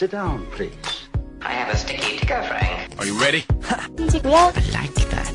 Sit 0.00 0.12
down, 0.12 0.46
please. 0.52 0.72
I 1.42 1.52
have 1.52 1.68
a 1.68 1.76
sticky 1.76 2.16
ticker, 2.16 2.42
Frank. 2.44 2.96
Are 2.98 3.04
you 3.04 3.20
ready? 3.20 3.44
흰지고요. 3.98 4.50
like 4.72 4.94
that. 5.10 5.28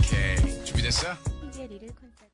오케이. 0.00 0.64
준비됐어? 0.64 1.14
흰지의 1.40 1.68
리를 1.68 1.88
콘서트. 1.94 2.26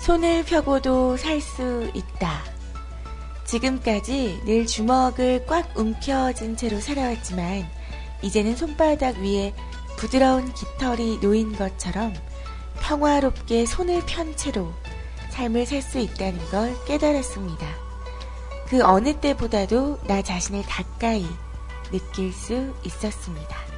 손을 0.00 0.42
펴고도 0.46 1.18
살 1.18 1.38
수 1.42 1.90
있다. 1.92 2.51
지금까지 3.52 4.40
늘 4.46 4.66
주먹을 4.66 5.44
꽉 5.44 5.76
움켜쥔 5.76 6.56
채로 6.56 6.80
살아왔지만, 6.80 7.68
이제는 8.22 8.56
손바닥 8.56 9.18
위에 9.18 9.52
부드러운 9.98 10.50
깃털이 10.54 11.18
놓인 11.18 11.54
것처럼 11.54 12.14
평화롭게 12.80 13.66
손을 13.66 14.00
편 14.06 14.34
채로 14.36 14.72
삶을 15.32 15.66
살 15.66 15.82
수 15.82 15.98
있다는 15.98 16.38
걸 16.48 16.74
깨달았습니다. 16.86 17.66
그 18.68 18.82
어느 18.82 19.12
때보다도 19.20 19.98
나 20.04 20.22
자신을 20.22 20.62
가까이 20.62 21.26
느낄 21.90 22.32
수 22.32 22.72
있었습니다. 22.84 23.71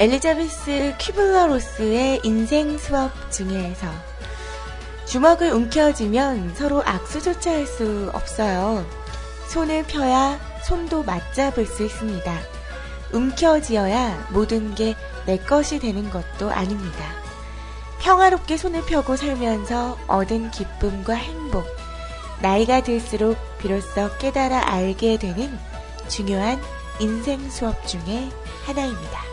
엘리자베스 0.00 0.94
퀴블러 0.98 1.48
로스의 1.48 2.20
인생 2.22 2.78
수업 2.78 3.10
중에서 3.32 3.86
주먹을 5.06 5.50
움켜쥐면 5.52 6.54
서로 6.54 6.82
악수조차 6.84 7.50
할 7.50 7.66
수 7.66 8.10
없어요. 8.12 8.86
손을 9.48 9.84
펴야 9.84 10.38
손도 10.64 11.02
맞잡을 11.02 11.66
수 11.66 11.84
있습니다. 11.84 12.32
움켜쥐어야 13.12 14.28
모든 14.32 14.74
게 14.74 14.94
내 15.28 15.36
것이 15.36 15.78
되는 15.78 16.08
것도 16.08 16.50
아닙니다. 16.50 17.04
평화롭게 18.00 18.56
손을 18.56 18.82
펴고 18.86 19.14
살면서 19.14 19.98
얻은 20.06 20.50
기쁨과 20.52 21.12
행복, 21.12 21.66
나이가 22.40 22.82
들수록 22.82 23.36
비로소 23.58 24.08
깨달아 24.16 24.72
알게 24.72 25.18
되는 25.18 25.58
중요한 26.08 26.58
인생 26.98 27.50
수업 27.50 27.86
중에 27.86 28.30
하나입니다. 28.64 29.27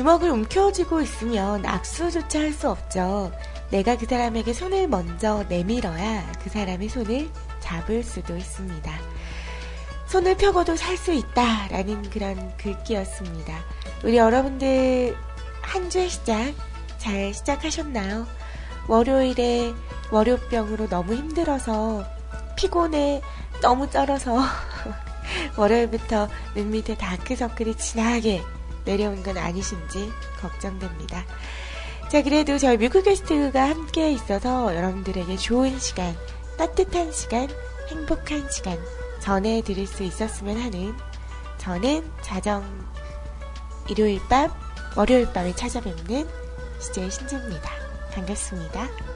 주먹을 0.00 0.30
움켜쥐고 0.30 1.02
있으면 1.02 1.66
악수조차 1.66 2.40
할 2.40 2.54
수 2.54 2.70
없죠. 2.70 3.32
내가 3.70 3.96
그 3.98 4.06
사람에게 4.06 4.54
손을 4.54 4.88
먼저 4.88 5.44
내밀어야 5.50 6.32
그 6.42 6.48
사람의 6.48 6.88
손을 6.88 7.28
잡을 7.60 8.02
수도 8.02 8.34
있습니다. 8.34 8.90
손을 10.06 10.38
펴고도 10.38 10.76
살 10.76 10.96
수 10.96 11.12
있다. 11.12 11.68
라는 11.68 12.00
그런 12.08 12.56
글귀였습니다. 12.56 13.54
우리 14.02 14.16
여러분들 14.16 15.14
한 15.60 15.90
주의 15.90 16.08
시작 16.08 16.54
잘 16.96 17.34
시작하셨나요? 17.34 18.26
월요일에 18.88 19.74
월요병으로 20.10 20.88
너무 20.88 21.14
힘들어서 21.14 22.06
피곤해 22.56 23.20
너무 23.60 23.90
쩔어서 23.90 24.38
월요일부터 25.58 26.28
눈 26.54 26.70
밑에 26.70 26.96
다크서클이 26.96 27.76
진하게 27.76 28.42
내려온 28.90 29.22
건 29.22 29.38
아니신지 29.38 30.10
걱정됩니다. 30.40 31.24
자, 32.10 32.22
그래도 32.22 32.58
저희 32.58 32.76
뮤클캐스트가 32.76 33.68
함께 33.68 34.10
있어서 34.12 34.74
여러분들에게 34.74 35.36
좋은 35.36 35.78
시간, 35.78 36.16
따뜻한 36.58 37.12
시간, 37.12 37.48
행복한 37.88 38.50
시간 38.50 38.76
전해드릴 39.20 39.86
수 39.86 40.02
있었으면 40.02 40.60
하는 40.60 40.94
저는 41.58 42.10
자정 42.20 42.64
일요일 43.88 44.20
밤, 44.28 44.50
월요일 44.96 45.32
밤에 45.32 45.54
찾아뵙는 45.54 46.28
CJ 46.80 47.10
신지입니다. 47.10 47.70
반갑습니다. 48.12 49.09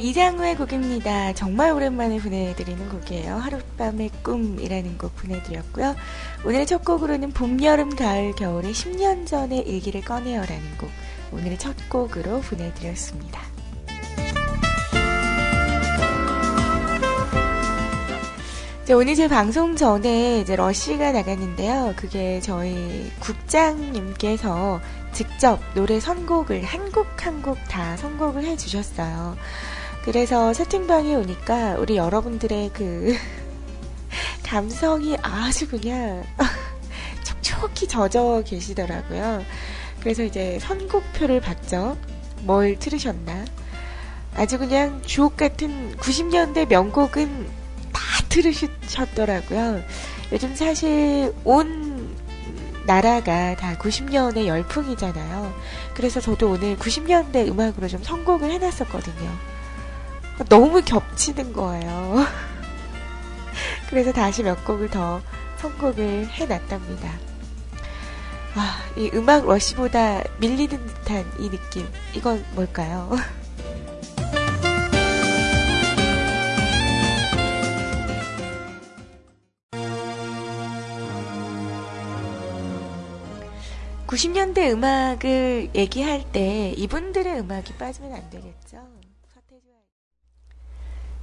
이장우의 0.00 0.56
곡입니다. 0.56 1.32
정말 1.34 1.72
오랜만에 1.72 2.18
보내드리는 2.18 2.88
곡이에요. 2.88 3.36
하룻밤의 3.36 4.10
꿈이라는 4.22 4.98
곡 4.98 5.14
보내드렸고요. 5.16 5.94
오늘의 6.44 6.66
첫 6.66 6.84
곡으로는 6.84 7.32
봄, 7.32 7.62
여름, 7.62 7.94
가을, 7.94 8.32
겨울의 8.34 8.72
10년 8.72 9.26
전의 9.26 9.60
일기를 9.60 10.00
꺼내요라는 10.02 10.78
곡, 10.78 10.90
오늘의 11.32 11.58
첫 11.58 11.76
곡으로 11.90 12.40
보내드렸습니다. 12.40 13.40
자, 18.84 18.96
오늘 18.96 19.14
제 19.14 19.28
방송 19.28 19.76
전에 19.76 20.40
이제 20.40 20.56
러쉬가 20.56 21.12
나갔는데요. 21.12 21.94
그게 21.96 22.40
저희 22.40 23.08
국장님께서 23.20 24.80
직접 25.12 25.60
노래 25.74 26.00
선곡을 26.00 26.64
한 26.64 26.90
곡 26.90 27.06
한 27.24 27.42
곡 27.42 27.56
다 27.68 27.96
선곡을 27.98 28.44
해주셨어요. 28.44 29.36
그래서 30.04 30.52
채팅방에 30.52 31.14
오니까 31.14 31.74
우리 31.74 31.96
여러분들의 31.96 32.70
그 32.72 33.14
감성이 34.42 35.16
아주 35.22 35.68
그냥 35.68 36.24
촉촉히 37.24 37.86
젖어 37.86 38.42
계시더라고요. 38.42 39.44
그래서 40.00 40.22
이제 40.22 40.58
선곡표를 40.60 41.40
봤죠. 41.40 41.98
뭘 42.42 42.78
들으셨나? 42.78 43.44
아주 44.34 44.58
그냥 44.58 45.02
주옥 45.02 45.36
같은 45.36 45.96
90년대 45.96 46.68
명곡은 46.68 47.48
다 47.92 48.00
들으셨더라고요. 48.28 49.82
요즘 50.32 50.54
사실 50.54 51.34
온 51.44 52.16
나라가 52.86 53.54
다 53.56 53.76
90년의 53.76 54.46
열풍이잖아요. 54.46 55.52
그래서 55.94 56.20
저도 56.20 56.52
오늘 56.52 56.76
90년대 56.76 57.48
음악으로 57.48 57.88
좀 57.88 58.02
선곡을 58.02 58.50
해놨었거든요. 58.50 59.49
너무 60.48 60.82
겹치는 60.82 61.52
거예요. 61.52 62.24
그래서 63.90 64.12
다시 64.12 64.42
몇 64.42 64.64
곡을 64.64 64.88
더 64.88 65.20
선곡을 65.58 66.28
해놨답니다. 66.28 67.10
아, 68.54 68.82
이 68.96 69.10
음악 69.14 69.46
러시보다 69.46 70.22
밀리는 70.38 70.86
듯한 70.86 71.24
이 71.38 71.50
느낌. 71.50 71.86
이건 72.14 72.44
뭘까요? 72.54 73.10
(90년대) 84.06 84.72
음악을 84.72 85.70
얘기할 85.72 86.24
때 86.32 86.72
이분들의 86.76 87.38
음악이 87.38 87.74
빠지면 87.74 88.12
안 88.14 88.28
되겠죠. 88.28 88.99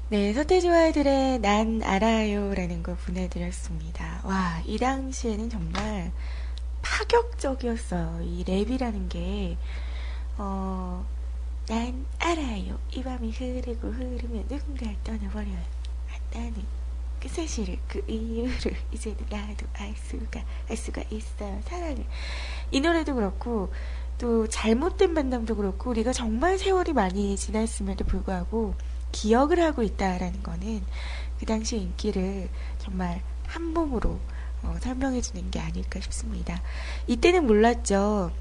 네, 0.09 0.31
서태지와 0.31 0.74
아이들의 0.74 1.39
난 1.39 1.81
알아요 1.83 2.54
라는 2.54 2.81
걸 2.81 2.95
보내드렸습니다. 2.95 4.21
와, 4.24 4.62
이 4.65 4.77
당시에는 4.77 5.50
정말 5.50 6.13
파격적이었어요. 6.81 8.21
이 8.24 8.45
랩이라는 8.45 9.09
게, 9.09 9.57
어, 10.38 11.06
난 11.68 12.06
알아요. 12.19 12.80
이 12.94 13.04
밤이 13.04 13.31
흐르고 13.31 13.89
흐르면 13.89 14.45
누군가를 14.50 14.95
떠나버려요. 15.04 15.57
아, 15.57 16.18
나는 16.33 16.63
그 17.19 17.27
사실을, 17.27 17.77
그 17.89 18.01
이유를 18.07 18.77
이제는 18.94 19.18
나도 19.30 19.65
알 19.74 19.94
수가, 19.98 20.42
알 20.69 20.77
수가 20.77 21.04
있어요. 21.09 21.59
사랑을. 21.65 22.06
이 22.71 22.80
노래도 22.80 23.13
그렇고, 23.13 23.74
또 24.18 24.48
잘못된 24.48 25.13
만남도 25.13 25.57
그렇고, 25.57 25.89
우리가 25.89 26.13
정말 26.13 26.57
세월이 26.57 26.94
많이 26.94 27.36
지났음에도 27.36 28.06
불구하고, 28.06 28.74
기억을 29.18 29.64
하고 29.64 29.81
있다라는 29.81 30.44
거는 30.44 30.84
그 31.40 31.46
당시 31.48 31.78
인기를 31.78 32.50
정말 32.78 33.22
한 33.48 33.64
몸으로 33.64 34.19
어, 34.62 34.75
설명해 34.80 35.22
주는 35.22 35.50
게 35.50 35.60
아닐까 35.60 36.00
싶습니다. 36.00 36.62
이때는 37.08 37.48
몰랐죠. 37.48 38.31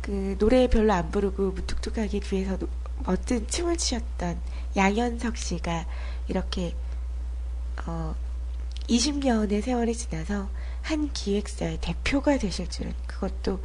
그 0.00 0.36
노래 0.38 0.68
별로 0.68 0.92
안 0.92 1.10
부르고 1.12 1.52
무뚝뚝하게 1.52 2.20
뒤에서 2.20 2.56
노, 2.58 2.68
멋진 3.04 3.46
춤을 3.46 3.76
추셨던 3.76 4.40
양현석 4.74 5.36
씨가 5.36 5.86
이렇게 6.26 6.74
어, 7.86 8.16
20년의 8.88 9.62
세월이 9.62 9.94
지나서 9.94 10.48
한 10.82 11.12
기획사의 11.12 11.78
대표가 11.80 12.36
되실 12.38 12.68
줄은 12.68 12.92
그것도 13.06 13.62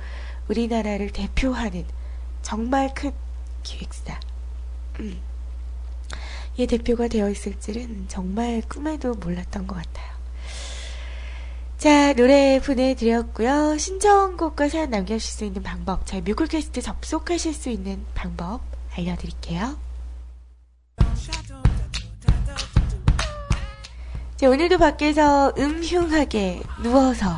우리나라를 0.48 1.10
대표하는 1.10 1.86
정말 2.44 2.94
큰 2.94 3.12
기획사. 3.64 4.20
음. 5.00 5.29
예, 6.60 6.66
대표가 6.66 7.08
되어 7.08 7.30
있을 7.30 7.58
줄은 7.58 8.06
정말 8.10 8.62
꿈에도 8.68 9.14
몰랐던 9.14 9.66
것 9.66 9.76
같아요. 9.76 10.10
자, 11.78 12.12
노래 12.12 12.60
보내드렸고요. 12.60 13.78
신청곡과 13.78 14.68
사연 14.68 14.90
남겨주실 14.90 15.38
수 15.38 15.46
있는 15.46 15.64
방법, 15.64 16.06
저희 16.06 16.20
뮤클캐스트 16.20 16.82
접속하실 16.82 17.54
수 17.54 17.70
있는 17.70 18.06
방법 18.14 18.60
알려드릴게요. 18.98 19.80
자, 24.36 24.50
오늘도 24.50 24.80
밖에서 24.80 25.54
음흉하게 25.58 26.62
누워서 26.84 27.38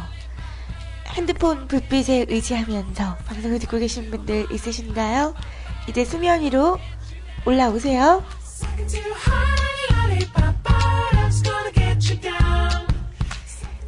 핸드폰 1.09 1.68
불빛에 1.68 2.25
의지하면서 2.27 3.18
방송을 3.18 3.59
듣고 3.59 3.77
계신 3.77 4.09
분들 4.09 4.51
있으신가요? 4.51 5.35
이제 5.88 6.06
수면 6.06 6.41
위로 6.41 6.79
올라오세요. 7.45 8.41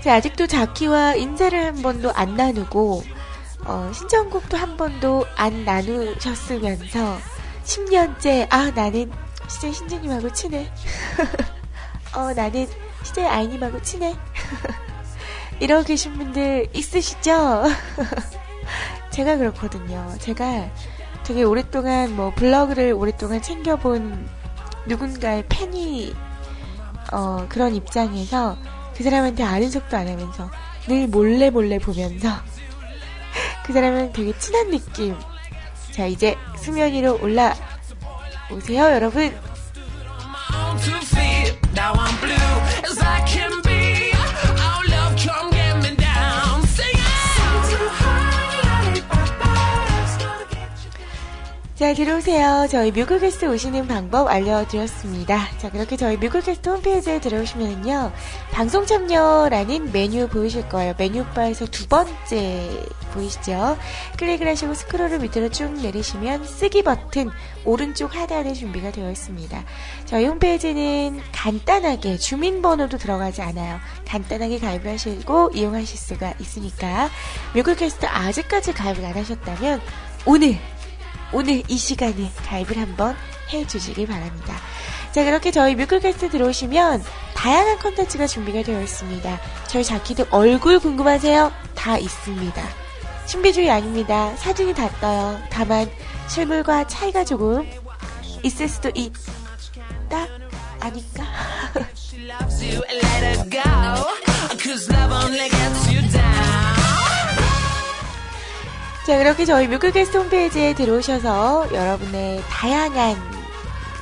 자, 0.03 0.17
아직도 0.17 0.47
자키와 0.47 1.15
인사를 1.15 1.65
한 1.65 1.81
번도 1.81 2.13
안 2.13 2.37
나누고 2.37 3.03
어, 3.65 3.91
신청곡도 3.95 4.59
한 4.59 4.77
번도 4.77 5.25
안 5.37 5.65
나누셨으면서 5.65 7.19
10년째 7.65 8.47
아 8.51 8.71
나는 8.73 9.11
CJ 9.49 9.73
신재님하고 9.73 10.31
친해 10.35 10.71
어 12.15 12.35
나는 12.35 12.69
CJ 13.05 13.25
아이님하고 13.25 13.81
친해 13.81 14.15
이러고 15.61 15.85
계신 15.85 16.13
분들 16.19 16.69
있으시죠? 16.75 17.65
제가 19.11 19.39
그렇거든요. 19.39 20.15
제가 20.19 20.71
되게 21.25 21.43
오랫동안 21.43 22.15
뭐 22.15 22.35
블로그를 22.35 22.93
오랫동안 22.93 23.41
챙겨본 23.41 24.29
누군가의 24.87 25.47
팬이 25.49 26.26
어, 27.13 27.47
그런 27.49 27.75
입장에서 27.75 28.57
그 28.97 29.03
사람한테 29.03 29.43
아는 29.43 29.71
척도 29.71 29.97
안 29.97 30.09
하면서 30.09 30.51
늘 30.89 31.07
몰래 31.07 31.51
몰래 31.51 31.79
보면서 31.79 32.29
그 33.65 33.73
사람은 33.73 34.13
되게 34.13 34.37
친한 34.39 34.71
느낌. 34.71 35.17
자, 35.93 36.07
이제 36.07 36.37
수면 36.57 36.93
위로 36.93 37.19
올라오세요, 37.21 38.85
여러분. 38.93 39.35
자, 51.77 51.93
들어오세요. 51.93 52.67
저희 52.71 52.91
뮤클캐스트 52.91 53.45
오시는 53.53 53.87
방법 53.87 54.29
알려드렸습니다. 54.29 55.47
자, 55.59 55.71
그렇게 55.71 55.99
저희 55.99 56.17
뮤클캐스트 56.17 56.71
홈페이지에 56.71 57.21
들어오시면요. 57.21 58.13
방송 58.51 58.87
참여라는 58.87 59.93
메뉴 59.93 60.27
보이실 60.27 60.71
거예요. 60.71 60.95
메뉴바에서 60.97 61.67
두 61.67 61.87
번째 61.87 62.83
보이시죠? 63.13 63.77
클릭을 64.19 64.49
하시고 64.49 64.73
스크롤을 64.73 65.19
밑으로 65.19 65.51
쭉 65.51 65.71
내리시면 65.75 66.47
쓰기 66.47 66.83
버튼 66.83 67.31
오른쪽 67.67 68.17
하단에 68.17 68.55
준비가 68.55 68.91
되어 68.91 69.11
있습니다. 69.11 69.63
저희 70.07 70.25
홈페이지는 70.25 71.21
간단하게 71.33 72.17
주민번호도 72.17 72.97
들어가지 72.97 73.43
않아요. 73.43 73.81
간단하게 74.09 74.61
가입을 74.61 74.95
하시고 74.95 75.51
이용하실 75.53 75.99
수가 75.99 76.33
있으니까 76.41 77.11
뮤클캐스트 77.55 78.07
아직까지 78.07 78.73
가입을 78.73 79.05
안 79.05 79.13
하셨다면 79.13 79.83
오늘 80.25 80.57
오늘 81.33 81.63
이 81.69 81.77
시간에 81.77 82.31
가입을 82.47 82.79
한번 82.79 83.17
해주시기 83.53 84.07
바랍니다. 84.07 84.55
자, 85.13 85.25
그렇게 85.25 85.51
저희 85.51 85.75
뮤클캐스트 85.75 86.31
들어오시면 86.31 87.03
다양한 87.35 87.79
컨텐츠가 87.79 88.27
준비가 88.27 88.63
되어 88.63 88.81
있습니다. 88.83 89.41
저희 89.69 89.85
자키도 89.85 90.27
얼굴 90.31 90.79
궁금하세요? 90.79 91.53
다 91.75 91.99
있습니다. 91.99 92.63
신비주의 93.27 93.71
아닙니다. 93.71 94.35
사진이 94.37 94.75
다 94.75 94.89
떠요. 95.01 95.41
다만 95.51 95.91
실물과 96.29 96.87
차이가 96.87 97.25
조금 97.25 97.69
있을 98.43 98.69
수도 98.69 98.91
있다? 98.95 100.27
아닐까? 100.81 101.25
자, 109.07 109.19
그렇게 109.19 109.45
저희 109.45 109.69
뮤클캐스트 109.69 110.17
홈페이지에 110.17 110.75
들어오셔서 110.75 111.69
여러분의 111.73 112.43
다양한 112.51 113.17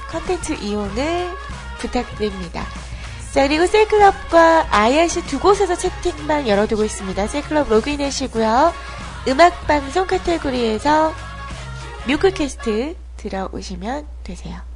컨텐츠 0.09 0.55
이용을 0.63 1.29
부탁드립니다. 1.77 2.65
자, 3.31 3.47
그리고 3.47 3.67
셀클럽과 3.67 4.69
IRC 4.71 5.27
두 5.27 5.39
곳에서 5.41 5.77
채팅방 5.77 6.49
열어두고 6.49 6.85
있습니다. 6.85 7.27
셀클럽 7.27 7.69
로그인하시고요. 7.69 8.73
음악방송 9.29 10.07
카테고리에서 10.07 11.13
뮤클캐스트 12.07 12.97
들어오시면 13.19 14.07
되세요. 14.25 14.74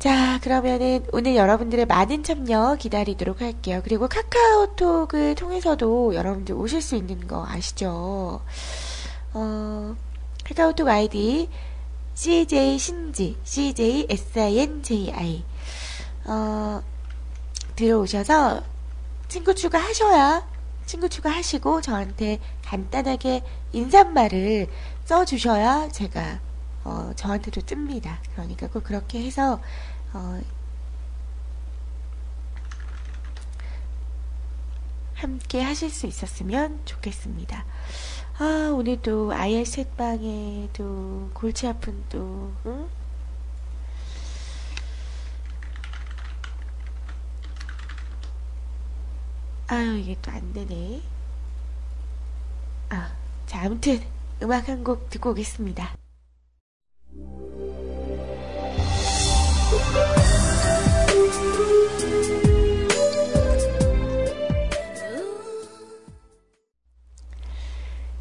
자, 0.00 0.40
그러면은 0.40 1.04
오늘 1.12 1.36
여러분들의 1.36 1.84
많은 1.84 2.22
참여 2.24 2.76
기다리도록 2.80 3.42
할게요. 3.42 3.82
그리고 3.84 4.08
카카오톡을 4.08 5.34
통해서도 5.34 6.14
여러분들 6.14 6.54
오실 6.54 6.80
수 6.80 6.96
있는 6.96 7.26
거 7.26 7.44
아시죠? 7.46 8.40
어, 9.34 9.96
카카오톡 10.42 10.88
아이디 10.88 11.50
CJ 12.14 12.78
신지, 12.78 13.36
CJ 13.44 14.06
SINJI. 14.08 15.44
어, 16.24 16.82
들어오셔서 17.76 18.62
친구 19.28 19.54
추가하셔야 19.54 20.48
친구 20.86 21.10
추가하시고 21.10 21.82
저한테 21.82 22.38
간단하게 22.64 23.42
인사말을 23.72 24.66
써주셔야 25.04 25.90
제가 25.92 26.40
어, 26.84 27.12
저한테도 27.16 27.60
뜹니다. 27.62 28.18
그러니까 28.32 28.68
꼭 28.68 28.84
그렇게 28.84 29.22
해서 29.24 29.60
어, 30.12 30.40
함께 35.14 35.60
하실 35.62 35.90
수 35.90 36.06
있었으면 36.06 36.80
좋겠습니다. 36.84 37.64
아, 38.38 38.70
오늘도 38.74 39.32
IR 39.32 39.64
셋방에 39.64 40.70
도 40.72 41.30
골치 41.34 41.66
아픈 41.68 42.02
또, 42.08 42.52
응? 42.66 42.88
아유, 49.68 49.96
이게 49.98 50.16
또 50.20 50.30
안 50.32 50.52
되네. 50.52 51.02
아, 52.90 53.16
자, 53.46 53.62
아무튼 53.64 54.00
음악 54.42 54.68
한 54.68 54.82
곡 54.84 55.08
듣고 55.10 55.30
오겠습니다. 55.30 55.99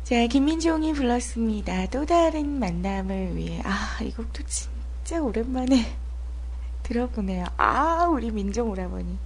자, 0.10 0.26
김민종이 0.26 0.92
불렀습니다. 0.94 1.86
또 1.92 2.04
다른 2.04 2.60
만남을 2.60 3.36
위해. 3.36 3.62
아, 3.64 4.00
이 4.02 4.12
곡도 4.12 4.42
진짜 4.48 5.22
오랜만에 5.22 5.86
들어보네요. 6.82 7.46
아, 7.58 8.08
우리 8.12 8.32
민종 8.32 8.72
오라버니. 8.72 9.20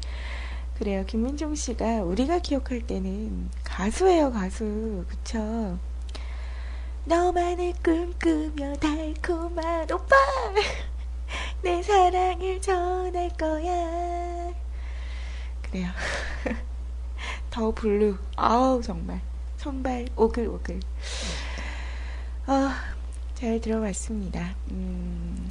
그래요. 0.77 1.06
김민종 1.08 1.56
씨가 1.56 2.03
우리가 2.03 2.39
기억할 2.39 2.82
때는 2.82 3.50
가수예요, 3.63 4.34
가수. 4.34 5.06
그쵸? 5.08 5.80
너만을 7.05 7.74
꿈꾸며 7.83 8.75
달콤한 8.75 9.91
오빠! 9.91 10.15
내 11.62 11.81
사랑을 11.83 12.62
전할 12.62 13.29
거야. 13.38 14.53
그래요. 15.62 15.89
더 17.50 17.72
블루. 17.72 18.17
아우, 18.38 18.81
정말. 18.81 19.22
손발 19.57 20.05
오글오글. 20.15 20.79
어, 22.48 22.69
잘 23.36 23.60
들어봤습니다. 23.60 24.55
음, 24.72 25.48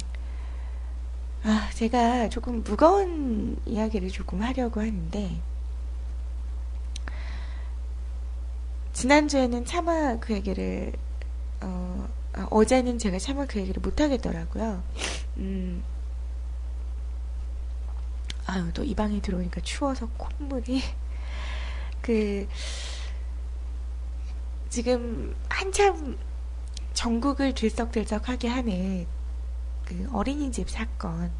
아, 1.43 1.69
제가 1.73 2.29
조금 2.29 2.63
무거운 2.63 3.57
이야기를 3.65 4.09
조금 4.09 4.41
하려고 4.41 4.81
하는데, 4.81 5.41
지난주에는 8.93 9.65
차마 9.65 10.17
그 10.19 10.33
얘기를, 10.33 10.93
어, 11.63 12.07
아, 12.33 12.47
어제는 12.51 12.97
제가 12.99 13.19
차마 13.19 13.45
그 13.45 13.59
얘기를 13.59 13.81
못 13.81 13.99
하겠더라고요. 14.01 14.83
음, 15.37 15.83
아유, 18.45 18.71
또 18.73 18.83
이 18.83 18.93
방에 18.95 19.21
들어오니까 19.21 19.61
추워서 19.61 20.07
콧물이, 20.17 20.81
그, 22.01 22.47
지금 24.69 25.35
한참 25.49 26.17
전국을 26.93 27.53
들썩들썩하게 27.53 28.47
하는 28.47 29.05
그 29.85 30.07
어린이집 30.11 30.69
사건. 30.69 31.31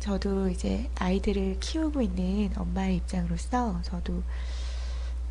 저도 0.00 0.48
이제 0.48 0.88
아이들을 0.96 1.58
키우고 1.60 2.00
있는 2.02 2.52
엄마의 2.56 2.96
입장으로서 2.96 3.80
저도 3.82 4.22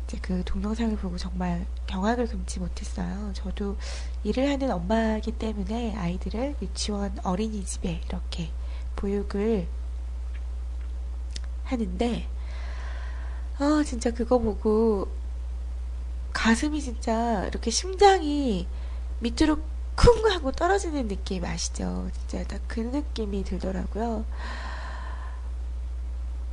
이제 0.08 0.18
그 0.22 0.42
동영상을 0.44 0.96
보고 0.96 1.18
정말 1.18 1.66
경악을 1.86 2.28
금치 2.28 2.60
못했어요. 2.60 3.30
저도 3.34 3.76
일을 4.24 4.48
하는 4.48 4.70
엄마이기 4.70 5.32
때문에 5.32 5.94
아이들을 5.94 6.56
유치원 6.62 7.18
어린이집에 7.22 8.00
이렇게 8.08 8.50
보육을 8.96 9.68
하는데, 11.64 12.26
아, 13.58 13.82
진짜 13.84 14.10
그거 14.10 14.38
보고 14.38 15.08
가슴이 16.32 16.80
진짜 16.80 17.44
이렇게 17.46 17.70
심장이 17.70 18.66
밑으로 19.20 19.58
쿵 19.94 20.30
하고 20.30 20.52
떨어지는 20.52 21.08
느낌 21.08 21.44
아시죠? 21.44 22.08
진짜 22.12 22.44
딱 22.44 22.62
그 22.68 22.80
느낌이 22.80 23.44
들더라고요. 23.44 24.24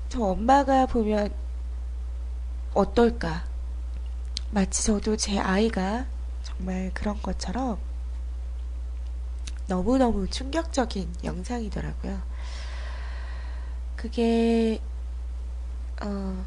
저 0.09 0.23
엄마가 0.23 0.85
보면 0.87 1.44
어떨까? 2.75 3.45
마치 4.51 4.83
저도 4.83 5.17
제 5.17 5.39
아이가 5.39 6.05
정말 6.43 6.91
그런 6.93 7.21
것처럼 7.21 7.79
너무너무 9.67 10.29
충격적인 10.29 11.15
영상이더라고요. 11.23 12.21
그게, 13.95 14.79
어, 16.03 16.45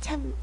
참, 0.00 0.34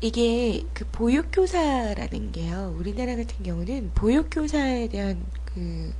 이게 0.00 0.64
그 0.72 0.86
보육교사라는 0.90 2.32
게요. 2.32 2.74
우리나라 2.76 3.14
같은 3.16 3.44
경우는 3.44 3.92
보육교사에 3.94 4.88
대한 4.88 5.24
그 5.44 5.92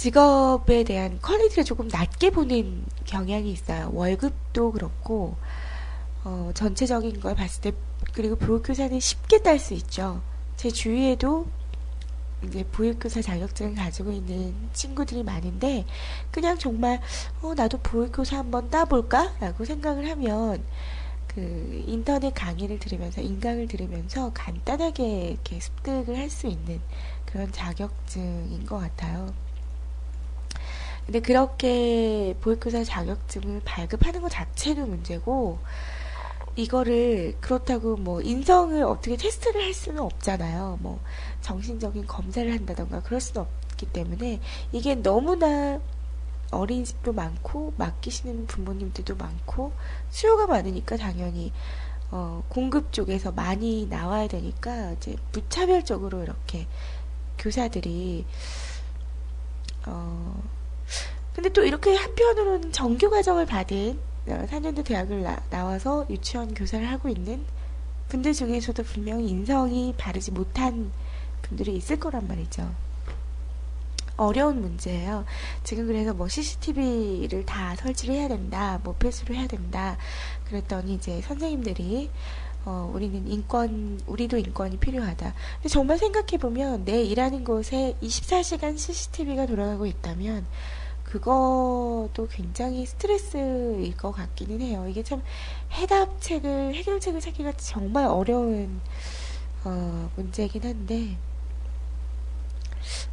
직업에 0.00 0.82
대한 0.84 1.18
quality를 1.20 1.62
조금 1.62 1.86
낮게 1.86 2.30
보는 2.30 2.86
경향이 3.04 3.52
있어요. 3.52 3.90
월급도 3.92 4.72
그렇고, 4.72 5.36
어, 6.24 6.52
전체적인 6.54 7.20
걸 7.20 7.34
봤을 7.34 7.60
때, 7.60 7.72
그리고 8.14 8.34
보육교사는 8.36 8.98
쉽게 8.98 9.42
딸 9.42 9.58
수 9.58 9.74
있죠. 9.74 10.22
제 10.56 10.70
주위에도 10.70 11.48
이제 12.42 12.64
보육교사 12.72 13.20
자격증을 13.20 13.74
가지고 13.74 14.12
있는 14.12 14.54
친구들이 14.72 15.22
많은데, 15.22 15.84
그냥 16.30 16.56
정말, 16.56 17.02
어, 17.42 17.52
나도 17.54 17.76
보육교사 17.82 18.38
한번 18.38 18.70
따볼까? 18.70 19.34
라고 19.38 19.66
생각을 19.66 20.08
하면, 20.08 20.64
그 21.26 21.84
인터넷 21.86 22.32
강의를 22.32 22.78
들으면서 22.78 23.20
인강을 23.20 23.68
들으면서 23.68 24.32
간단하게 24.32 25.32
이렇게 25.32 25.60
습득을 25.60 26.16
할 26.16 26.30
수 26.30 26.46
있는 26.46 26.80
그런 27.26 27.52
자격증인 27.52 28.64
것 28.64 28.78
같아요. 28.78 29.34
근데 31.10 31.18
그렇게 31.18 32.36
보육교사 32.40 32.84
자격증을 32.84 33.62
발급하는 33.64 34.22
것 34.22 34.28
자체도 34.28 34.86
문제고 34.86 35.58
이거를 36.54 37.36
그렇다고 37.40 37.96
뭐 37.96 38.20
인성을 38.20 38.80
어떻게 38.84 39.16
테스트를 39.16 39.60
할 39.60 39.74
수는 39.74 39.98
없잖아요. 40.02 40.78
뭐 40.80 41.00
정신적인 41.40 42.06
검사를 42.06 42.48
한다던가 42.52 43.00
그럴 43.00 43.20
수는 43.20 43.44
없기 43.44 43.86
때문에 43.86 44.38
이게 44.70 44.94
너무나 44.94 45.80
어린이집도 46.52 47.12
많고 47.12 47.74
맡기시는 47.76 48.46
부모님들도 48.46 49.16
많고 49.16 49.72
수요가 50.10 50.46
많으니까 50.46 50.96
당연히 50.96 51.52
어, 52.12 52.44
공급 52.48 52.92
쪽에서 52.92 53.32
많이 53.32 53.88
나와야 53.90 54.28
되니까 54.28 54.92
이제 54.92 55.16
무차별적으로 55.32 56.22
이렇게 56.22 56.68
교사들이 57.36 58.26
어 59.86 60.59
근데 61.34 61.48
또 61.50 61.64
이렇게 61.64 61.94
한편으로는 61.94 62.72
정규 62.72 63.08
과정을 63.10 63.46
받은 63.46 63.98
4년도 64.26 64.84
대학을 64.84 65.22
나, 65.22 65.64
와서 65.64 66.06
유치원 66.10 66.54
교사를 66.54 66.86
하고 66.88 67.08
있는 67.08 67.44
분들 68.08 68.32
중에서도 68.32 68.82
분명히 68.82 69.28
인성이 69.28 69.94
바르지 69.96 70.32
못한 70.32 70.90
분들이 71.42 71.76
있을 71.76 71.98
거란 71.98 72.26
말이죠. 72.26 72.70
어려운 74.16 74.60
문제예요. 74.60 75.24
지금 75.64 75.86
그래서 75.86 76.12
뭐 76.12 76.28
CCTV를 76.28 77.46
다 77.46 77.74
설치를 77.76 78.14
해야 78.14 78.28
된다, 78.28 78.78
뭐 78.84 78.94
필수로 78.94 79.34
해야 79.34 79.46
된다. 79.46 79.96
그랬더니 80.46 80.94
이제 80.94 81.22
선생님들이 81.22 82.10
어, 82.66 82.90
우리는 82.92 83.26
인권, 83.26 83.98
우리도 84.06 84.36
인권이 84.36 84.76
필요하다. 84.78 85.34
근데 85.54 85.68
정말 85.70 85.96
생각해보면 85.96 86.84
내 86.84 87.02
일하는 87.02 87.42
곳에 87.42 87.96
24시간 88.02 88.76
CCTV가 88.76 89.46
돌아가고 89.46 89.86
있다면 89.86 90.46
그것도 91.10 92.28
굉장히 92.30 92.86
스트레스일 92.86 93.96
것 93.96 94.12
같기는 94.12 94.60
해요. 94.60 94.86
이게 94.88 95.02
참 95.02 95.22
해답책을, 95.72 96.74
해결책을 96.74 97.20
찾기가 97.20 97.52
정말 97.56 98.06
어려운 98.06 98.80
어, 99.64 100.10
문제이긴 100.16 100.64
한데 100.64 101.18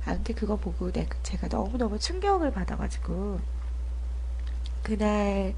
아무튼 0.06 0.36
그거 0.36 0.56
보고 0.56 0.92
내, 0.92 1.08
제가 1.24 1.48
너무너무 1.48 1.98
충격을 1.98 2.51
받아가지고 2.51 3.39
그날 4.84 5.56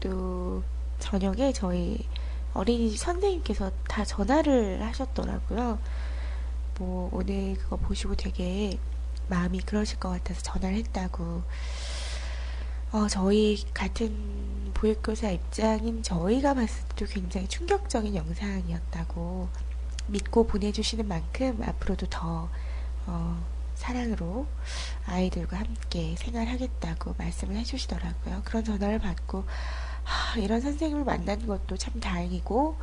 또 0.00 0.62
저녁에 0.98 1.52
저희 1.52 2.08
어린이집 2.54 2.98
선생님께서 2.98 3.70
다 3.86 4.04
전화를 4.04 4.82
하셨더라고요. 4.82 5.78
뭐 6.78 7.10
오늘 7.12 7.54
그거 7.54 7.76
보시고 7.76 8.16
되게 8.16 8.78
마음이 9.30 9.60
그러실 9.60 9.98
것 9.98 10.10
같아서 10.10 10.42
전화를 10.42 10.76
했다고. 10.76 11.42
어, 12.92 13.06
저희 13.08 13.64
같은 13.72 14.72
보육교사 14.74 15.30
입장인 15.30 16.02
저희가 16.02 16.54
봤을 16.54 16.82
때도 16.88 17.06
굉장히 17.06 17.46
충격적인 17.46 18.16
영상이었다고 18.16 19.48
믿고 20.08 20.46
보내주시는 20.46 21.06
만큼 21.06 21.62
앞으로도 21.62 22.08
더 22.10 22.50
어, 23.06 23.44
사랑으로 23.76 24.46
아이들과 25.06 25.58
함께 25.58 26.16
생활하겠다고 26.18 27.14
말씀을 27.16 27.56
해주시더라고요. 27.56 28.42
그런 28.44 28.64
전화를 28.64 28.98
받고 28.98 29.44
하, 30.02 30.38
이런 30.40 30.60
선생님을 30.60 31.04
만나는 31.04 31.46
것도 31.46 31.76
참 31.76 32.00
다행이고 32.00 32.76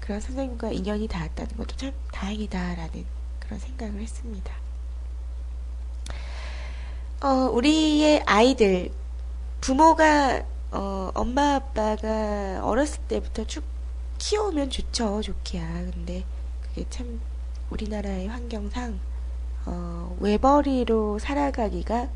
그런 0.00 0.20
선생님과 0.20 0.72
인연이 0.72 1.06
닿았다는 1.06 1.56
것도 1.56 1.76
참 1.76 1.92
다행이다라는 2.12 3.06
그런 3.38 3.60
생각을 3.60 4.00
했습니다. 4.00 4.65
어, 7.22 7.28
우리의 7.52 8.22
아이들 8.26 8.90
부모가 9.60 10.44
어, 10.70 11.10
엄마 11.14 11.54
아빠가 11.54 12.60
어렸을 12.62 13.00
때부터 13.08 13.44
쭉 13.46 13.64
키워오면 14.18 14.70
좋죠 14.70 15.22
좋기야 15.22 15.66
근데 15.92 16.24
그게 16.62 16.84
참 16.90 17.20
우리나라의 17.70 18.28
환경상 18.28 19.00
어, 19.66 20.16
외벌이로 20.20 21.18
살아가기가 21.18 22.08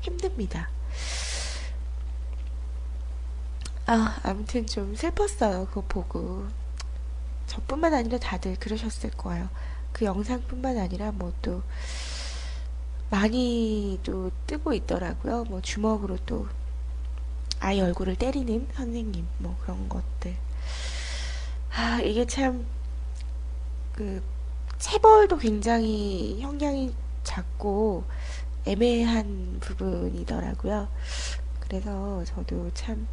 힘듭니다. 0.00 0.70
아, 3.86 4.18
아무튼 4.22 4.66
좀 4.66 4.94
슬펐어요. 4.96 5.66
그거 5.66 5.82
보고. 5.86 6.46
저뿐만 7.46 7.94
아니라 7.94 8.18
다들 8.18 8.56
그러셨을 8.56 9.10
거예요. 9.10 9.48
그 9.92 10.04
영상뿐만 10.04 10.78
아니라 10.78 11.12
뭐 11.12 11.32
또, 11.42 11.62
많이 13.10 13.98
또 14.02 14.30
뜨고 14.46 14.72
있더라고요. 14.72 15.44
뭐 15.44 15.60
주먹으로 15.60 16.18
또 16.26 16.48
아이 17.60 17.80
얼굴을 17.80 18.16
때리는 18.16 18.68
선생님, 18.74 19.26
뭐 19.38 19.56
그런 19.62 19.88
것들. 19.88 20.36
아, 21.70 22.00
이게 22.00 22.26
참, 22.26 22.66
그, 23.92 24.22
체벌도 24.78 25.38
굉장히 25.38 26.40
형량이 26.40 26.94
작고 27.22 28.04
애매한 28.66 29.58
부분이더라고요. 29.60 30.88
그래서 31.60 32.24
저도 32.24 32.70
참 32.74 33.06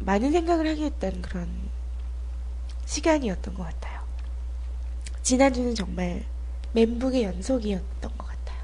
많은 0.00 0.32
생각을 0.32 0.66
하게 0.68 0.86
했던 0.86 1.22
그런 1.22 1.48
시간이었던 2.86 3.54
것 3.54 3.62
같아요. 3.62 4.00
지난주는 5.22 5.74
정말 5.74 6.24
멘붕의 6.74 7.22
연속이었던 7.22 8.18
것 8.18 8.26
같아요. 8.26 8.58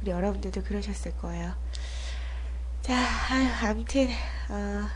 우리 0.00 0.10
여러분들도 0.10 0.62
그러셨을 0.62 1.16
거예요. 1.18 1.52
자, 2.80 2.94
아유, 3.30 3.48
아무튼, 3.62 4.08
어, 4.48 4.86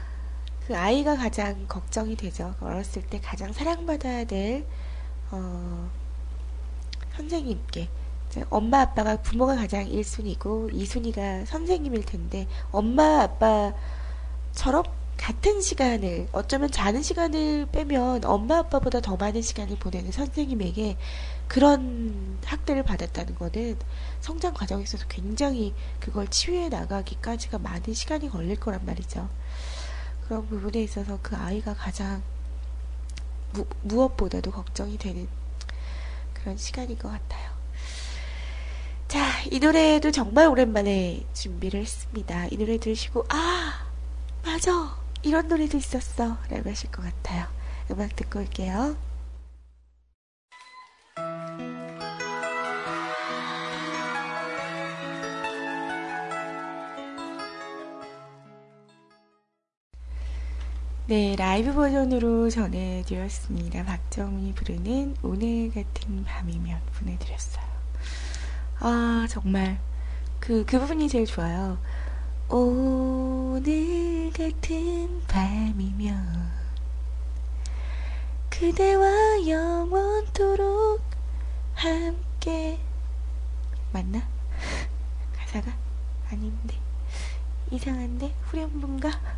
그 0.66 0.76
아이가 0.76 1.16
가장 1.16 1.66
걱정이 1.68 2.16
되죠. 2.16 2.54
어렸을 2.60 3.02
때 3.02 3.20
가장 3.20 3.52
사랑받아야 3.52 4.25
될, 4.25 4.64
어, 5.30 5.90
선생님께. 7.16 7.88
엄마, 8.50 8.82
아빠가 8.82 9.16
부모가 9.16 9.56
가장 9.56 9.86
1순위고 9.86 10.72
2순위가 10.72 11.46
선생님일 11.46 12.04
텐데, 12.04 12.46
엄마, 12.70 13.22
아빠처럼 13.22 14.84
같은 15.16 15.60
시간을 15.60 16.28
어쩌면 16.32 16.70
자는 16.70 17.02
시간을 17.02 17.66
빼면 17.72 18.25
엄마 18.25 18.58
아빠보다 18.58 19.00
더 19.00 19.16
많은 19.16 19.42
시간을 19.42 19.76
보내는 19.78 20.12
선생님에게 20.12 20.96
그런 21.48 22.38
학대를 22.44 22.82
받았다는 22.82 23.34
거는 23.36 23.78
성장 24.20 24.52
과정에 24.52 24.82
있어서 24.82 25.06
굉장히 25.08 25.74
그걸 26.00 26.28
치유해 26.28 26.68
나가기까지가 26.68 27.58
많은 27.58 27.94
시간이 27.94 28.28
걸릴 28.28 28.56
거란 28.58 28.84
말이죠. 28.84 29.28
그런 30.26 30.46
부분에 30.48 30.82
있어서 30.82 31.18
그 31.22 31.36
아이가 31.36 31.74
가장 31.74 32.22
무, 33.52 33.64
무엇보다도 33.82 34.50
걱정이 34.50 34.98
되는 34.98 35.28
그런 36.34 36.56
시간인 36.56 36.98
것 36.98 37.10
같아요. 37.10 37.56
자, 39.08 39.24
이 39.50 39.60
노래도 39.60 40.10
정말 40.10 40.48
오랜만에 40.48 41.24
준비를 41.32 41.80
했습니다. 41.80 42.46
이 42.50 42.56
노래 42.56 42.76
들으시고, 42.78 43.24
아, 43.28 43.86
맞아. 44.44 44.96
이런 45.22 45.46
노래도 45.48 45.76
있었어. 45.76 46.38
라고 46.50 46.70
하실 46.70 46.90
것 46.90 47.02
같아요. 47.02 47.46
음악 47.90 48.16
듣고 48.16 48.40
올게요. 48.40 48.96
네, 61.08 61.36
라이브 61.36 61.72
버전으로 61.72 62.50
전해드렸습니다. 62.50 63.84
박정희 63.84 64.54
부르는 64.54 65.14
오늘 65.22 65.70
같은 65.72 66.25
밤이면 66.25 66.80
보내드렸어요. 66.98 67.64
아, 68.80 69.25
정말, 69.30 69.78
그, 70.40 70.64
그 70.66 70.80
부분이 70.80 71.08
제일 71.08 71.25
좋아요. 71.25 71.78
오늘 72.48 74.32
같은 74.32 75.22
밤이면 75.28 76.50
그대와 78.50 79.46
영원토록 79.46 81.02
함께 81.75 82.80
맞나? 83.92 84.26
가사가 85.38 85.71
아닌데 86.32 86.75
이상한데 87.71 88.34
후렴분가? 88.47 89.35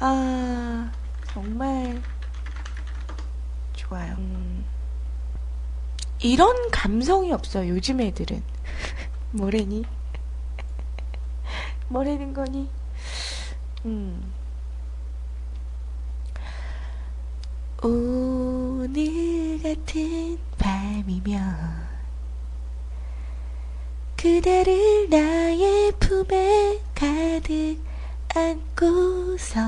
아 0.00 0.92
정말 1.26 2.00
좋아요. 3.72 4.14
음, 4.18 4.64
이런 6.22 6.70
감성이 6.70 7.32
없어 7.32 7.66
요즘 7.66 8.00
애들은 8.00 8.42
뭐래니? 9.32 9.84
뭐라는 11.88 12.32
거니? 12.32 12.68
음. 13.86 14.32
오늘 17.82 19.60
같은 19.62 20.38
밤이면 20.58 21.88
그대를 24.16 25.08
나의 25.10 25.92
품에 25.98 26.80
가득 26.94 27.87
안고서 28.34 29.60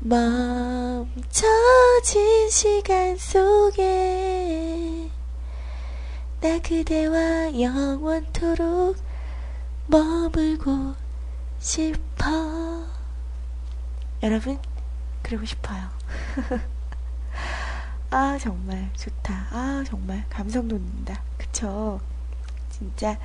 멈춰진 0.00 1.10
시간 2.50 3.16
속에 3.16 5.10
나 6.40 6.58
그대와 6.60 7.58
영원토록 7.58 8.96
머물고 9.86 10.94
싶어. 11.58 12.84
여러분, 14.22 14.58
그러고 15.22 15.44
싶어요. 15.46 15.88
아, 18.10 18.38
정말 18.38 18.90
좋다. 18.94 19.48
아, 19.50 19.84
정말 19.86 20.24
감성 20.28 20.68
돋는다. 20.68 21.22
그쵸? 21.36 22.00
진짜. 22.70 23.18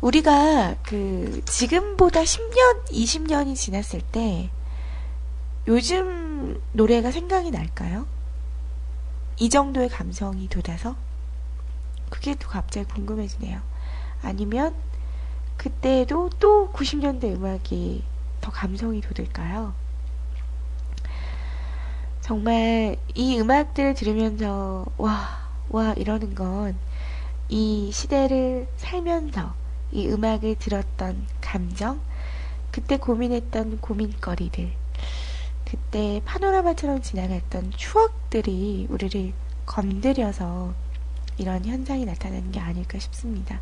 우리가 0.00 0.76
그, 0.82 1.42
지금보다 1.44 2.22
10년, 2.22 2.86
20년이 2.90 3.54
지났을 3.54 4.00
때, 4.00 4.50
요즘 5.68 6.60
노래가 6.72 7.10
생각이 7.10 7.50
날까요? 7.50 8.06
이 9.38 9.50
정도의 9.50 9.88
감성이 9.88 10.48
돋아서? 10.48 10.96
그게 12.08 12.34
또 12.34 12.48
갑자기 12.48 12.86
궁금해지네요. 12.88 13.60
아니면, 14.22 14.74
그때도 15.58 16.30
또 16.38 16.70
90년대 16.72 17.36
음악이 17.36 18.02
더 18.40 18.50
감성이 18.50 19.02
돋을까요? 19.02 19.74
정말 22.22 22.96
이 23.14 23.38
음악들을 23.38 23.94
들으면서 23.94 24.86
와, 24.96 25.50
와 25.68 25.92
이러는 25.92 26.34
건 26.34 26.90
이 27.50 27.90
시대를 27.92 28.68
살면서 28.76 29.54
이 29.92 30.08
음악을 30.08 30.56
들었던 30.56 31.26
감정, 31.40 32.00
그때 32.70 32.96
고민했던 32.96 33.80
고민거리들, 33.80 34.70
그때 35.64 36.20
파노라마처럼 36.24 37.02
지나갔던 37.02 37.72
추억들이 37.76 38.86
우리를 38.90 39.32
건드려서 39.66 40.74
이런 41.38 41.64
현상이 41.64 42.04
나타나는 42.04 42.52
게 42.52 42.60
아닐까 42.60 42.98
싶습니다. 42.98 43.60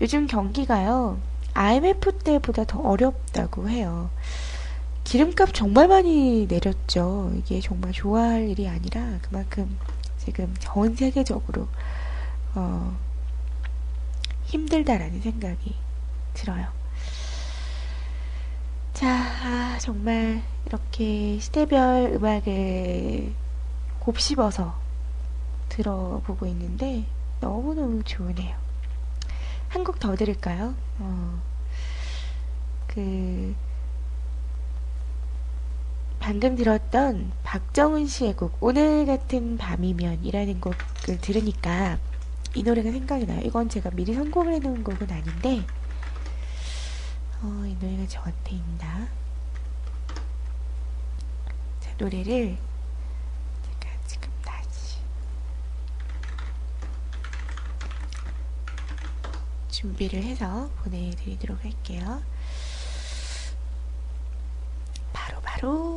요즘 0.00 0.26
경기가요, 0.26 1.18
IMF 1.54 2.18
때보다 2.18 2.64
더 2.64 2.80
어렵다고 2.80 3.68
해요. 3.68 4.10
기름값 5.04 5.54
정말 5.54 5.86
많이 5.86 6.46
내렸죠. 6.46 7.32
이게 7.36 7.60
정말 7.60 7.92
좋아할 7.92 8.48
일이 8.48 8.68
아니라 8.68 9.18
그만큼 9.22 9.78
지금 10.18 10.52
전 10.58 10.96
세계적으로 10.96 11.68
어, 12.56 12.96
힘들다라는 14.46 15.20
생각이 15.20 15.74
들어요. 16.34 16.66
자, 18.92 19.08
아, 19.44 19.78
정말 19.78 20.42
이렇게 20.66 21.38
시대별 21.38 22.12
음악을 22.14 23.34
곱씹어서 24.00 24.74
들어보고 25.68 26.46
있는데 26.46 27.06
너무너무 27.40 28.02
좋으네요. 28.04 28.56
한 29.68 29.84
곡 29.84 29.98
더 29.98 30.14
들을까요? 30.16 30.74
어, 30.98 31.42
그, 32.86 33.54
방금 36.18 36.56
들었던 36.56 37.30
박정은 37.44 38.06
씨의 38.06 38.34
곡, 38.36 38.56
오늘 38.60 39.06
같은 39.06 39.56
밤이면이라는 39.58 40.60
곡을 40.60 41.18
들으니까 41.20 41.98
이 42.56 42.62
노래가 42.62 42.90
생각이 42.90 43.26
나요. 43.26 43.40
이건 43.44 43.68
제가 43.68 43.90
미리 43.90 44.14
선곡을 44.14 44.54
해놓은 44.54 44.82
곡은 44.82 45.10
아닌데, 45.10 45.64
어, 47.42 47.64
이 47.66 47.74
노래가 47.74 48.08
저한테 48.08 48.56
있나? 48.56 49.08
자, 51.80 51.94
노래를 51.98 52.56
준비를 59.76 60.22
해서 60.22 60.70
보내드리도록 60.82 61.62
할게요. 61.62 62.22
바로 65.12 65.40
바로 65.42 65.95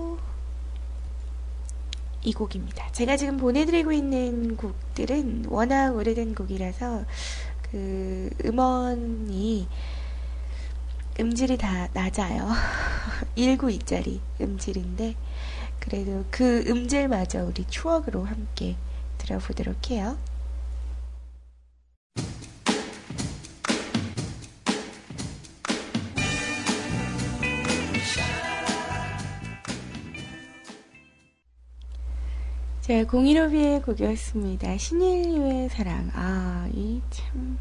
이 2.24 2.34
곡입니다. 2.34 2.92
제가 2.92 3.18
지금 3.18 3.38
보내드리고 3.38 3.92
있는 3.92 4.58
곡들은 4.58 5.46
워낙 5.48 5.96
오래된 5.96 6.36
곡이라서 6.36 7.06
그 7.72 8.30
음원이 8.46 9.68
음질이 11.20 11.58
다 11.58 11.88
낮아요. 11.94 12.50
192짜리 13.36 14.20
음질인데 14.42 15.16
그래도 15.80 16.26
그 16.30 16.64
음질마저 16.68 17.46
우리 17.46 17.66
추억으로 17.66 18.24
함께 18.24 18.76
들어보도록 19.18 19.92
해요. 19.92 20.18
자, 32.90 33.06
공일오비의 33.06 33.84
곡이었습니다. 33.84 34.76
신인류의 34.80 35.70
사랑. 35.70 36.10
아, 36.16 36.68
이 36.74 37.00
참. 37.12 37.60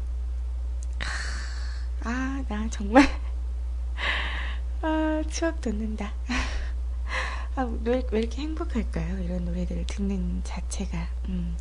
아, 2.03 2.43
나 2.47 2.67
정말. 2.71 3.03
아, 4.81 5.21
추억 5.29 5.61
돋는다. 5.61 6.11
아, 7.55 7.61
왜, 7.83 8.03
왜 8.11 8.19
이렇게 8.21 8.41
행복할까요? 8.41 9.19
이런 9.19 9.45
노래들을 9.45 9.85
듣는 9.85 10.41
자체가. 10.43 10.97
음. 11.27 11.55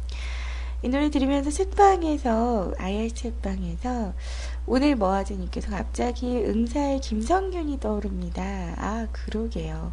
이 0.83 0.89
노래 0.89 1.11
들으면서 1.11 1.51
책방에서, 1.51 2.73
IR 2.79 3.11
책방에서, 3.11 4.15
오늘 4.65 4.97
뭐하지님께서 4.97 5.69
갑자기 5.73 6.39
응사의 6.39 7.01
김성균이 7.01 7.81
떠오릅니다. 7.81 8.43
아, 8.79 9.09
그러게요. 9.13 9.93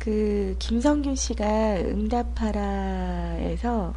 그 0.00 0.56
김성균 0.58 1.14
씨가 1.14 1.76
응답하라에서 1.76 3.94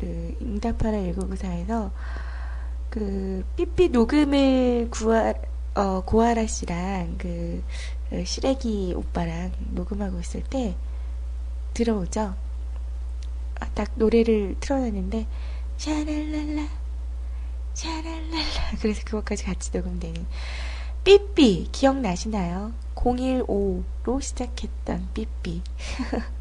그 0.00 0.36
응답하라 0.42 0.98
1994에서 0.98 1.90
그 2.90 3.44
삐삐 3.56 3.90
녹음을 3.90 4.88
구하 4.90 5.32
어 5.74 6.02
고아라 6.04 6.46
씨랑 6.46 7.14
그 7.16 7.62
시래기 8.24 8.92
오빠랑 8.96 9.52
녹음하고 9.70 10.18
있을 10.18 10.42
때 10.42 10.74
들어오죠. 11.74 12.34
아, 13.60 13.68
딱 13.74 13.92
노래를 13.94 14.56
틀어놨는데 14.58 15.28
샤랄랄라 15.76 16.66
샤랄랄라 17.74 18.40
그래서 18.80 19.02
그것까지 19.04 19.44
같이 19.44 19.70
녹음되는 19.72 20.26
삐삐 21.04 21.68
기억나시나요? 21.72 22.72
015로 22.94 24.20
시작했던 24.20 25.08
삐삐. 25.14 25.62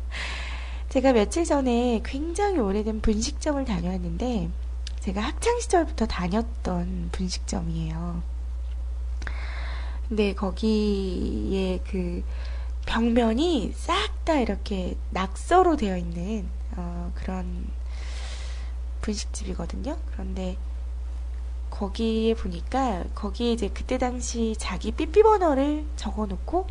제가 0.89 1.13
며칠 1.13 1.45
전에 1.45 2.01
굉장히 2.03 2.59
오래된 2.59 3.01
분식점을 3.01 3.63
다녀왔는데 3.63 4.49
제가 4.99 5.21
학창 5.21 5.59
시절부터 5.59 6.07
다녔던 6.07 7.09
분식점이에요. 7.11 8.21
근데 10.07 10.33
거기에 10.33 11.79
그 11.85 12.23
벽면이 12.85 13.73
싹 13.75 14.19
다 14.29 14.35
이렇게 14.37 14.95
낙서로 15.09 15.75
되어 15.75 15.97
있는 15.97 16.47
어, 16.75 17.11
그런 17.15 17.65
분식집이거든요. 19.01 19.97
그런데 20.11 20.55
거기에 21.79 22.33
보니까 22.33 23.05
거기에 23.15 23.53
이제 23.53 23.69
그때 23.69 23.97
당시 23.97 24.53
자기 24.59 24.91
삐삐 24.91 25.23
번호를 25.23 25.85
적어놓고 25.95 26.67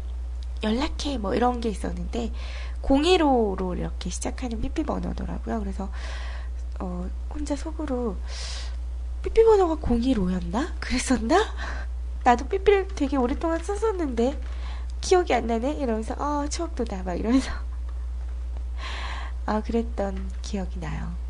연락해 0.62 1.16
뭐 1.16 1.34
이런 1.34 1.62
게 1.62 1.70
있었는데 1.70 2.30
015로 2.82 3.78
이렇게 3.78 4.10
시작하는 4.10 4.60
삐삐 4.60 4.82
번호더라고요. 4.82 5.60
그래서 5.60 5.88
어 6.78 7.08
혼자 7.32 7.56
속으로 7.56 8.16
삐삐 9.22 9.44
번호가 9.46 9.76
015였나? 9.76 10.72
그랬었나? 10.78 11.54
나도 12.24 12.46
삐삐를 12.48 12.88
되게 12.88 13.16
오랫동안 13.16 13.64
썼었는데 13.64 14.38
기억이 15.00 15.32
안 15.32 15.46
나네 15.46 15.72
이러면서 15.76 16.16
아 16.18 16.46
추억도다 16.50 17.04
막 17.04 17.14
이러면서 17.14 17.50
아 19.46 19.62
그랬던 19.62 20.30
기억이 20.42 20.80
나요. 20.80 21.27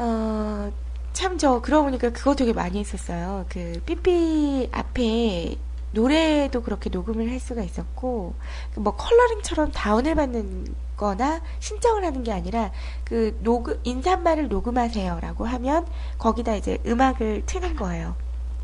어, 0.00 0.72
참, 1.12 1.36
저, 1.36 1.60
그러고 1.60 1.84
보니까 1.84 2.08
그거 2.08 2.34
되게 2.34 2.54
많이 2.54 2.78
했었어요. 2.78 3.44
그, 3.50 3.82
삐삐 3.84 4.70
앞에 4.72 5.56
노래도 5.92 6.62
그렇게 6.62 6.88
녹음을 6.88 7.30
할 7.30 7.38
수가 7.38 7.62
있었고, 7.62 8.32
뭐, 8.76 8.96
컬러링처럼 8.96 9.72
다운을 9.72 10.14
받는 10.14 10.74
거나 10.96 11.42
신청을 11.58 12.02
하는 12.06 12.22
게 12.22 12.32
아니라, 12.32 12.72
그, 13.04 13.38
녹음, 13.42 13.78
인사말을 13.84 14.48
녹음하세요. 14.48 15.20
라고 15.20 15.44
하면, 15.44 15.86
거기다 16.16 16.54
이제 16.54 16.78
음악을 16.86 17.42
트는 17.44 17.76
거예요. 17.76 18.16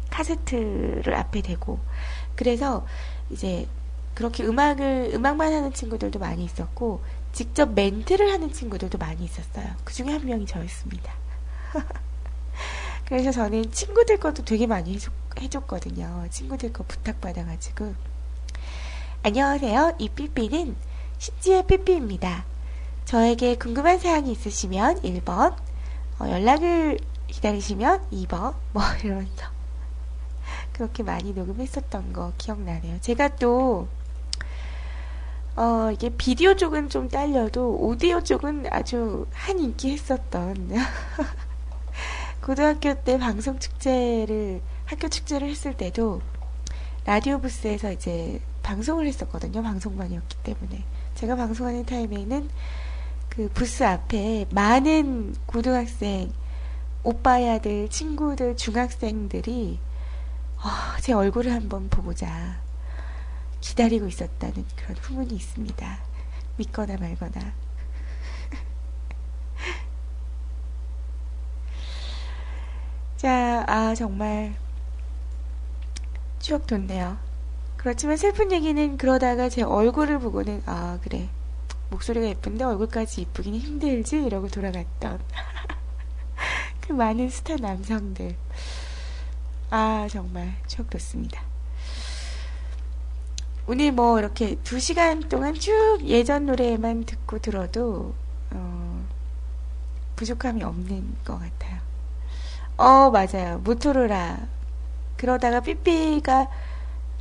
카세트를 0.09 1.15
앞에 1.15 1.43
대고. 1.43 1.79
그래서, 2.35 2.87
이제, 3.29 3.69
그렇게 4.15 4.43
음악을, 4.43 5.11
음악만 5.13 5.53
하는 5.53 5.75
친구들도 5.75 6.19
많이 6.19 6.45
있었고, 6.45 7.03
직접 7.33 7.75
멘트를 7.75 8.33
하는 8.33 8.51
친구들도 8.51 8.97
많이 8.97 9.23
있었어요. 9.23 9.67
그 9.85 9.93
중에 9.93 10.13
한 10.13 10.25
명이 10.25 10.47
저였습니다. 10.47 11.26
그래서 13.07 13.31
저는 13.31 13.71
친구들 13.71 14.19
것도 14.19 14.45
되게 14.45 14.67
많이 14.67 14.95
해줬, 14.95 15.13
해줬거든요. 15.41 16.27
친구들 16.31 16.73
거 16.73 16.85
부탁받아가지고. 16.85 17.95
안녕하세요. 19.23 19.97
이 19.99 20.09
삐삐는 20.09 20.77
신지의 21.19 21.67
삐삐입니다. 21.67 22.45
저에게 23.05 23.57
궁금한 23.57 23.99
사항이 23.99 24.31
있으시면 24.33 25.03
1번, 25.03 25.57
어, 26.19 26.29
연락을 26.29 26.99
기다리시면 27.29 28.11
2번, 28.11 28.55
뭐 28.73 28.83
이러면서. 29.03 29.47
그렇게 30.73 31.03
많이 31.03 31.33
녹음했었던 31.33 32.13
거 32.13 32.33
기억나네요. 32.37 33.01
제가 33.01 33.37
또, 33.37 33.89
어, 35.57 35.91
이게 35.93 36.11
비디오 36.11 36.55
쪽은 36.55 36.91
좀 36.91 37.09
딸려도 37.09 37.79
오디오 37.81 38.21
쪽은 38.21 38.67
아주 38.71 39.27
한 39.33 39.59
인기 39.59 39.93
했었던 39.93 40.71
고등학교 42.47 42.95
때 43.03 43.19
방송 43.19 43.59
축제를 43.59 44.63
학교 44.85 45.09
축제를 45.09 45.51
했을 45.51 45.77
때도 45.77 46.23
라디오 47.05 47.41
부스에서 47.41 47.91
이제 47.91 48.41
방송을 48.63 49.05
했었거든요. 49.09 49.65
방송반이었기 49.65 50.37
때문에 50.45 50.85
제가 51.17 51.35
방송하는 51.35 51.85
타임에는 51.85 52.49
그 53.31 53.51
부스 53.53 53.83
앞에 53.83 54.47
많은 54.51 55.35
고등학생 55.47 56.33
오빠야들 57.03 57.89
친구들 57.89 58.57
중학생들이 58.57 59.81
어, 60.59 61.01
제 61.01 61.15
얼굴을 61.15 61.53
한번 61.53 61.89
보고자 61.89 62.61
기다리고 63.61 64.07
있었다는 64.07 64.65
그런 64.77 64.97
후문이 64.99 65.35
있습니다. 65.35 65.99
믿거나 66.59 66.97
말거나. 66.97 67.66
자, 73.27 73.65
아, 73.67 73.93
정말 73.97 74.55
추억 76.39 76.69
돋네요. 76.69 77.19
그렇지만 77.77 78.17
슬픈 78.17 78.53
얘기는 78.53 78.97
그러다가 78.97 79.49
제 79.49 79.63
얼굴을 79.63 80.21
보고는, 80.21 80.63
아, 80.65 81.01
그래. 81.03 81.29
목소리가 81.91 82.25
예쁜데 82.25 82.63
얼굴까지 82.63 83.23
이쁘기는 83.23 83.59
힘들지? 83.59 84.23
이러고 84.23 84.47
돌아갔던. 84.47 85.19
그 86.87 86.93
많은 86.93 87.29
스타 87.29 87.57
남성들. 87.57 88.37
아, 89.71 90.07
정말 90.09 90.55
추억 90.69 90.89
돋습니다. 90.89 91.43
오늘 93.67 93.91
뭐 93.91 94.21
이렇게 94.21 94.55
두 94.63 94.79
시간 94.79 95.19
동안 95.29 95.55
쭉 95.55 95.99
예전 96.05 96.47
노래만 96.47 97.07
듣고 97.07 97.41
들어도, 97.41 98.15
어, 98.53 99.05
부족함이 100.15 100.63
없는 100.63 101.17
것 101.25 101.41
같아요. 101.41 101.76
어, 102.77 103.11
맞아요. 103.11 103.59
모토로라. 103.65 104.49
그러다가 105.17 105.61
삐삐가 105.61 106.49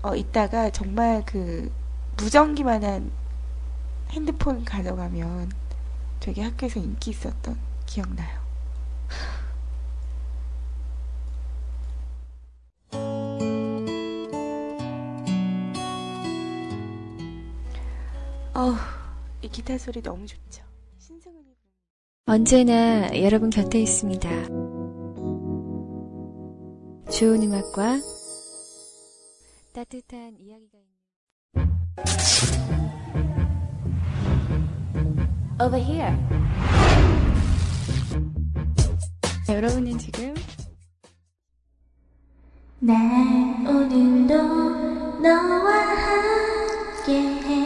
어, 0.04 0.16
있다가 0.16 0.70
정말 0.70 1.24
그 1.26 1.72
무전기만한 2.18 3.12
핸드폰 4.10 4.64
가져가면 4.66 5.52
되게 6.20 6.44
학교에서 6.44 6.80
인기 6.80 7.12
있었던 7.12 7.58
기억나요. 7.86 8.44
어우, 18.54 18.76
이 19.42 19.50
기타 19.50 19.78
소리 19.78 20.02
너무 20.02 20.26
좋죠. 20.26 20.64
신승훈이 21.00 21.46
언제나 22.26 23.10
여러분 23.22 23.50
곁에 23.50 23.82
있습니다. 23.82 24.75
좋은 27.12 27.44
음악과 27.44 28.00
따뜻한 29.74 30.36
이야기가 30.40 30.78
있는 30.78 30.96
over 35.62 35.78
here. 35.78 36.14
여러분은 39.48 39.98
지금 39.98 40.34
난 42.80 43.66
오늘도 43.66 44.36
너와 45.22 45.74
함께해 47.06 47.66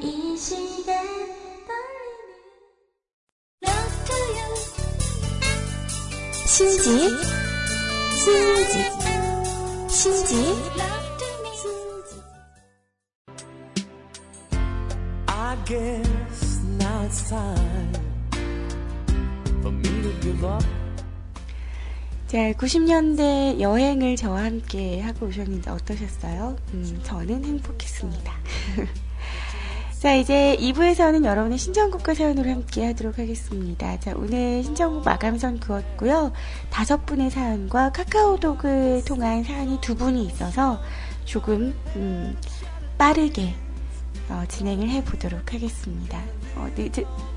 이 0.00 0.36
시간 0.36 0.96
떨리는 4.06 4.54
신지 6.46 7.37
신지 8.18 8.78
신지 9.88 10.34
I 15.26 15.56
guess 15.64 16.60
now 16.80 17.04
it's 17.04 17.28
time 17.28 17.92
for 19.62 19.70
me 19.72 20.02
to 20.02 20.20
give 20.20 20.44
up. 20.44 20.64
자, 22.26 22.52
90년대 22.54 23.60
여행을 23.60 24.16
저와 24.16 24.44
함께 24.46 25.00
하고 25.00 25.26
오셨는데 25.26 25.70
어떠셨어요? 25.70 26.56
음, 26.74 27.00
저는 27.04 27.44
행복했습니다. 27.44 28.32
자, 29.98 30.14
이제 30.14 30.56
2부에서는 30.60 31.24
여러분의 31.24 31.58
신청곡과 31.58 32.14
사연으로 32.14 32.48
함께 32.48 32.86
하도록 32.86 33.18
하겠습니다. 33.18 33.98
자, 33.98 34.14
오늘 34.14 34.62
신청곡 34.62 35.04
마감선 35.04 35.58
그었고요. 35.58 36.30
다섯 36.70 37.04
분의 37.04 37.32
사연과 37.32 37.90
카카오톡을 37.90 39.02
통한 39.04 39.42
사연이 39.42 39.80
두 39.80 39.96
분이 39.96 40.24
있어서 40.26 40.80
조금, 41.24 41.74
음, 41.96 42.36
빠르게 42.96 43.56
어, 44.28 44.44
진행을 44.46 44.88
해보도록 44.88 45.52
하겠습니다. 45.52 46.22
어, 46.54 46.68
느, 46.76 46.88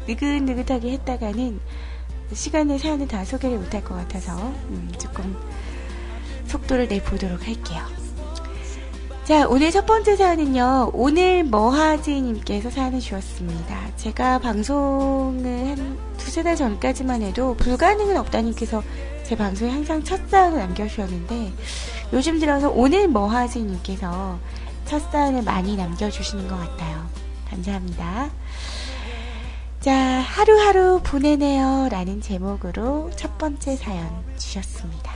느긋느긋하게 0.07 0.91
했다가는 0.91 1.59
시간에 2.33 2.77
사연을 2.77 3.07
다 3.07 3.25
소개를 3.25 3.57
못할 3.57 3.83
것 3.83 3.95
같아서 3.95 4.37
음, 4.69 4.91
조금 4.99 5.35
속도를 6.45 6.87
내보도록 6.89 7.47
할게요. 7.47 8.00
자, 9.31 9.47
오늘 9.47 9.71
첫 9.71 9.85
번째 9.85 10.17
사연은요, 10.17 10.91
오늘 10.93 11.45
뭐하지님께서 11.45 12.69
사연을 12.69 12.99
주었습니다. 12.99 13.95
제가 13.95 14.39
방송을 14.39 15.69
한 15.69 15.97
두세 16.17 16.43
달 16.43 16.57
전까지만 16.57 17.21
해도 17.21 17.55
불가능은 17.55 18.17
없다님께서 18.17 18.83
제 19.23 19.37
방송에 19.37 19.71
항상 19.71 20.03
첫 20.03 20.19
사연을 20.29 20.59
남겨주셨는데, 20.59 21.53
요즘 22.11 22.41
들어서 22.41 22.69
오늘 22.71 23.07
뭐하지님께서 23.07 24.37
첫 24.83 24.99
사연을 25.13 25.43
많이 25.43 25.77
남겨주시는 25.77 26.49
것 26.49 26.57
같아요. 26.57 27.07
감사합니다. 27.49 28.31
자, 29.79 29.93
하루하루 29.95 30.99
보내네요. 31.05 31.87
라는 31.89 32.19
제목으로 32.19 33.09
첫 33.15 33.37
번째 33.37 33.77
사연 33.77 34.09
주셨습니다. 34.35 35.13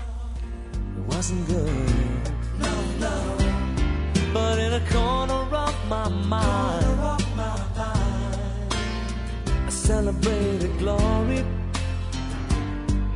But 4.36 4.60
in 4.60 4.74
a 4.74 4.82
corner 4.92 5.48
of 5.50 5.74
my 5.88 6.10
mind, 6.10 7.24
I 9.66 9.70
celebrated 9.70 10.78
glory. 10.78 11.46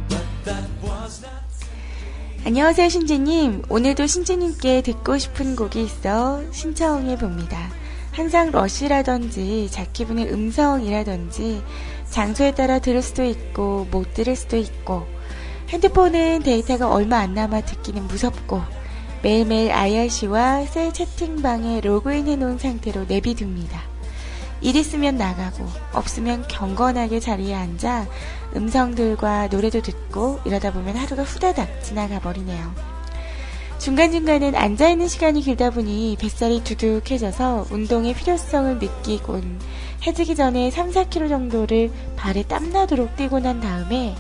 But 0.08 0.24
that 0.46 0.64
was 0.82 1.22
not. 1.22 1.44
안녕하세요, 2.46 2.88
신지님. 2.88 3.64
오늘도 3.68 4.08
신지님께 4.08 4.82
듣고 4.82 5.18
싶은 5.18 5.58
곡이 5.58 5.84
있어 5.84 6.42
신청해 6.54 7.18
봅니다. 7.18 7.70
항상 8.14 8.52
러쉬라든지 8.52 9.68
자기분의 9.72 10.32
음성이라든지 10.32 11.62
장소에 12.10 12.54
따라 12.56 12.80
들을 12.80 13.02
수도 13.02 13.26
있고 13.26 13.88
못 13.92 14.14
들을 14.14 14.38
수도 14.38 14.56
있고 14.56 15.06
핸드폰은 15.68 16.44
데이터가 16.44 16.90
얼마 16.90 17.18
안 17.18 17.34
남아 17.34 17.66
듣기는 17.66 18.08
무섭고 18.08 18.79
매일매일 19.22 19.72
IRC와 19.72 20.66
셀 20.66 20.94
채팅방에 20.94 21.82
로그인 21.82 22.28
해 22.28 22.36
놓은 22.36 22.58
상태로 22.58 23.06
내비둡니다. 23.06 23.82
일 24.62 24.76
있으면 24.76 25.18
나가고 25.18 25.66
없으면 25.94 26.48
경건하게 26.48 27.20
자리에 27.20 27.54
앉아 27.54 28.08
음성들과 28.56 29.48
노래도 29.48 29.82
듣고 29.82 30.40
이러다 30.46 30.72
보면 30.72 30.96
하루가 30.96 31.24
후다닥 31.24 31.84
지나가 31.84 32.20
버리네요. 32.20 32.74
중간중간엔 33.80 34.56
앉아있는 34.56 35.08
시간이 35.08 35.42
길다 35.42 35.70
보니 35.70 36.18
뱃살이 36.20 36.64
두둑해져서 36.66 37.68
운동의 37.72 38.14
필요성을 38.14 38.80
느끼곤 38.80 39.60
해지기 40.06 40.36
전에 40.36 40.70
3, 40.70 40.92
4km 40.92 41.30
정도를 41.30 41.90
발에 42.18 42.44
땀나도록 42.44 43.16
뛰고 43.16 43.40
난 43.40 43.62
다음에 43.62 44.16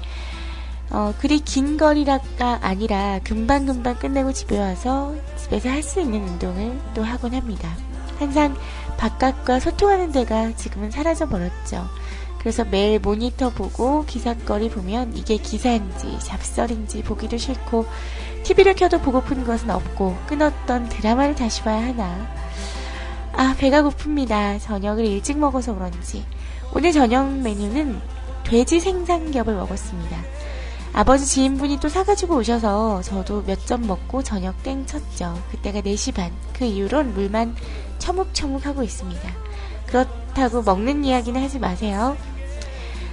어, 0.91 1.13
그리 1.19 1.39
긴 1.39 1.78
거리가 1.78 2.19
아니라 2.62 3.19
금방금방 3.23 3.95
끝내고 3.99 4.34
집에 4.34 4.60
와서 4.60 5.13
집에서 5.38 5.69
할 5.69 5.84
수 5.84 6.02
있는 6.02 6.28
운동을 6.28 6.80
또 6.93 7.04
하곤 7.04 7.34
합니다. 7.34 7.69
항상 8.17 8.56
바깥과 8.97 9.60
소통하는 9.60 10.12
데가 10.12 10.56
지금은 10.56 10.91
사라져 10.91 11.28
버렸죠. 11.28 11.88
그래서 12.39 12.63
매일 12.63 12.99
모니터 12.99 13.49
보고 13.49 14.06
기사거리 14.06 14.69
보면 14.69 15.15
이게 15.15 15.38
기사인지 15.38 16.19
잡설인지 16.19 17.04
보기도 17.04 17.38
싫고 17.38 17.86
TV를 18.43 18.75
켜도 18.75 19.02
보고픈 19.02 19.45
것은 19.45 19.69
없고 19.69 20.17
끊었던 20.28 20.89
드라마를 20.89 21.36
다시 21.36 21.62
봐야 21.63 21.88
하나. 21.88 22.28
아, 23.34 23.56
배가 23.58 23.84
고픕니다. 23.84 24.60
저녁을 24.62 25.06
일찍 25.06 25.38
먹어서 25.38 25.75
그런지. 25.75 26.25
오늘 26.73 26.91
저녁 26.91 27.30
메뉴는 27.32 27.99
돼지 28.43 28.80
생삼겹을 28.80 29.56
먹었습니다. 29.56 30.17
아버지 30.93 31.25
지인분이 31.25 31.80
또 31.80 31.88
사가지고 31.88 32.38
오셔서 32.38 33.02
저도 33.04 33.43
몇 33.45 33.65
점 33.65 33.86
먹고 33.86 34.23
저녁 34.23 34.62
땡 34.63 34.86
쳤죠. 34.86 35.39
그때가 35.52 35.82
4시 35.82 36.13
반. 36.15 36.32
그 36.54 36.65
이후론 36.65 37.13
물만 37.13 37.56
처묵처묵 37.99 38.65
하고 38.65 38.84
있습니다. 38.84 39.21
그렇다고 39.88 40.62
먹는 40.63 41.06
이야기는 41.06 41.41
하지 41.41 41.60
마세요. 41.60 42.17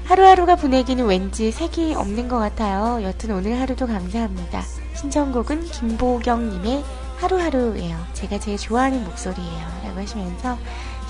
하루하루가 0.07 0.57
보내기는 0.57 1.05
왠지 1.05 1.51
색이 1.51 1.95
없는 1.95 2.29
것 2.29 2.39
같아요. 2.39 3.03
여튼 3.03 3.33
오늘 3.33 3.61
하루도 3.61 3.87
감사합니다. 3.87 4.63
신청곡은 4.95 5.65
김보경님의 5.65 6.85
하루하루예요. 7.19 7.99
제가 8.15 8.39
제일 8.39 8.57
좋아하는 8.57 9.05
목소리예요. 9.05 9.67
라고 9.85 10.01
하시면서 10.01 10.57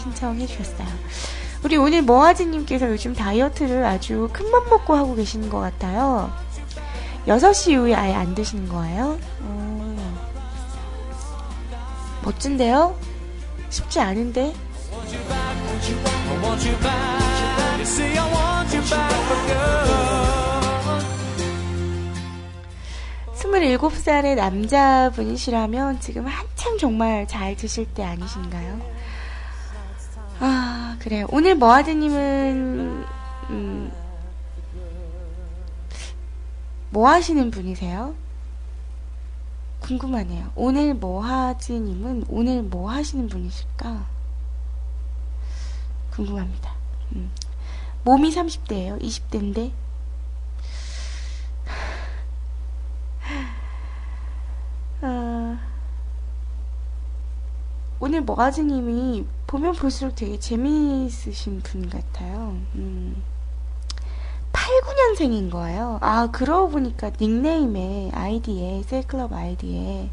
신청해 0.02 0.46
주셨어요. 0.46 0.88
우리 1.64 1.76
오늘 1.76 2.02
모아지님께서 2.02 2.88
요즘 2.90 3.14
다이어트를 3.14 3.84
아주 3.84 4.28
큰 4.32 4.50
맘 4.50 4.68
먹고 4.70 4.94
하고 4.94 5.14
계시는 5.14 5.50
것 5.50 5.60
같아요. 5.60 6.30
6시 7.26 7.72
이후에 7.72 7.94
아예 7.94 8.14
안 8.14 8.34
드시는 8.34 8.68
거예요? 8.68 9.18
어, 9.40 9.96
멋진데요? 12.24 12.96
쉽지 13.68 14.00
않은데? 14.00 14.54
Want 14.92 15.16
you 15.16 15.26
back, 15.28 15.62
want 15.66 15.92
you 15.92 16.02
back, 16.02 16.28
I 16.28 16.38
want 16.42 16.68
you 16.68 16.78
back. 16.80 17.76
You 17.76 17.82
see, 17.84 18.18
I 18.18 18.32
want 18.32 18.76
you 18.76 18.82
back 18.88 19.14
for 19.26 19.46
good. 19.46 19.86
27살의 23.56 24.34
남자분이시라면 24.36 26.00
지금 26.00 26.26
한참 26.26 26.78
정말 26.78 27.26
잘 27.28 27.56
드실 27.56 27.86
때 27.86 28.02
아니신가요? 28.02 28.80
아, 30.40 30.96
그래요. 30.98 31.26
오늘 31.30 31.54
머하드님은, 31.54 33.04
음, 33.50 33.92
뭐 36.96 37.08
하시는 37.10 37.50
분이세요? 37.50 38.14
궁금하네요. 39.80 40.50
오늘 40.54 40.94
머하드님은 40.94 42.24
오늘 42.26 42.62
뭐 42.62 42.90
하시는 42.90 43.28
분이실까? 43.28 44.06
궁금합니다. 46.12 46.72
음. 47.12 47.30
몸이 48.02 48.30
30대예요. 48.30 48.98
20대인데. 49.02 49.72
아, 55.02 55.58
오늘 58.00 58.22
머가즈님이 58.22 59.26
보면 59.46 59.74
볼수록 59.74 60.14
되게 60.14 60.38
재미있으신 60.38 61.60
분 61.60 61.90
같아요. 61.90 62.56
음, 62.74 63.22
8, 64.86 64.94
9년생인 64.94 65.50
거예요. 65.50 65.98
아, 66.00 66.28
그러고 66.30 66.70
보니까 66.70 67.10
닉네임에, 67.20 68.12
아이디에, 68.14 68.84
셀클럽 68.84 69.32
아이디에 69.32 70.10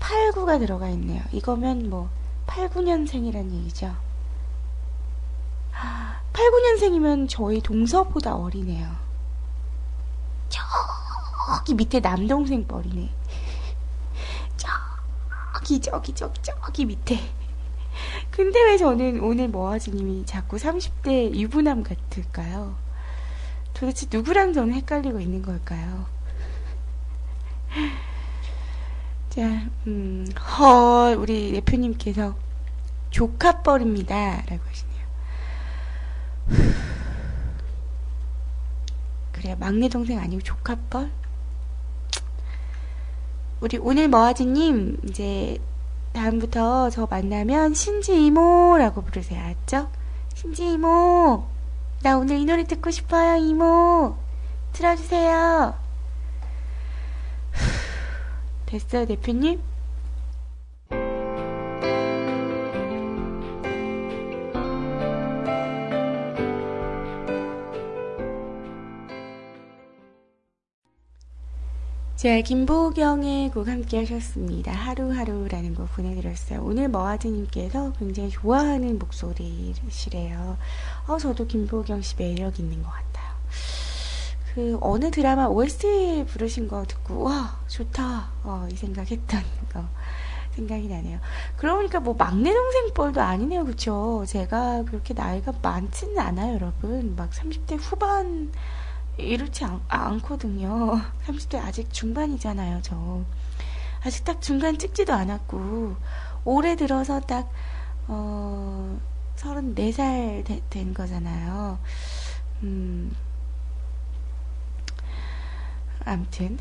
8, 0.00 0.32
9가 0.32 0.58
들어가 0.58 0.88
있네요. 0.90 1.22
이거면 1.30 1.88
뭐, 1.90 2.08
8, 2.46 2.70
9년생이란 2.70 3.52
얘기죠. 3.52 3.94
8, 6.32 6.50
9년생이면 6.50 7.28
저희 7.28 7.60
동서보다 7.60 8.34
어리네요. 8.34 8.88
저기 10.48 11.74
밑에 11.74 12.00
남동생 12.00 12.66
뻘이네. 12.66 13.10
저기, 14.56 15.80
저기, 15.80 16.12
저기, 16.14 16.40
저기 16.42 16.84
밑에. 16.84 17.16
그 18.30 18.44
근데 18.44 18.62
왜 18.64 18.76
저는 18.76 19.20
오늘 19.20 19.48
모아지님이 19.48 20.24
자꾸 20.26 20.56
30대 20.56 21.34
유부남 21.34 21.82
같을까요? 21.82 22.74
도대체 23.80 24.06
누구랑 24.12 24.52
저는 24.52 24.74
헷갈리고 24.74 25.20
있는 25.20 25.40
걸까요? 25.40 26.04
자, 29.30 29.40
음, 29.86 30.26
헐, 30.58 31.14
우리 31.14 31.52
대표님께서 31.52 32.36
조카뻘입니다. 33.08 34.42
라고 34.46 34.62
하시네요. 34.68 35.06
그래요. 39.32 39.56
막내 39.58 39.88
동생 39.88 40.18
아니고 40.18 40.42
조카뻘? 40.42 41.10
우리 43.62 43.78
오늘 43.78 44.08
머아지님, 44.08 44.98
이제, 45.08 45.56
다음부터 46.12 46.90
저 46.90 47.06
만나면 47.06 47.72
신지 47.72 48.26
이모라고 48.26 49.00
부르세요. 49.04 49.40
알았죠? 49.40 49.90
신지 50.34 50.72
이모, 50.72 51.46
나 52.02 52.16
오늘 52.16 52.38
이 52.38 52.46
노래 52.46 52.64
듣고 52.64 52.90
싶어요, 52.90 53.36
이모. 53.36 54.16
틀어주세요. 54.72 55.74
됐어요, 58.66 59.06
대표님? 59.06 59.60
자, 72.20 72.38
김보경의 72.42 73.50
곡 73.50 73.66
함께 73.66 74.00
하셨습니다. 74.00 74.72
하루하루라는 74.72 75.74
곡 75.74 75.90
보내드렸어요. 75.92 76.60
오늘 76.62 76.90
머아드님께서 76.90 77.94
굉장히 77.98 78.28
좋아하는 78.28 78.98
목소리시래요. 78.98 80.58
어, 81.06 81.16
저도 81.16 81.46
김보경 81.46 82.02
씨 82.02 82.16
매력 82.18 82.60
있는 82.60 82.82
것 82.82 82.90
같아요. 82.90 83.32
그, 84.54 84.76
어느 84.82 85.10
드라마 85.10 85.46
OST 85.46 86.26
부르신 86.28 86.68
거 86.68 86.84
듣고, 86.84 87.22
와, 87.22 87.58
좋다. 87.68 88.28
어, 88.44 88.68
이 88.70 88.76
생각 88.76 89.10
했던 89.10 89.40
거. 89.72 89.82
생각이 90.56 90.88
나네요. 90.88 91.20
그러니까 91.56 92.00
뭐 92.00 92.14
막내 92.18 92.52
동생 92.52 92.92
뻘도 92.92 93.22
아니네요. 93.22 93.64
그쵸? 93.64 94.24
제가 94.26 94.82
그렇게 94.82 95.14
나이가 95.14 95.54
많지는 95.62 96.18
않아요, 96.18 96.56
여러분. 96.56 97.14
막 97.16 97.30
30대 97.30 97.78
후반, 97.80 98.52
이렇지 99.20 99.64
않, 99.64 99.80
않거든요. 99.88 101.00
30대 101.26 101.58
아직 101.58 101.92
중반이잖아요, 101.92 102.80
저. 102.82 103.22
아직 104.04 104.24
딱 104.24 104.40
중간 104.40 104.78
찍지도 104.78 105.12
않았고, 105.12 105.96
올해 106.44 106.76
들어서 106.76 107.20
딱, 107.20 107.50
어, 108.08 108.98
34살 109.36 110.44
되, 110.44 110.60
된 110.70 110.94
거잖아요. 110.94 111.78
음, 112.62 113.14
암튼. 116.04 116.58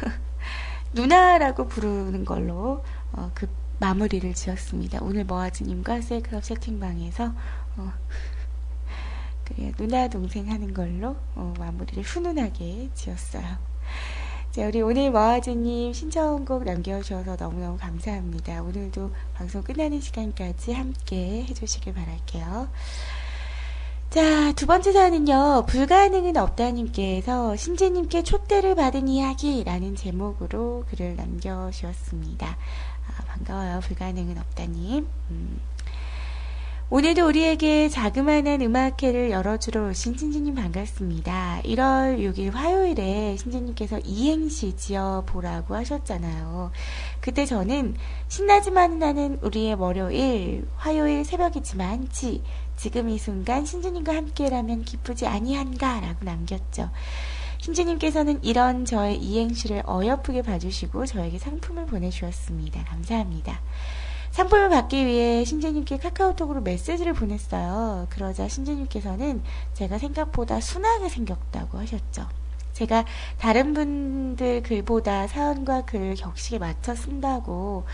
누나라고 0.94 1.68
부르는 1.68 2.24
걸로, 2.24 2.84
어, 3.12 3.30
그 3.34 3.48
마무리를 3.80 4.32
지었습니다. 4.34 5.00
오늘 5.02 5.24
머아즈님과 5.24 6.00
셀클럽 6.02 6.42
채팅방에서, 6.44 7.32
어, 7.76 7.92
그래요. 9.54 9.72
누나 9.76 10.08
동생 10.08 10.50
하는 10.50 10.72
걸로 10.72 11.16
어, 11.34 11.52
마무리를 11.58 12.02
훈훈하게 12.02 12.90
지었어요. 12.94 13.44
자, 14.50 14.66
우리 14.66 14.82
오늘 14.82 15.10
머아즈님 15.10 15.92
신청곡 15.92 16.64
남겨주셔서 16.64 17.36
너무너무 17.36 17.78
감사합니다. 17.78 18.62
오늘도 18.62 19.10
방송 19.34 19.62
끝나는 19.62 20.00
시간까지 20.00 20.72
함께 20.72 21.44
해주시길 21.48 21.94
바랄게요. 21.94 22.68
자, 24.10 24.52
두 24.52 24.66
번째 24.66 24.92
사연은요, 24.92 25.64
불가능은 25.68 26.36
없다님께서 26.36 27.56
신재님께 27.56 28.24
촛대를 28.24 28.74
받은 28.74 29.08
이야기라는 29.08 29.96
제목으로 29.96 30.84
글을 30.90 31.16
남겨주셨습니다. 31.16 32.46
아, 32.46 33.22
반가워요, 33.24 33.80
불가능은 33.80 34.36
없다님. 34.36 35.08
음. 35.30 35.60
오늘도 36.94 37.26
우리에게 37.26 37.88
자그마한 37.88 38.60
음악회를 38.60 39.30
열어주러 39.30 39.88
오신 39.88 40.14
신지님 40.18 40.54
반갑습니다. 40.56 41.62
1월 41.64 42.18
6일 42.18 42.50
화요일에 42.52 43.34
신지님께서 43.38 44.00
이행시 44.00 44.76
지어보라고 44.76 45.74
하셨잖아요. 45.74 46.70
그때 47.22 47.46
저는 47.46 47.96
신나지만 48.28 48.98
나는 48.98 49.38
우리의 49.40 49.72
월요일, 49.76 50.68
화요일 50.76 51.24
새벽이지만 51.24 52.10
지, 52.10 52.42
지금 52.76 53.08
이 53.08 53.16
순간 53.16 53.64
신주님과 53.64 54.14
함께라면 54.14 54.84
기쁘지 54.84 55.26
아니한가 55.26 56.00
라고 56.00 56.26
남겼죠. 56.26 56.90
신주님께서는 57.56 58.44
이런 58.44 58.84
저의 58.84 59.16
이행시를 59.16 59.82
어여쁘게 59.86 60.42
봐주시고 60.42 61.06
저에게 61.06 61.38
상품을 61.38 61.86
보내주었습니다. 61.86 62.84
감사합니다. 62.84 63.62
상품을 64.32 64.70
받기 64.70 65.04
위해 65.04 65.44
신재님께 65.44 65.98
카카오톡으로 65.98 66.62
메시지를 66.62 67.12
보냈어요. 67.12 68.06
그러자 68.08 68.48
신재님께서는 68.48 69.42
제가 69.74 69.98
생각보다 69.98 70.58
순하게 70.58 71.10
생겼다고 71.10 71.78
하셨죠. 71.78 72.26
제가 72.72 73.04
다른 73.38 73.74
분들 73.74 74.62
글보다 74.62 75.26
사연과 75.26 75.82
글 75.82 76.14
격식에 76.14 76.58
맞춰 76.58 76.94
쓴다고 76.94 77.84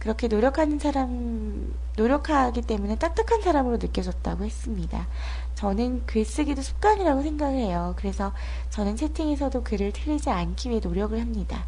그렇게 0.00 0.26
노력하는 0.26 0.80
사람, 0.80 1.72
노력하기 1.96 2.62
때문에 2.62 2.96
딱딱한 2.96 3.42
사람으로 3.42 3.76
느껴졌다고 3.76 4.44
했습니다. 4.44 5.06
저는 5.54 6.04
글쓰기도 6.06 6.60
습관이라고 6.60 7.22
생각을 7.22 7.54
해요. 7.54 7.94
그래서 7.96 8.32
저는 8.70 8.96
채팅에서도 8.96 9.62
글을 9.62 9.92
틀리지 9.92 10.28
않기 10.28 10.70
위해 10.70 10.80
노력을 10.82 11.18
합니다. 11.18 11.64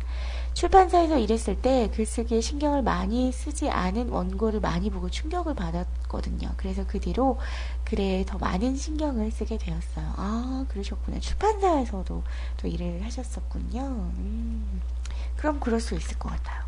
출판사에서 0.56 1.18
일했을 1.18 1.60
때 1.60 1.90
글쓰기에 1.94 2.40
신경을 2.40 2.80
많이 2.80 3.30
쓰지 3.30 3.68
않은 3.68 4.08
원고를 4.08 4.60
많이 4.60 4.88
보고 4.88 5.10
충격을 5.10 5.54
받았거든요. 5.54 6.54
그래서 6.56 6.86
그 6.86 6.98
뒤로 6.98 7.38
글에 7.84 8.24
더 8.26 8.38
많은 8.38 8.74
신경을 8.74 9.30
쓰게 9.32 9.58
되었어요. 9.58 10.14
아, 10.16 10.64
그러셨구나. 10.70 11.20
출판사에서도 11.20 12.22
또 12.56 12.68
일을 12.68 13.04
하셨었군요. 13.04 13.80
음, 13.80 14.80
그럼 15.36 15.60
그럴 15.60 15.78
수 15.78 15.94
있을 15.94 16.18
것 16.18 16.30
같아요. 16.30 16.64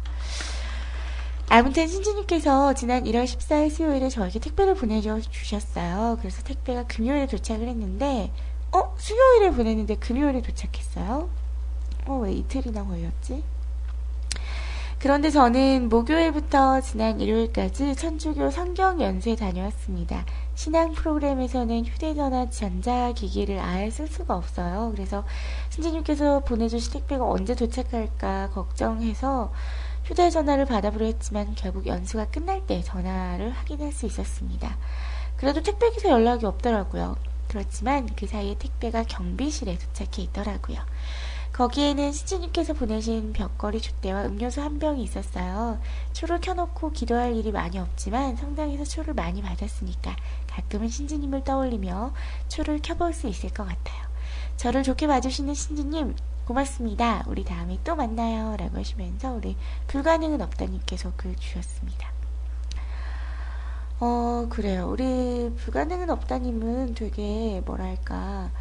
아무튼 1.48 1.88
신지님께서 1.88 2.74
지난 2.74 3.04
1월 3.04 3.24
14일 3.24 3.70
수요일에 3.70 4.10
저에게 4.10 4.38
택배를 4.38 4.74
보내주셨어요. 4.74 6.18
그래서 6.20 6.42
택배가 6.42 6.86
금요일에 6.86 7.26
도착을 7.26 7.66
했는데, 7.66 8.30
어? 8.70 8.94
수요일에 8.98 9.50
보냈는데 9.50 9.94
금요일에 9.96 10.42
도착했어요? 10.42 11.30
어, 12.04 12.18
왜 12.18 12.32
이틀이나 12.34 12.84
걸렸지? 12.84 13.42
그런데 15.00 15.30
저는 15.30 15.88
목요일부터 15.90 16.80
지난 16.80 17.20
일요일까지 17.20 17.94
천주교 17.94 18.50
성경 18.50 19.00
연수에 19.00 19.36
다녀왔습니다. 19.36 20.26
신앙 20.56 20.92
프로그램에서는 20.92 21.84
휴대전화 21.86 22.50
전자기기를 22.50 23.60
아예 23.60 23.90
쓸 23.90 24.08
수가 24.08 24.34
없어요. 24.34 24.90
그래서 24.92 25.24
신지님께서 25.70 26.40
보내주신 26.40 26.94
택배가 26.94 27.24
언제 27.24 27.54
도착할까 27.54 28.50
걱정해서 28.50 29.52
휴대전화를 30.04 30.64
받아보려 30.64 31.06
했지만 31.06 31.54
결국 31.54 31.86
연수가 31.86 32.26
끝날 32.30 32.66
때 32.66 32.82
전화를 32.82 33.52
확인할 33.52 33.92
수 33.92 34.04
있었습니다. 34.04 34.76
그래도 35.36 35.62
택배기사 35.62 36.08
연락이 36.08 36.44
없더라고요. 36.44 37.14
그렇지만 37.46 38.08
그 38.16 38.26
사이에 38.26 38.56
택배가 38.58 39.04
경비실에 39.04 39.78
도착해 39.78 40.22
있더라고요. 40.24 40.78
거기에는 41.58 42.12
신지님께서 42.12 42.72
보내신 42.72 43.32
벽걸이 43.32 43.80
촛대와 43.80 44.26
음료수 44.26 44.62
한 44.62 44.78
병이 44.78 45.02
있었어요. 45.02 45.80
초를 46.12 46.40
켜놓고 46.40 46.92
기도할 46.92 47.34
일이 47.34 47.50
많이 47.50 47.80
없지만 47.80 48.36
성당에서 48.36 48.84
초를 48.84 49.12
많이 49.12 49.42
받았으니까 49.42 50.14
가끔은 50.46 50.88
신지님을 50.88 51.42
떠올리며 51.42 52.12
초를 52.46 52.78
켜볼 52.80 53.12
수 53.12 53.26
있을 53.26 53.50
것 53.50 53.64
같아요. 53.66 54.06
저를 54.56 54.84
좋게 54.84 55.08
봐주시는 55.08 55.52
신지님 55.54 56.14
고맙습니다. 56.44 57.24
우리 57.26 57.44
다음에 57.44 57.76
또 57.82 57.96
만나요. 57.96 58.56
라고 58.56 58.78
하시면서 58.78 59.32
우리 59.32 59.56
불가능은 59.88 60.40
없다님께서 60.40 61.14
글 61.16 61.34
주셨습니다. 61.34 62.12
어, 63.98 64.46
그래요. 64.48 64.88
우리 64.88 65.50
불가능은 65.56 66.08
없다님은 66.08 66.94
되게 66.94 67.60
뭐랄까 67.66 68.52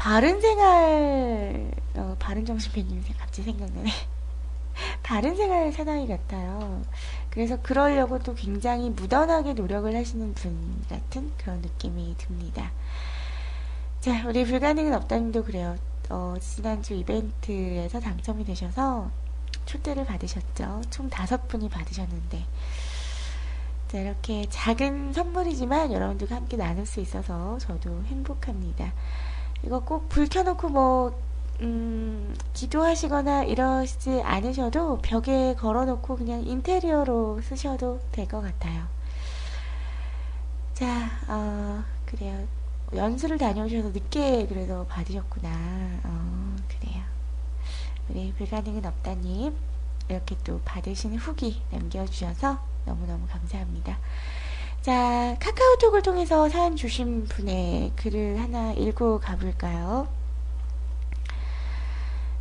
바른 0.00 0.40
생활, 0.40 1.70
어, 1.96 2.16
바른 2.18 2.46
정신배님 2.46 3.04
갑자기 3.18 3.42
생각나네. 3.42 3.90
바른 5.04 5.36
생활 5.36 5.70
사나이 5.70 6.08
같아요. 6.08 6.80
그래서 7.28 7.60
그러려고 7.60 8.18
또 8.18 8.34
굉장히 8.34 8.88
무던하게 8.88 9.52
노력을 9.52 9.94
하시는 9.94 10.32
분 10.32 10.82
같은 10.88 11.30
그런 11.36 11.60
느낌이 11.60 12.14
듭니다. 12.16 12.72
자, 14.00 14.26
우리 14.26 14.46
불가능은 14.46 14.94
없다님도 14.94 15.44
그래요. 15.44 15.76
어, 16.08 16.34
지난주 16.40 16.94
이벤트에서 16.94 18.00
당첨이 18.00 18.46
되셔서 18.46 19.10
초대를 19.66 20.06
받으셨죠. 20.06 20.80
총 20.88 21.10
다섯 21.10 21.46
분이 21.46 21.68
받으셨는데. 21.68 22.46
자, 23.88 23.98
이렇게 23.98 24.46
작은 24.48 25.12
선물이지만 25.12 25.92
여러분들과 25.92 26.36
함께 26.36 26.56
나눌 26.56 26.86
수 26.86 27.00
있어서 27.00 27.58
저도 27.58 28.02
행복합니다. 28.04 28.94
이거 29.64 29.80
꼭 29.80 30.08
불 30.08 30.26
켜놓고 30.28 30.68
뭐, 30.68 31.20
음, 31.60 32.34
기도하시거나 32.54 33.44
이러시지 33.44 34.22
않으셔도 34.22 34.98
벽에 35.02 35.54
걸어놓고 35.54 36.16
그냥 36.16 36.42
인테리어로 36.46 37.40
쓰셔도 37.42 38.00
될 38.12 38.26
것 38.26 38.40
같아요. 38.40 38.86
자, 40.74 41.10
어, 41.28 41.82
그래요. 42.06 42.46
연수를 42.94 43.38
다녀오셔서 43.38 43.90
늦게 43.90 44.46
그래도 44.46 44.86
받으셨구나. 44.86 45.48
어, 46.04 46.56
그래요. 46.68 47.02
우리 48.08 48.32
불가능은 48.32 48.84
없다님. 48.86 49.54
이렇게 50.08 50.36
또 50.42 50.60
받으시는 50.64 51.18
후기 51.18 51.62
남겨주셔서 51.70 52.58
너무너무 52.86 53.26
감사합니다. 53.28 53.98
자, 54.82 55.36
카카오톡을 55.40 56.00
통해서 56.00 56.48
사연 56.48 56.74
주신 56.74 57.26
분의 57.26 57.92
글을 57.96 58.40
하나 58.40 58.72
읽고 58.72 59.20
가볼까요? 59.20 60.08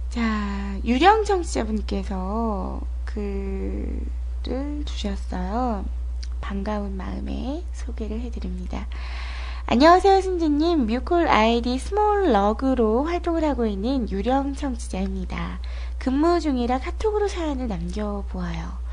자, 0.10 0.80
유령 0.86 1.26
청취자분께서 1.26 2.80
글을 3.04 4.86
주셨어요. 4.86 5.84
반가운 6.40 6.96
마음에 6.96 7.62
소개를 7.74 8.22
해드립니다. 8.22 8.88
안녕하세요, 9.66 10.22
신지님. 10.22 10.88
뮤클 10.88 11.28
아이디 11.28 11.78
스몰 11.78 12.32
러그로 12.32 13.04
활동을 13.04 13.44
하고 13.44 13.66
있는 13.66 14.10
유령 14.10 14.56
청취자입니다. 14.56 15.60
근무 15.98 16.40
중이라 16.40 16.80
카톡으로 16.80 17.28
사연을 17.28 17.68
남겨보아요. 17.68 18.89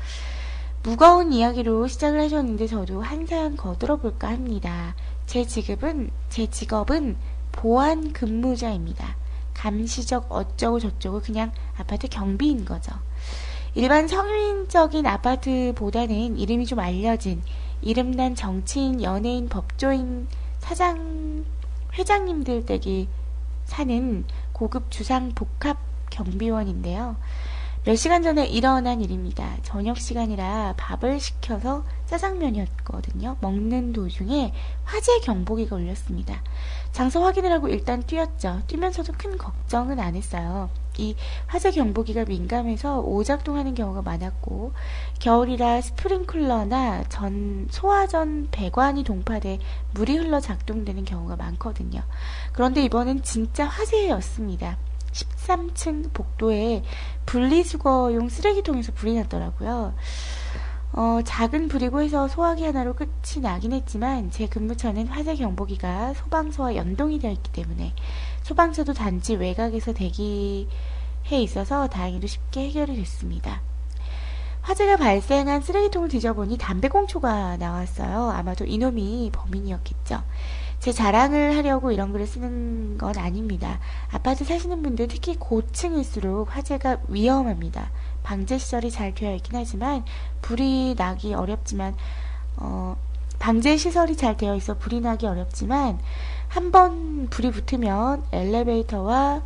무거운 0.83 1.33
이야기로 1.33 1.87
시작을 1.87 2.21
하셨는데 2.21 2.67
저도 2.67 3.01
한 3.01 3.25
사연 3.25 3.57
거들어 3.57 3.97
볼까 3.97 4.29
합니다. 4.29 4.95
제 5.25 5.45
직업은, 5.45 6.09
제 6.29 6.47
직업은 6.47 7.17
보안 7.51 8.13
근무자입니다. 8.13 9.15
감시적 9.53 10.27
어쩌고 10.29 10.79
저쩌고 10.79 11.21
그냥 11.21 11.51
아파트 11.77 12.07
경비인 12.07 12.63
거죠. 12.63 12.93
일반 13.75 14.07
성인적인 14.07 15.05
아파트보다는 15.05 16.37
이름이 16.37 16.65
좀 16.65 16.79
알려진 16.79 17.41
이름난 17.81 18.35
정치인, 18.35 19.03
연예인, 19.03 19.49
법조인, 19.49 20.27
사장, 20.59 21.45
회장님들 21.93 22.65
댁이 22.65 23.07
사는 23.65 24.25
고급 24.53 24.89
주상 24.89 25.33
복합 25.33 25.77
경비원인데요. 26.09 27.17
몇 27.87 27.95
시간 27.95 28.21
전에 28.21 28.45
일어난 28.45 28.99
일입니다. 28.99 29.55
저녁 29.63 29.97
시간이라 29.97 30.73
밥을 30.75 31.21
시켜서 31.21 31.85
짜장면이었거든요. 32.07 33.37
먹는 33.39 33.93
도중에 33.93 34.51
화재 34.83 35.21
경보기가 35.21 35.77
울렸습니다. 35.77 36.43
장소 36.91 37.23
확인을 37.23 37.49
하고 37.53 37.69
일단 37.69 38.03
뛰었죠. 38.03 38.61
뛰면서도 38.67 39.13
큰 39.17 39.37
걱정은 39.37 40.01
안 40.01 40.15
했어요. 40.15 40.69
이 40.97 41.15
화재 41.45 41.71
경보기가 41.71 42.25
민감해서 42.25 42.99
오작동하는 42.99 43.73
경우가 43.73 44.01
많았고 44.01 44.73
겨울이라 45.19 45.79
스프링클러나 45.79 47.05
전 47.07 47.69
소화전 47.71 48.49
배관이 48.51 49.05
동파돼 49.05 49.59
물이 49.93 50.17
흘러 50.17 50.41
작동되는 50.41 51.05
경우가 51.05 51.37
많거든요. 51.37 52.03
그런데 52.51 52.83
이번엔 52.83 53.23
진짜 53.23 53.63
화재였습니다. 53.63 54.77
13층 55.11 56.13
복도에 56.13 56.83
분리수거용 57.25 58.29
쓰레기통에서 58.29 58.93
불이 58.93 59.15
났더라고요. 59.15 59.93
어, 60.93 61.19
작은 61.23 61.67
불이고 61.67 62.01
해서 62.01 62.27
소화기 62.27 62.63
하나로 62.63 62.95
끝이 62.95 63.41
나긴 63.41 63.73
했지만 63.73 64.31
제 64.31 64.47
근무처는 64.47 65.07
화재 65.07 65.35
경보기가 65.35 66.13
소방서와 66.13 66.75
연동이 66.75 67.19
되어 67.19 67.31
있기 67.31 67.51
때문에 67.51 67.93
소방서도 68.43 68.93
단지 68.93 69.35
외곽에서 69.35 69.93
대기해 69.93 70.67
있어서 71.29 71.87
다행히도 71.87 72.27
쉽게 72.27 72.69
해결이 72.69 72.95
됐습니다. 72.95 73.61
화재가 74.61 74.97
발생한 74.97 75.61
쓰레기통을 75.61 76.09
뒤져보니 76.09 76.57
담배꽁초가 76.57 77.57
나왔어요. 77.57 78.31
아마도 78.31 78.65
이놈이 78.65 79.31
범인이었겠죠. 79.33 80.23
제 80.79 80.91
자랑을 80.91 81.55
하려고 81.57 81.91
이런 81.91 82.11
글을 82.11 82.27
쓰는 82.27 82.97
건 82.97 83.17
아닙니다. 83.17 83.79
아파트 84.11 84.45
사시는 84.45 84.83
분들 84.83 85.07
특히 85.07 85.35
고층일수록 85.35 86.55
화재가 86.55 86.99
위험합니다. 87.07 87.89
방제 88.23 88.57
시설이 88.57 88.91
잘 88.91 89.13
되어 89.15 89.33
있긴 89.35 89.55
하지만 89.55 90.03
불이 90.41 90.95
나기 90.97 91.33
어렵지만 91.33 91.95
어, 92.57 92.95
방제 93.39 93.77
시설이 93.77 94.15
잘 94.17 94.35
되어 94.37 94.55
있어 94.55 94.77
불이 94.77 95.01
나기 95.01 95.25
어렵지만 95.27 95.99
한 96.47 96.71
번 96.71 97.27
불이 97.29 97.51
붙으면 97.51 98.23
엘리베이터와 98.31 99.41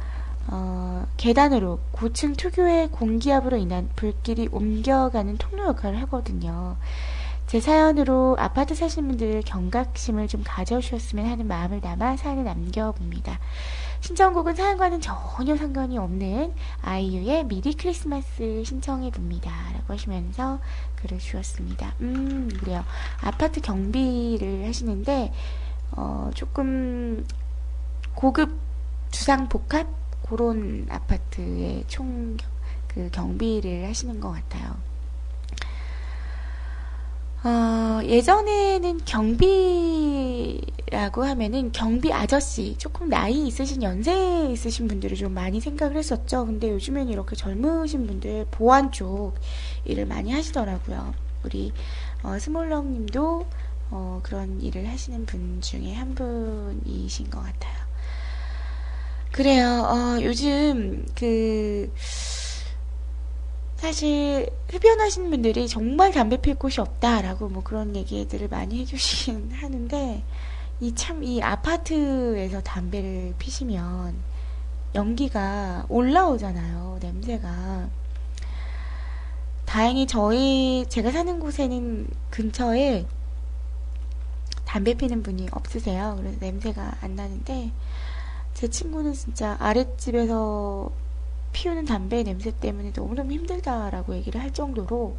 어, 0.48 1.06
계단으로 1.18 1.80
고층 1.92 2.34
특유의 2.34 2.90
공기압으로 2.92 3.58
인한 3.58 3.90
불길이 3.96 4.50
옮겨가는 4.52 5.38
통로 5.38 5.68
역할을 5.68 6.00
하거든요. 6.04 6.78
제 7.52 7.60
사연으로 7.60 8.38
아파트 8.40 8.74
사시는 8.74 9.10
분들 9.10 9.42
경각심을 9.42 10.30
좀 10.30 10.42
가져주셨으면 10.42 11.26
하는 11.26 11.50
마음을 11.50 11.82
담아 11.82 12.16
사연을 12.16 12.46
남겨봅니다. 12.46 13.42
신청곡은 14.00 14.56
사연과는 14.56 15.02
전혀 15.02 15.58
상관이 15.58 15.98
없는 15.98 16.54
아이유의 16.82 17.48
미리 17.48 17.74
크리스마스 17.74 18.64
신청해봅니다. 18.64 19.52
라고 19.74 19.94
하시면서 19.94 20.62
글을 20.96 21.20
주셨습니다. 21.20 21.94
음, 22.00 22.50
그래요. 22.58 22.86
아파트 23.20 23.60
경비를 23.60 24.66
하시는데, 24.66 25.34
어, 25.92 26.32
조금 26.34 27.28
고급 28.16 28.58
주상 29.12 29.50
복합? 29.50 29.88
그런 30.30 30.88
아파트의 30.90 31.84
총, 31.90 32.38
그 32.88 33.10
경비를 33.12 33.90
하시는 33.90 34.22
것 34.22 34.32
같아요. 34.32 34.91
어, 37.44 38.00
예전에는 38.04 39.00
경비라고 39.04 40.64
하면은 41.24 41.72
경비 41.72 42.14
아저씨, 42.14 42.76
조금 42.78 43.10
나이 43.10 43.48
있으신 43.48 43.82
연세 43.82 44.48
있으신 44.52 44.88
분들을 44.88 45.18
좀 45.18 45.34
많이 45.34 45.60
생각을 45.60 45.98
했었죠. 45.98 46.46
근데 46.46 46.70
요즘에는 46.70 47.12
이렇게 47.12 47.36
젊으신 47.36 48.06
분들 48.06 48.46
보안 48.52 48.92
쪽 48.92 49.34
일을 49.86 50.06
많이 50.06 50.32
하시더라고요. 50.32 51.16
우리 51.44 51.74
어, 52.22 52.38
스몰렁 52.38 52.94
님도 52.94 53.48
어, 53.90 54.20
그런 54.22 54.62
일을 54.62 54.88
하시는 54.88 55.26
분 55.26 55.62
중에 55.62 55.96
한 55.96 56.14
분이신 56.14 57.32
것 57.32 57.40
같아요. 57.40 57.82
그래요. 59.32 59.88
어, 59.90 60.22
요즘 60.22 61.04
그 61.16 61.92
사실 63.82 64.48
흡연하시는 64.70 65.32
분들이 65.32 65.68
정말 65.68 66.12
담배 66.12 66.38
필 66.40 66.54
곳이 66.54 66.80
없다라고 66.80 67.50
뭐 67.50 67.64
그런 67.64 67.96
얘기들을 67.96 68.48
많이 68.48 68.82
해주시긴 68.82 69.52
하는데 69.58 70.24
이 70.82 70.94
참 70.96 71.24
이 71.24 71.42
아파트에서 71.42 72.62
담배를 72.62 73.34
피시면 73.40 74.14
연기가 74.94 75.86
올라오잖아요 75.90 77.00
냄새가. 77.02 77.90
다행히 79.66 80.06
저희 80.06 80.86
제가 80.88 81.12
사는 81.12 81.40
곳에는 81.40 82.08
근처에 82.30 83.08
담배 84.66 84.94
피는 84.94 85.24
분이 85.24 85.48
없으세요. 85.52 86.18
그래서 86.20 86.38
냄새가 86.40 86.98
안 87.02 87.16
나는데 87.16 87.72
제 88.54 88.68
친구는 88.68 89.14
진짜 89.14 89.56
아랫집에서 89.60 90.92
피우는 91.54 91.86
담배 91.86 92.24
냄새 92.24 92.52
때문에 92.52 92.92
너무너무 92.96 93.32
힘들다라고 93.34 94.16
얘기를 94.16 94.42
할 94.42 94.52
정도로 94.52 95.18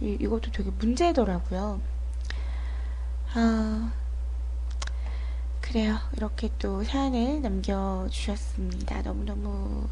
이, 0.00 0.16
이것도 0.20 0.50
되게 0.52 0.70
문제더라고요. 0.70 1.80
아, 3.34 3.92
그래요. 5.60 5.98
이렇게 6.16 6.50
또 6.58 6.84
사연을 6.84 7.42
남겨주셨습니다. 7.42 9.02
너무너무 9.02 9.88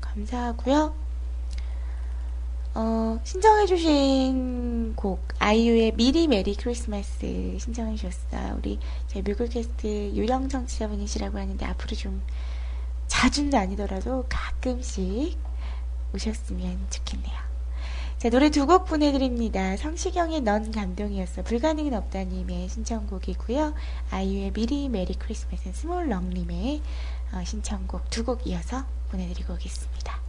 감사하고요. 0.00 0.94
어, 2.74 3.18
신청해주신 3.24 4.96
곡, 4.96 5.26
아이유의 5.38 5.92
미리 5.92 6.28
메리 6.28 6.54
크리스마스 6.54 7.56
신청해주셨어요. 7.58 8.56
우리 8.58 8.78
제 9.06 9.22
뮤클캐스트 9.22 10.12
유령 10.14 10.50
청취자분이시라고 10.50 11.38
하는데 11.38 11.64
앞으로 11.64 11.96
좀 11.96 12.20
자주는 13.18 13.54
아니더라도 13.54 14.26
가끔씩 14.28 15.38
오셨으면 16.14 16.86
좋겠네요. 16.90 17.34
자, 18.18 18.28
노래 18.28 18.50
두 18.50 18.66
곡 18.66 18.84
보내드립니다. 18.84 19.76
성시경의 19.78 20.42
넌 20.42 20.70
감동이었어. 20.70 21.42
불가능은 21.42 21.94
없다님의 21.94 22.68
신청곡이고요. 22.68 23.72
아이유의 24.10 24.52
미리 24.52 24.90
메리 24.90 25.14
크리스마스 25.14 25.72
스몰렁님의 25.72 26.82
어, 27.32 27.42
신청곡 27.44 28.10
두 28.10 28.22
곡 28.24 28.46
이어서 28.46 28.84
보내드리고 29.10 29.54
오겠습니다. 29.54 30.20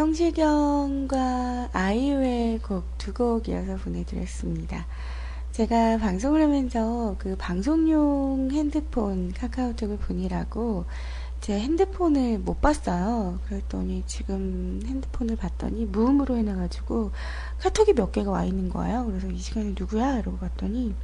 성시경과 0.00 1.68
아이유의 1.74 2.60
곡 2.60 2.96
두 2.96 3.12
곡 3.12 3.48
이어서 3.50 3.76
보내드렸습니다. 3.76 4.86
제가 5.52 5.98
방송을 5.98 6.40
하면서 6.40 7.16
그 7.18 7.36
방송용 7.36 8.48
핸드폰 8.50 9.30
카카오톡을 9.34 9.98
보니라고 9.98 10.86
제 11.42 11.60
핸드폰을 11.60 12.38
못 12.38 12.62
봤어요. 12.62 13.40
그랬더니 13.46 14.02
지금 14.06 14.80
핸드폰을 14.86 15.36
봤더니 15.36 15.84
무음으로 15.84 16.34
해놔가지고 16.38 17.10
카톡이 17.58 17.92
몇 17.92 18.10
개가 18.10 18.30
와 18.30 18.44
있는 18.44 18.70
거예요. 18.70 19.04
그래서 19.04 19.28
이 19.28 19.36
시간에 19.36 19.74
누구야? 19.78 20.20
이러고 20.20 20.38
봤더니 20.38 20.94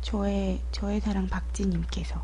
저의, 0.00 0.60
저의 0.72 0.98
사랑 1.00 1.28
박지님께서 1.28 2.20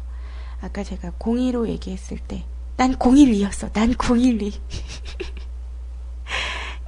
아까 0.61 0.83
제가 0.83 1.13
02로 1.13 1.69
얘기했을 1.69 2.19
때 2.19 2.45
난 2.77 2.97
012였어. 2.97 3.73
난 3.73 3.95
012. 3.97 4.53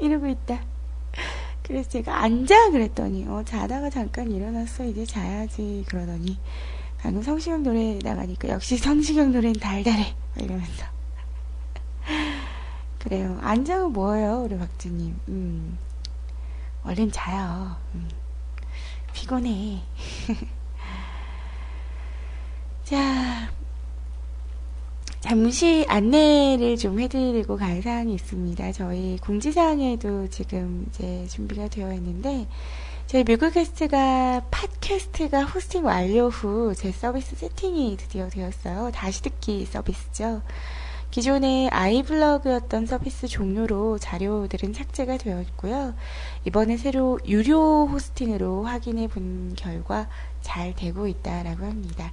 이러고 0.01 0.27
있다. 0.27 0.61
그래서 1.63 1.89
제가 1.89 2.23
앉아 2.23 2.71
그랬더니 2.71 3.27
어 3.29 3.43
자다가 3.45 3.91
잠깐 3.91 4.31
일어났어. 4.31 4.85
이제 4.85 5.05
자야지 5.05 5.85
그러더니 5.89 6.39
방금 6.99 7.23
성시경 7.23 7.63
노래 7.63 7.99
나가니까 8.03 8.49
역시 8.49 8.77
성시경 8.77 9.33
노래는 9.33 9.61
달달해. 9.61 10.15
이러면서. 10.37 10.87
그래요. 12.99 13.39
안 13.41 13.65
자면 13.65 13.93
뭐예요? 13.93 14.43
우리 14.45 14.57
박주님. 14.59 15.19
음. 15.29 15.79
얼른 16.85 17.11
자요. 17.11 17.77
음. 17.95 18.09
피곤해. 19.13 19.83
자 22.85 23.51
잠시 25.21 25.85
안내를 25.89 26.77
좀 26.77 27.01
해드리고 27.01 27.57
갈 27.57 27.83
사항이 27.83 28.15
있습니다. 28.15 28.73
저희 28.73 29.19
공지사항에도 29.19 30.29
지금 30.29 30.87
이제 30.89 31.27
준비가 31.29 31.69
되어 31.69 31.93
있는데, 31.95 32.47
저희 33.07 33.25
뮤글캐스트가 33.25 34.47
팟캐스트가 34.51 35.45
호스팅 35.45 35.85
완료 35.85 36.29
후 36.29 36.75
제 36.75 36.93
서비스 36.93 37.35
세팅이 37.37 37.97
드디어 37.97 38.29
되었어요. 38.29 38.91
다시 38.93 39.23
듣기 39.23 39.65
서비스죠. 39.65 40.43
기존의 41.11 41.71
아이블로그였던 41.71 42.87
서비스 42.87 43.27
종료로 43.27 43.99
자료들은 43.99 44.75
삭제가 44.75 45.17
되어 45.19 45.41
있고요. 45.43 45.95
이번에 46.45 46.77
새로 46.77 47.19
유료 47.27 47.87
호스팅으로 47.87 48.65
확인해 48.65 49.07
본 49.09 49.55
결과 49.57 50.09
잘 50.43 50.75
되고 50.75 51.07
있다라고 51.07 51.65
합니다. 51.65 52.13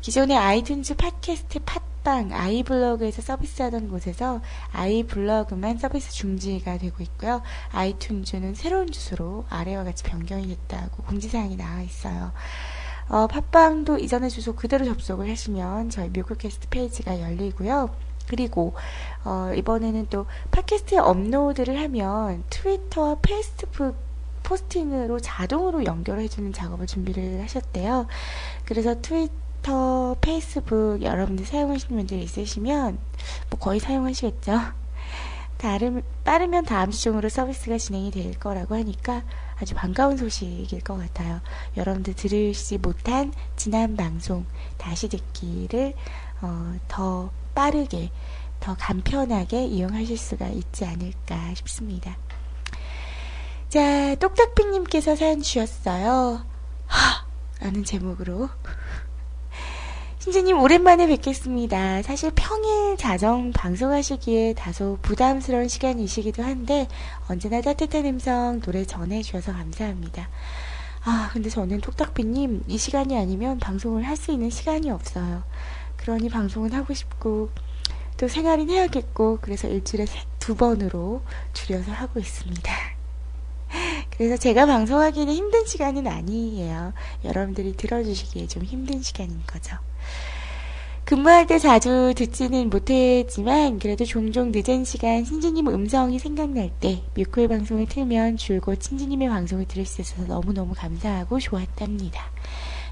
기존의 0.00 0.36
아이튠즈 0.36 0.96
팟캐스트 0.96 1.60
팟빵 1.60 2.32
아이블로그에서 2.32 3.22
서비스하던 3.22 3.88
곳에서 3.88 4.40
아이블로그만 4.72 5.78
서비스 5.78 6.12
중지가 6.12 6.78
되고 6.78 7.02
있고요. 7.02 7.42
아이튠즈는 7.72 8.54
새로운 8.54 8.90
주소로 8.90 9.44
아래와 9.48 9.84
같이 9.84 10.02
변경이 10.04 10.48
됐다고 10.48 11.04
공지사항이 11.04 11.56
나와 11.56 11.80
있어요. 11.82 12.32
어, 13.08 13.26
팟빵도 13.26 13.98
이전의 13.98 14.30
주소 14.30 14.54
그대로 14.54 14.84
접속을 14.84 15.28
하시면 15.30 15.90
저희 15.90 16.08
뮤클캐스트 16.08 16.68
페이지가 16.68 17.20
열리고요. 17.20 17.90
그리고 18.28 18.74
어, 19.24 19.52
이번에는 19.54 20.06
또 20.08 20.26
팟캐스트에 20.50 20.98
업로드를 20.98 21.78
하면 21.80 22.44
트위터와 22.50 23.16
페이스북 23.20 23.96
포스팅으로 24.42 25.20
자동으로 25.20 25.84
연결해주는 25.84 26.52
작업을 26.52 26.86
준비를 26.86 27.42
하셨대요. 27.42 28.06
그래서 28.64 29.00
트 29.00 29.28
위터, 29.62 30.16
페이스북 30.20 31.02
여러분들 31.02 31.46
사용하시는 31.46 31.96
분들이 31.96 32.22
있으시면 32.22 32.98
뭐 33.48 33.58
거의 33.58 33.78
사용하시겠죠. 33.78 34.58
다름, 35.56 36.02
빠르면 36.24 36.64
다음 36.64 36.90
주 36.90 37.00
중으로 37.00 37.28
서비스가 37.28 37.78
진행이 37.78 38.10
될 38.10 38.38
거라고 38.38 38.74
하니까 38.74 39.22
아주 39.60 39.74
반가운 39.74 40.16
소식일 40.16 40.80
것 40.80 40.98
같아요. 40.98 41.40
여러분들 41.76 42.14
들으시지 42.14 42.78
못한 42.78 43.32
지난 43.56 43.96
방송 43.96 44.44
다시 44.76 45.08
듣기를 45.08 45.94
어, 46.40 46.74
더 46.88 47.30
빠르게, 47.54 48.10
더 48.58 48.74
간편하게 48.76 49.66
이용하실 49.66 50.18
수가 50.18 50.48
있지 50.48 50.84
않을까 50.84 51.54
싶습니다. 51.54 52.16
자, 53.68 54.16
똑딱비님께서 54.16 55.14
사연 55.14 55.40
주셨어요. 55.40 56.44
하! 56.86 57.26
라는 57.60 57.84
제목으로. 57.84 58.50
신지님, 60.22 60.60
오랜만에 60.60 61.08
뵙겠습니다. 61.08 62.00
사실 62.02 62.30
평일 62.36 62.96
자정 62.96 63.50
방송하시기에 63.50 64.54
다소 64.54 64.96
부담스러운 65.02 65.66
시간이시기도 65.66 66.44
한데, 66.44 66.86
언제나 67.28 67.60
따뜻한 67.60 68.06
음성 68.06 68.60
노래 68.60 68.84
전해주셔서 68.84 69.52
감사합니다. 69.52 70.28
아, 71.02 71.28
근데 71.32 71.50
저는 71.50 71.80
똑딱비님, 71.80 72.62
이 72.68 72.78
시간이 72.78 73.18
아니면 73.18 73.58
방송을 73.58 74.04
할 74.04 74.16
수 74.16 74.30
있는 74.30 74.48
시간이 74.48 74.92
없어요. 74.92 75.42
그러니 75.96 76.28
방송은 76.28 76.72
하고 76.72 76.94
싶고, 76.94 77.50
또 78.16 78.28
생활은 78.28 78.70
해야겠고, 78.70 79.40
그래서 79.42 79.66
일주일에 79.66 80.06
두 80.38 80.54
번으로 80.54 81.22
줄여서 81.52 81.90
하고 81.90 82.20
있습니다. 82.20 82.72
그래서 84.16 84.36
제가 84.36 84.66
방송하기는 84.66 85.34
힘든 85.34 85.66
시간은 85.66 86.06
아니에요. 86.06 86.92
여러분들이 87.24 87.76
들어주시기에 87.76 88.46
좀 88.46 88.62
힘든 88.62 89.02
시간인 89.02 89.42
거죠. 89.48 89.78
근무할 91.04 91.46
때 91.46 91.58
자주 91.58 92.14
듣지는 92.16 92.70
못했지만 92.70 93.78
그래도 93.78 94.04
종종 94.04 94.52
늦은 94.54 94.84
시간 94.84 95.24
신지님 95.24 95.66
음성이 95.68 96.18
생각날 96.18 96.70
때 96.80 97.02
뮤클 97.14 97.48
방송을 97.48 97.86
틀면 97.86 98.36
줄곧 98.36 98.80
신지님의 98.80 99.28
방송을 99.28 99.66
들을 99.66 99.84
수 99.84 100.00
있어서 100.00 100.22
너무너무 100.26 100.74
감사하고 100.74 101.40
좋았답니다. 101.40 102.30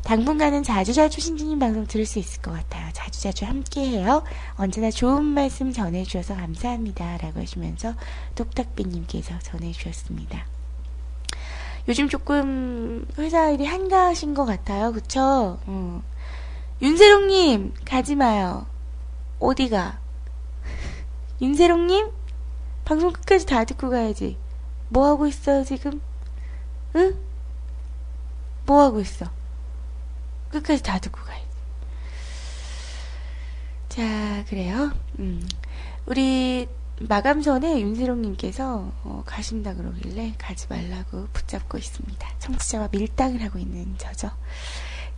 당분간은 0.03 0.65
자주자주 0.65 1.21
신지님 1.21 1.59
방송 1.61 1.87
들을 1.87 2.05
수 2.05 2.19
있을 2.19 2.43
것 2.43 2.53
같아요. 2.53 2.91
자주자주 2.93 3.45
함께해요. 3.45 4.25
언제나 4.57 4.91
좋은 4.91 5.23
말씀 5.23 5.73
전해주셔서 5.73 6.35
감사합니다. 6.35 7.19
라고 7.19 7.41
하시면서 7.41 7.95
똑딱비님께서 8.35 9.39
전해주셨습니다. 9.39 10.47
요즘 11.89 12.09
조금 12.09 13.07
회사 13.19 13.51
일이 13.51 13.65
한가하신 13.67 14.35
것 14.35 14.45
같아요. 14.45 14.93
그쵸? 14.93 15.59
어. 15.67 16.03
윤세롱님, 16.83 17.75
가지 17.85 18.15
마요. 18.15 18.67
어디가? 19.39 20.01
윤세롱님? 21.43 22.11
방송 22.85 23.13
끝까지 23.13 23.45
다 23.45 23.65
듣고 23.65 23.91
가야지. 23.91 24.39
뭐 24.89 25.07
하고 25.07 25.27
있어요, 25.27 25.63
지금? 25.63 26.01
응? 26.97 27.15
뭐 28.65 28.83
하고 28.83 29.01
있어? 29.01 29.27
끝까지 30.51 30.83
다 30.83 30.99
듣고 30.99 31.21
가야지. 31.23 31.45
자, 33.91 34.45
그래요. 34.49 34.93
음. 35.19 35.47
우리 36.07 36.67
마감 37.01 37.43
전에 37.43 37.81
윤세롱님께서 37.81 38.93
어, 39.05 39.23
가신다 39.27 39.75
그러길래 39.75 40.35
가지 40.39 40.67
말라고 40.69 41.29
붙잡고 41.33 41.77
있습니다. 41.77 42.29
청취자와 42.39 42.89
밀당을 42.91 43.43
하고 43.43 43.59
있는 43.59 43.97
저죠. 43.99 44.31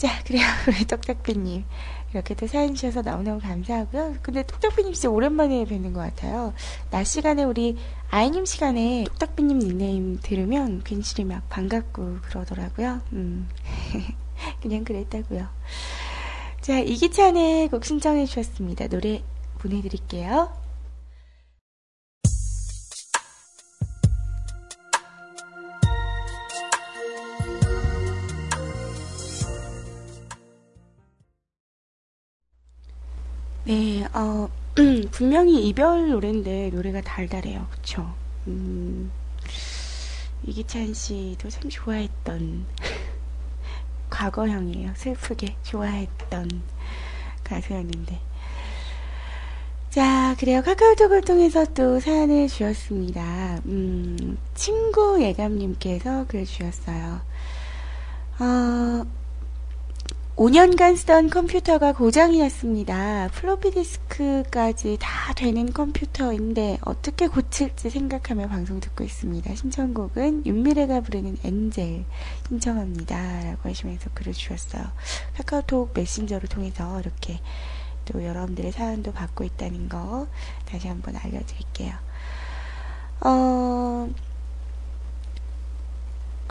자, 0.02 0.20
그래요. 0.24 0.42
우리 0.66 0.84
똑딱비님. 0.84 1.64
이렇게 2.12 2.34
또 2.34 2.48
사연 2.48 2.74
주셔서 2.74 3.02
너무너무 3.02 3.40
감사하고요. 3.40 4.16
근데 4.20 4.42
똑딱비님 4.42 4.94
진짜 4.94 5.08
오랜만에 5.08 5.64
뵙는 5.64 5.92
것 5.92 6.00
같아요. 6.00 6.54
낮 6.90 7.04
시간에 7.04 7.44
우리 7.44 7.76
아이님 8.10 8.44
시간에 8.44 9.04
똑딱비님 9.04 9.60
닉네임 9.60 10.18
들으면 10.20 10.82
괜시리 10.82 11.22
막 11.22 11.48
반갑고 11.48 12.16
그러더라고요. 12.22 13.00
음. 13.12 13.48
그냥 14.60 14.82
그랬다고요. 14.82 15.46
자, 16.60 16.80
이기찬의 16.80 17.68
곡 17.68 17.84
신청해 17.84 18.26
주셨습니다. 18.26 18.88
노래 18.88 19.22
보내드릴게요. 19.60 20.61
네, 33.72 34.06
어, 34.12 34.50
분명히 35.12 35.66
이별 35.66 36.10
노래인데 36.10 36.68
노래가 36.74 37.00
달달해요. 37.00 37.66
그쵸? 37.70 38.06
음, 38.46 39.10
이기찬 40.44 40.92
씨도 40.92 41.48
참 41.48 41.70
좋아했던 41.70 42.66
과거형이에요. 44.10 44.92
슬프게 44.94 45.56
좋아했던 45.62 46.50
가수였는데. 47.44 48.20
자, 49.88 50.36
그래요. 50.38 50.60
카카오톡을 50.60 51.22
통해서 51.22 51.64
또 51.72 51.98
사연을 51.98 52.48
주셨습니다. 52.48 53.62
음, 53.64 54.36
친구 54.54 55.22
예감님께서 55.22 56.26
글 56.26 56.44
주셨어요. 56.44 57.22
어, 58.38 59.06
5년간 60.36 60.96
쓰던 60.96 61.28
컴퓨터가 61.28 61.92
고장이 61.92 62.38
났습니다. 62.38 63.28
플로피 63.34 63.70
디스크까지 63.72 64.96
다 64.98 65.34
되는 65.34 65.70
컴퓨터인데 65.70 66.78
어떻게 66.86 67.26
고칠지 67.26 67.90
생각하며 67.90 68.48
방송 68.48 68.80
듣고 68.80 69.04
있습니다. 69.04 69.54
신청곡은 69.54 70.46
윤미래가 70.46 71.02
부르는 71.02 71.36
엔젤 71.44 72.06
신청합니다. 72.48 73.44
라고 73.44 73.68
하시면서 73.68 74.08
글을 74.14 74.32
주셨어요. 74.32 74.84
카카오톡 75.36 75.90
메신저를 75.94 76.48
통해서 76.48 76.98
이렇게 77.00 77.38
또 78.06 78.24
여러분들의 78.24 78.72
사연도 78.72 79.12
받고 79.12 79.44
있다는 79.44 79.90
거 79.90 80.28
다시 80.64 80.88
한번 80.88 81.14
알려드릴게요. 81.16 81.92
어, 83.20 84.08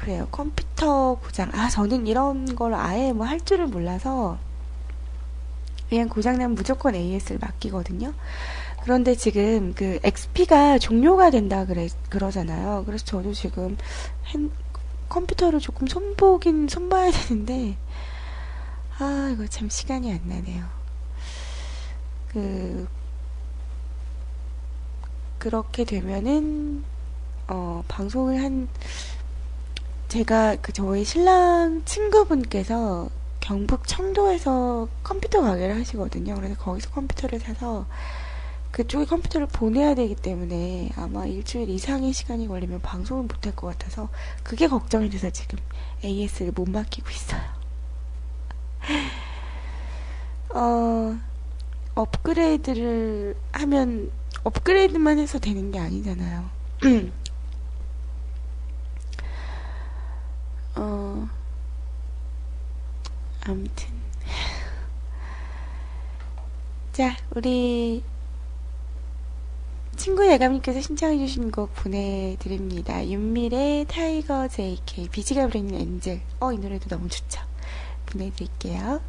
그래요. 0.02 0.28
컴퓨터 0.32 1.16
고장. 1.16 1.52
아, 1.54 1.70
저는 1.70 2.08
이런 2.08 2.56
걸 2.56 2.74
아예 2.74 3.14
뭐 3.14 3.26
할 3.28 3.40
줄을 3.40 3.68
몰라서 3.68 4.38
그냥 5.90 6.10
고장나면 6.10 6.56
무조건 6.56 6.96
AS를 6.96 7.40
맡기거든요. 7.40 8.14
그런데 8.84 9.16
지금 9.16 9.74
그 9.76 10.00
XP가 10.04 10.80
종료가 10.80 11.30
된다 11.30 11.66
그래, 11.66 11.88
그러잖아요. 12.10 12.84
그래서 12.86 13.06
저도 13.06 13.34
지금 13.34 13.78
핸, 14.28 14.52
컴퓨터를 15.10 15.60
조금 15.60 15.86
손보긴 15.88 16.68
손봐야 16.68 17.12
되는데, 17.12 17.78
아, 19.00 19.30
이거 19.34 19.46
참 19.48 19.70
시간이 19.70 20.12
안 20.12 20.22
나네요. 20.26 20.66
그, 22.30 22.88
그렇게 25.38 25.84
되면은, 25.84 26.84
어, 27.48 27.84
방송을 27.88 28.42
한, 28.42 28.70
제가 30.12 30.58
그 30.62 30.74
저희 30.74 31.06
신랑 31.06 31.84
친구분께서 31.86 33.08
경북 33.40 33.88
청도에서 33.88 34.90
컴퓨터 35.04 35.40
가게를 35.40 35.78
하시거든요. 35.78 36.36
그래서 36.36 36.54
거기서 36.56 36.90
컴퓨터를 36.90 37.40
사서 37.40 37.86
그쪽에 38.72 39.06
컴퓨터를 39.06 39.48
보내야 39.48 39.96
되기 39.96 40.16
때문에 40.16 40.90
아마 40.98 41.26
일주일 41.26 41.70
이상의 41.70 42.12
시간이 42.12 42.50
걸리면 42.50 42.82
방송을 42.82 43.24
못할 43.24 43.56
것 43.56 43.68
같아서 43.68 44.10
그게 44.44 44.68
걱정이 44.68 45.10
돼서 45.10 45.30
지금 45.30 45.60
AS를 46.04 46.52
못 46.52 46.70
맡기고 46.70 47.10
있어요. 47.10 47.42
어, 50.54 51.18
업그레이드를 51.96 53.38
하면 53.54 54.12
업그레이드만 54.44 55.20
해서 55.20 55.40
되는 55.40 55.72
게 55.72 55.80
아니잖아요. 55.80 56.50
어, 60.76 61.28
아무튼. 63.52 63.88
자, 66.94 67.16
우리 67.36 68.04
친구 69.96 70.30
예감님께서 70.30 70.82
신청해주신 70.82 71.52
곡 71.52 71.74
보내드립니다. 71.76 73.06
윤미래, 73.08 73.86
타이거 73.86 74.48
JK, 74.48 75.10
비지가 75.10 75.48
부르는 75.48 75.74
Angel. 75.74 76.22
어, 76.40 76.52
이 76.52 76.58
노래도 76.58 76.90
너무 76.90 77.08
좋죠. 77.08 77.42
보내드릴게요. 78.08 79.02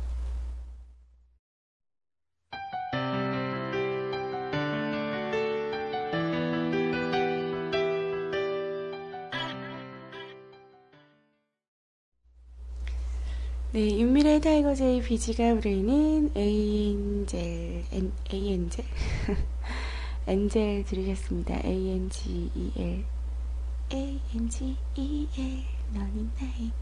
네, 14.33 14.37
윤미래 14.37 14.41
타이거 14.41 14.75
제이 14.75 15.03
비지가 15.03 15.55
부르는 15.57 16.31
Angel, 16.35 17.85
엔, 17.93 18.13
에이엔젤? 18.33 18.83
엔젤 20.27 20.85
들으셨습니다. 20.85 21.57
A-N-G-E-L. 21.57 23.05
A-N-G-E-L. 23.93 25.65
너는 25.93 26.31
나의 26.41 26.73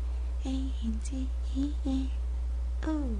A-N-G-E-L. 0.46 2.08
오. 2.88 3.16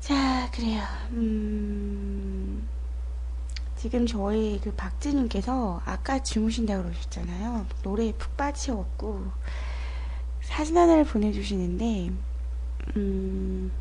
자, 0.00 0.50
그래요. 0.50 0.82
음, 1.12 2.68
지금 3.76 4.04
저희 4.04 4.60
그 4.62 4.74
박진님께서 4.74 5.80
아까 5.86 6.22
주무신다고 6.22 6.82
그러셨잖아요. 6.82 7.66
노래에 7.82 8.12
푹 8.12 8.36
빠지셔갖고. 8.36 9.24
사진 10.50 10.76
하나를 10.76 11.04
보내주시는데, 11.04 12.10
음, 12.96 13.72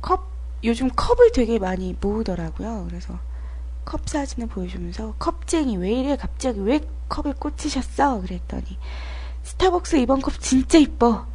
컵, 0.00 0.30
요즘 0.62 0.88
컵을 0.88 1.32
되게 1.32 1.58
많이 1.58 1.94
모으더라고요. 2.00 2.86
그래서 2.88 3.18
컵 3.84 4.08
사진을 4.08 4.46
보여주면서, 4.48 5.16
컵쟁이, 5.18 5.76
왜 5.76 5.90
이래? 5.90 6.16
갑자기 6.16 6.60
왜 6.60 6.80
컵에 7.08 7.32
꽂히셨어? 7.32 8.20
그랬더니, 8.20 8.78
스타벅스 9.42 9.96
이번 9.96 10.22
컵 10.22 10.38
진짜 10.40 10.78
이뻐. 10.78 11.26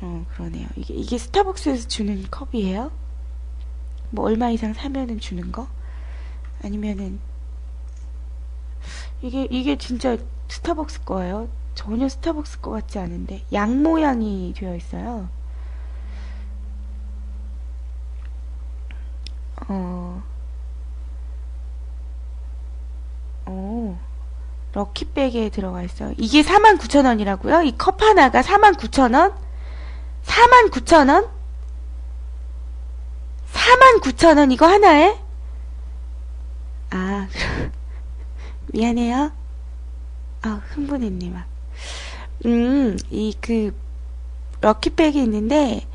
어, 0.00 0.26
그러네요. 0.32 0.66
이게, 0.76 0.94
이게 0.94 1.18
스타벅스에서 1.18 1.88
주는 1.88 2.24
컵이에요? 2.30 2.90
뭐, 4.10 4.24
얼마 4.24 4.48
이상 4.48 4.72
사면은 4.72 5.20
주는 5.20 5.52
거? 5.52 5.68
아니면은, 6.64 7.20
이게, 9.22 9.46
이게 9.50 9.76
진짜 9.76 10.16
스타벅스 10.48 11.04
거예요. 11.04 11.48
전혀 11.74 12.08
스타벅스 12.08 12.60
거 12.60 12.70
같지 12.72 12.98
않은데. 12.98 13.44
양 13.52 13.82
모양이 13.82 14.52
되어 14.56 14.74
있어요. 14.74 15.28
어, 19.68 20.22
오, 23.46 23.96
럭키백에 24.72 25.50
들어가 25.50 25.82
있어요. 25.82 26.12
이게 26.16 26.42
49,000원이라고요? 26.42 27.66
이 27.66 27.76
컵 27.76 28.00
하나가 28.02 28.42
49,000원? 28.42 29.34
49,000원? 30.24 31.28
49,000원 33.52 34.52
이거 34.52 34.66
하나에? 34.66 35.18
아, 36.90 37.28
미안해요. 38.72 39.32
아, 40.42 40.60
흥분했네, 40.70 41.30
막. 41.30 41.46
음, 42.46 42.96
이, 43.10 43.34
그, 43.40 43.74
럭키백이 44.60 45.20
있는데, 45.22 45.86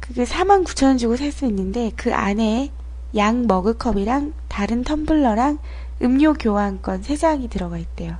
그게 0.00 0.24
49,000원 0.24 0.98
주고 0.98 1.16
살 1.16 1.32
수 1.32 1.46
있는데, 1.46 1.92
그 1.96 2.14
안에 2.14 2.70
양 3.16 3.46
머그 3.46 3.78
컵이랑 3.78 4.34
다른 4.48 4.84
텀블러랑 4.84 5.58
음료 6.02 6.34
교환권 6.34 7.02
3장이 7.02 7.50
들어가 7.50 7.78
있대요. 7.78 8.16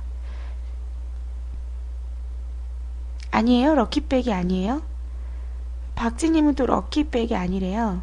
아니에요? 3.31 3.75
럭키백이 3.75 4.33
아니에요? 4.33 4.81
박지님은 5.95 6.55
또 6.55 6.65
럭키백이 6.65 7.35
아니래요. 7.35 8.01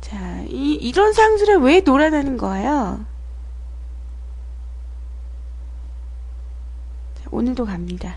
자, 0.00 0.44
이, 0.76 0.88
이런 0.88 1.12
상술에 1.12 1.54
왜 1.54 1.80
놀아나는 1.80 2.36
거예요? 2.36 3.04
자, 7.14 7.24
오늘도 7.30 7.64
갑니다. 7.64 8.16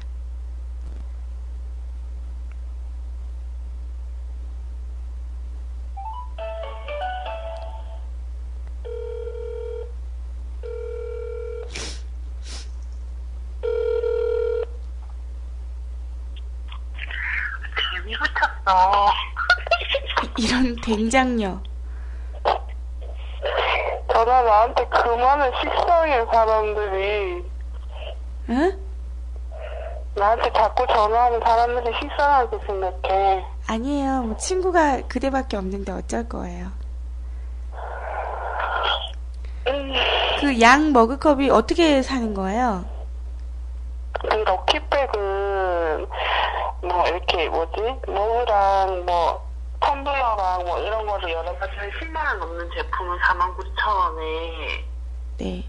붙였어. 18.19 19.11
이런 20.37 20.75
된장녀. 20.81 21.61
나한테 24.49 24.83
그만해 24.87 25.51
식상해 25.61 26.25
사람들이. 26.33 27.45
응? 28.49 28.79
나한테 30.15 30.51
자꾸 30.53 30.87
전화하는 30.87 31.39
사람들이 31.39 31.95
식상하게 32.01 32.57
생각해. 32.65 33.45
아니에요. 33.67 34.23
뭐 34.23 34.37
친구가 34.37 35.01
그대밖에 35.07 35.55
없는데 35.55 35.91
어쩔 35.91 36.27
거예요. 36.27 36.71
음, 39.67 39.93
그양 40.39 40.93
머그컵이 40.93 41.51
어떻게 41.51 42.01
사는 42.01 42.33
거예요? 42.33 42.85
그 44.13 44.25
럭키백은 44.35 46.07
뭐 46.81 47.07
이렇게 47.07 47.47
뭐지 47.49 47.81
머그랑 48.07 49.05
뭐 49.05 49.47
텀블러랑 49.79 50.65
뭐 50.65 50.79
이런 50.79 51.05
거를 51.05 51.31
여러 51.31 51.55
가지 51.59 51.71
한 51.77 51.89
10만 51.91 52.17
원 52.25 52.39
넘는 52.39 52.69
제품은 52.75 53.19
49,000 53.79 53.79
5,000원에 53.79 54.83
네. 55.37 55.63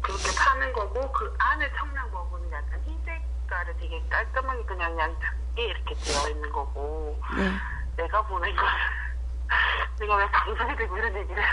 그렇게 0.00 0.24
파는 0.36 0.72
거고 0.72 1.12
그 1.12 1.34
안에 1.38 1.70
청량 1.78 2.10
버섯은 2.10 2.50
약간 2.52 2.80
흰색깔을 2.84 3.76
되게 3.78 4.02
깔끔하게 4.10 4.62
그냥 4.64 4.98
얇게 4.98 5.62
이렇게 5.62 5.94
되어 5.94 6.28
있는 6.30 6.50
거고 6.52 7.18
네. 7.36 7.50
내가 7.96 8.22
보낸 8.22 8.54
거는 8.54 8.70
내가 10.00 10.16
왜 10.16 10.26
방송에 10.30 10.76
대고 10.76 10.96
이런 10.98 11.16
얘기를? 11.16 11.42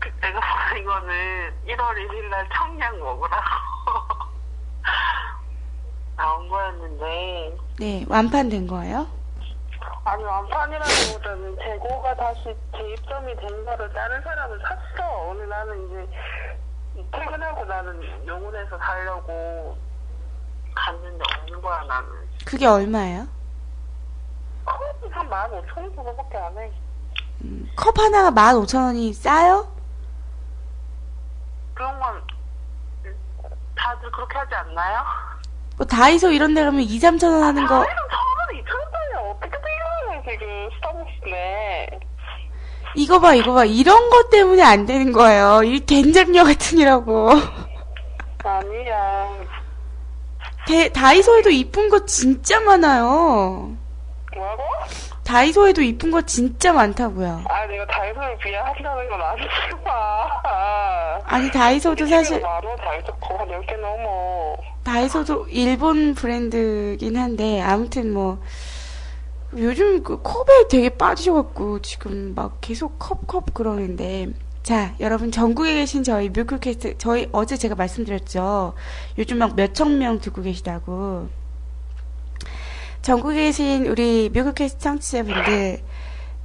그 0.00 0.12
내가 0.20 0.40
보낸 0.68 0.84
거는 0.84 1.54
1월 1.68 1.94
1일 1.94 2.28
날 2.28 2.48
청량 2.52 2.98
먹으라고 2.98 3.44
나온 6.16 6.48
거였는데 6.48 7.56
네. 7.78 8.04
완판된 8.08 8.66
거예요? 8.66 9.06
아니 10.04 10.24
완판이라기 10.24 11.12
보다는 11.14 11.56
재고가 11.58 12.14
다시 12.16 12.56
재입점이 12.76 13.36
된 13.36 13.64
거를 13.64 13.92
다른 13.92 14.20
사람은 14.22 14.58
샀어 14.60 15.08
오늘 15.28 15.48
나는 15.48 15.86
이제 15.86 17.06
퇴근하고 17.12 17.64
나는 17.64 18.26
용운에서 18.26 18.78
살려고 18.78 19.76
갔는데 20.74 21.24
없는 21.38 21.60
거야 21.62 21.82
나는 21.84 22.08
그게 22.44 22.66
얼마예요? 22.66 23.26
컵이 24.64 25.10
한 25.12 25.28
15,000원 25.28 25.94
정도밖에 25.94 26.38
안 26.38 26.58
해 26.58 26.72
음, 27.44 27.68
컵 27.76 27.98
하나가 27.98 28.30
15,000원이 28.30 29.12
싸요? 29.14 29.68
그런 31.74 31.98
건 32.00 32.22
다들 33.76 34.10
그렇게 34.12 34.38
하지 34.38 34.54
않나요? 34.54 35.02
뭐 35.76 35.86
다이소 35.86 36.30
이런 36.30 36.54
데 36.54 36.62
가면 36.64 36.80
2, 36.82 36.86
3,000원 36.98 37.40
하는 37.40 37.66
거 37.66 37.84
다이소 37.84 37.96
천원 38.08 38.64
2천원짜리 38.64 39.30
어떻게 39.30 39.58
지금 40.28 40.68
스타벅스네 40.76 41.88
이거 42.94 43.20
봐 43.20 43.34
이거 43.34 43.54
봐 43.54 43.64
이런 43.64 44.10
것 44.10 44.28
때문에 44.30 44.62
안 44.62 44.84
되는 44.86 45.12
거예요. 45.12 45.62
이 45.64 45.80
된장녀 45.80 46.44
같은 46.44 46.78
이라고. 46.78 47.30
아니야 48.44 49.28
대- 50.66 50.88
다이소에도 50.90 51.50
이쁜 51.50 51.88
거 51.88 52.04
진짜 52.04 52.60
많아요. 52.60 53.70
뭐라고? 54.36 54.62
다이소에도 55.24 55.80
이쁜 55.82 56.10
거 56.10 56.20
진짜 56.22 56.72
많다고요. 56.72 57.44
아 57.48 57.66
내가 57.66 57.86
다이소를 57.86 58.36
비하한다는 58.38 59.08
건 59.08 59.20
아니지만 59.22 59.92
아니 61.24 61.50
다이소도 61.50 62.06
사실 62.06 62.40
만원 62.40 62.76
다이소 62.76 63.12
거한 63.16 63.48
10개 63.48 63.76
넘어 63.80 64.56
다이소도 64.84 65.46
일본 65.48 66.14
브랜드긴 66.14 67.16
한데 67.16 67.60
아무튼 67.62 68.12
뭐 68.12 68.38
요즘 69.56 70.02
그 70.02 70.22
컵에 70.22 70.68
되게 70.68 70.88
빠지셔갖고 70.88 71.82
지금 71.82 72.34
막 72.34 72.58
계속 72.60 72.98
컵컵 72.98 73.54
그러는데. 73.54 74.28
자 74.62 74.94
여러분 75.00 75.32
전국에 75.32 75.74
계신 75.74 76.04
저희 76.04 76.28
뮤클캐스트 76.28 76.96
저희 76.98 77.28
어제 77.32 77.56
제가 77.56 77.74
말씀드렸죠. 77.74 78.74
요즘 79.18 79.38
막 79.38 79.56
몇천 79.56 79.98
명 79.98 80.20
듣고 80.20 80.42
계시다고. 80.42 81.28
전국에 83.02 83.44
계신 83.46 83.86
우리 83.86 84.30
뮤클캐스트 84.32 84.80
청취자분들 84.80 85.82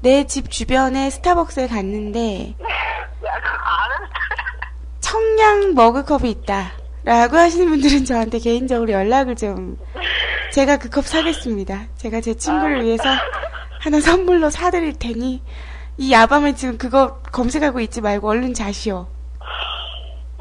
내 0.01 0.23
집 0.25 0.51
주변에 0.51 1.09
스타벅스에 1.09 1.67
갔는데 1.67 2.55
야 2.59 3.33
그거 3.41 3.57
아는 3.63 3.95
청량 4.99 5.73
머그컵이 5.75 6.29
있다. 6.31 6.71
라고 7.07 7.37
하시는 7.37 7.69
분들은 7.69 8.03
저한테 8.03 8.37
개인적으로 8.39 8.91
연락을 8.91 9.37
좀, 9.37 9.77
제가 10.51 10.75
그 10.75 10.89
컵 10.89 11.05
사겠습니다. 11.05 11.83
제가 11.95 12.19
제 12.19 12.33
친구를 12.33 12.83
위해서 12.83 13.03
하나 13.79 14.01
선물로 14.01 14.49
사드릴 14.49 14.99
테니, 14.99 15.41
이 15.99 16.11
야밤에 16.11 16.53
지금 16.55 16.77
그거 16.77 17.19
검색하고 17.31 17.79
있지 17.79 18.01
말고 18.01 18.27
얼른 18.27 18.53
자시오. 18.53 19.07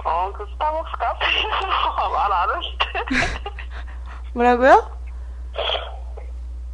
어 0.05 0.33
그 0.33 0.45
스타벅스 0.55 0.91
카페에서 0.99 2.11
말안 2.11 2.49
했을 2.51 2.79
때 2.79 3.51
뭐라고요? 4.35 4.91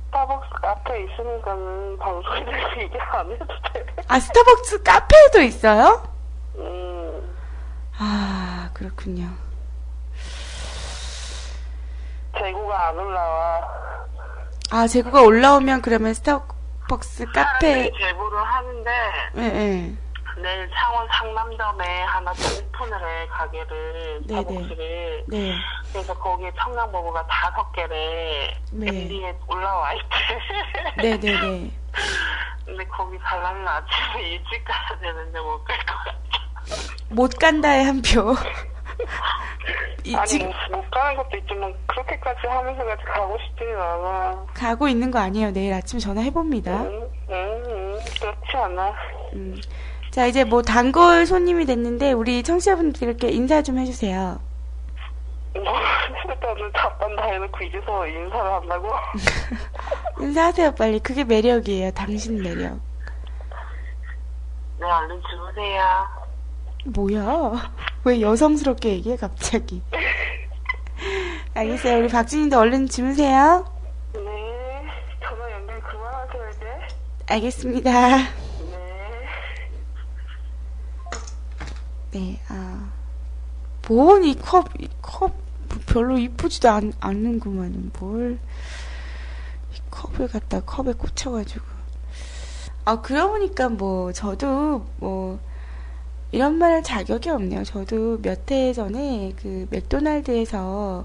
스타벅스 0.07 0.49
카페에 0.63 1.05
있으니까는 1.05 1.99
방송에 1.99 2.45
대해서 2.47 2.81
얘기 2.81 2.99
안 2.99 3.31
해도 3.31 3.45
돼 3.75 3.87
아, 4.09 4.19
스타벅스 4.19 4.83
카페에도 4.83 5.43
있어요? 5.43 6.03
음, 6.57 7.35
아, 7.99 8.71
그렇군요. 8.73 9.29
재고가 12.39 12.89
안 12.89 12.99
올라와 12.99 13.61
아, 14.71 14.87
재고가 14.87 15.23
올라오면 15.23 15.83
그러면 15.83 16.15
스타벅스 16.15 17.27
카페, 17.33 17.91
제보를 17.93 18.39
하는데 18.43 18.91
예, 19.37 19.43
예. 19.43 19.93
내일 20.41 20.71
창원 20.75 21.07
상남점에 21.13 22.03
하나 22.05 22.33
또 22.33 22.65
오픈을 22.67 22.97
해 22.99 23.27
가게를 23.29 24.23
네네. 24.27 24.41
스타벅스를 24.43 25.25
네. 25.29 25.55
그래서 25.93 26.15
거기에 26.19 26.51
청량버거가 26.59 27.27
다섯 27.27 27.71
개래 27.73 28.57
네. 28.73 28.87
MD에 28.89 29.37
올라와 29.47 29.93
있대 29.93 31.03
네네네. 31.03 31.71
근데 32.65 32.85
거기 32.87 33.19
가려면 33.19 33.69
아침에 33.69 34.23
일찍 34.31 34.65
가야 34.65 34.99
되는데 35.01 35.39
못 35.41 35.63
갈 35.65 35.77
것 35.85 35.95
같아 35.99 36.23
못 37.11 37.31
간다의 37.39 37.85
한 37.85 38.01
표. 38.01 38.35
이, 40.05 40.15
아니 40.15 40.27
지금 40.27 40.47
못, 40.47 40.77
못 40.77 40.91
가는 40.91 41.17
것도 41.17 41.37
있지만 41.39 41.75
그렇게까지 41.87 42.47
하면서까지 42.47 43.05
가고 43.05 43.39
싶지는 43.39 43.81
않아 43.81 44.47
가고 44.55 44.89
있는 44.89 45.11
거 45.11 45.19
아니에요. 45.19 45.53
내일 45.53 45.73
아침 45.75 45.99
전화해 45.99 46.31
봅니다. 46.31 46.83
응, 46.83 47.09
응, 47.31 47.63
응, 47.67 47.99
그렇지 48.21 48.57
않아 48.57 48.95
음. 49.35 49.61
자, 50.11 50.27
이제 50.27 50.45
뭐 50.45 50.61
단골 50.61 51.25
손님이 51.25 51.65
됐는데, 51.65 52.13
우리 52.13 52.43
청취자분들께 52.43 53.31
인사 53.31 53.63
좀 53.63 53.79
해주세요. 53.79 54.39
뭐 55.55 55.63
일단은 56.29 56.71
답반 56.73 57.17
다 57.17 57.25
해놓고 57.25 57.65
이제서 57.65 58.07
인사를 58.07 58.53
한다고? 58.53 58.91
인사하세요, 60.21 60.75
빨리. 60.75 60.99
그게 60.99 61.25
매력이에요. 61.25 61.93
당신 61.93 62.43
매력. 62.43 62.79
네 64.79 64.87
얼른 64.91 65.23
주무세요 65.31 66.07
뭐야? 66.85 67.73
왜 68.05 68.21
여성스럽게 68.21 68.91
얘기해, 68.91 69.17
갑자기? 69.17 69.83
알겠어요. 71.55 71.99
우리 71.99 72.09
박진님도 72.09 72.59
얼른 72.59 72.89
주무세요. 72.89 73.65
네 74.15 74.21
전화 75.23 75.53
연결 75.53 75.81
그만하세요 75.83 76.49
이제 76.51 76.67
알겠습니다. 77.27 77.91
네 78.17 78.27
네, 82.13 82.41
아. 82.49 82.91
뭔이 83.89 84.39
컵, 84.39 84.69
이 84.81 84.89
컵, 85.03 85.35
별로 85.87 86.17
이쁘지도 86.19 86.71
않, 86.71 86.93
않는구만. 87.01 87.91
뭘. 87.99 88.39
이 89.75 89.79
컵을 89.91 90.29
갖다 90.29 90.61
컵에 90.61 90.93
꽂혀가지고. 90.93 91.65
아, 92.85 93.01
그러고 93.01 93.33
보니까 93.33 93.69
뭐, 93.69 94.13
저도 94.13 94.87
뭐, 94.99 95.39
이런 96.33 96.57
말 96.59 96.73
할 96.73 96.83
자격이 96.83 97.29
없네요. 97.31 97.65
저도 97.65 98.19
몇 98.23 98.51
해 98.51 98.73
전에 98.73 99.33
그 99.37 99.67
맥도날드에서 99.71 101.05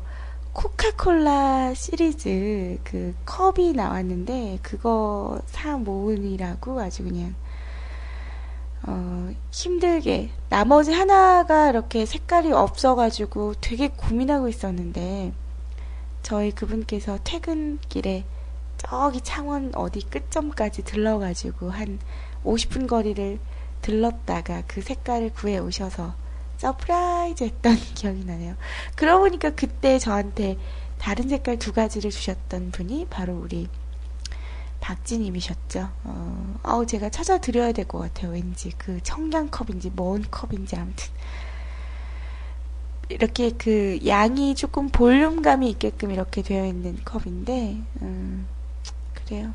코카콜라 0.53 1.73
시리즈 1.75 2.80
그 2.84 3.13
컵이 3.25 3.73
나왔는데, 3.73 4.59
그거 4.63 5.39
사 5.45 5.78
모으느라고 5.78 6.80
아주 6.82 7.03
그냥 7.03 7.36
어, 8.84 9.30
힘들게 9.51 10.30
나머지 10.49 10.93
하나가 10.93 11.69
이렇게 11.69 12.05
색깔이 12.05 12.51
없어가지고 12.51 13.55
되게 13.59 13.89
고민하고 13.89 14.47
있었는데 14.47 15.34
저희 16.23 16.51
그분께서 16.51 17.19
퇴근길에 17.23 18.25
저기 18.78 19.21
창원 19.21 19.71
어디 19.75 20.01
끝점까지 20.01 20.84
들러가지고 20.84 21.69
한 21.71 21.99
50분 22.45 22.88
거리를 22.88 23.39
들렀다가 23.82 24.63
그 24.67 24.82
색깔을 24.82 25.34
구해 25.34 25.57
오셔서 25.59 26.15
surprise 26.58 27.43
했던 27.43 27.75
기억이 27.95 28.23
나네요. 28.25 28.55
그러고 28.95 29.23
보니까 29.25 29.51
그때 29.51 29.99
저한테 29.99 30.57
다른 30.97 31.30
색깔 31.30 31.59
두 31.59 31.73
가지를 31.73 32.09
주셨던 32.11 32.71
분이 32.71 33.07
바로 33.09 33.36
우리 33.38 33.67
박지님이셨죠. 34.80 35.89
어, 36.03 36.59
아우 36.63 36.86
제가 36.86 37.09
찾아드려야 37.09 37.71
될 37.73 37.86
것 37.86 37.99
같아요. 37.99 38.32
왠지 38.32 38.71
그 38.78 38.99
청량컵인지 39.03 39.91
뭔 39.95 40.23
컵인지 40.30 40.75
아무튼 40.75 41.09
이렇게 43.09 43.51
그 43.51 43.99
양이 44.05 44.53
조금 44.55 44.89
볼륨감이 44.89 45.69
있게끔 45.71 46.11
이렇게 46.11 46.41
되어 46.41 46.65
있는 46.65 46.97
컵인데 47.05 47.78
음, 48.01 48.47
그래요. 49.13 49.53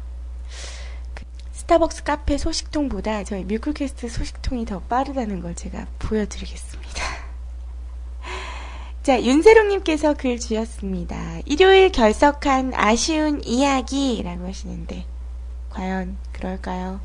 그 1.63 1.65
스타벅스 1.65 2.03
카페 2.03 2.39
소식통보다 2.39 3.23
저희 3.23 3.45
뮤클캐스트 3.45 4.09
소식통이 4.09 4.67
더 4.67 4.81
빠르다는 4.81 5.41
걸 5.41 5.55
제가 5.55 5.87
보여드리겠습니다. 6.01 7.03
자, 9.05 9.23
윤세롱님께서 9.23 10.15
글 10.15 10.41
주셨습니다. 10.41 11.39
일요일 11.45 11.93
결석한 11.93 12.73
아쉬운 12.75 13.43
이야기라고 13.45 14.49
하시는데, 14.49 15.07
과연 15.71 16.17
그럴까요? 16.33 17.01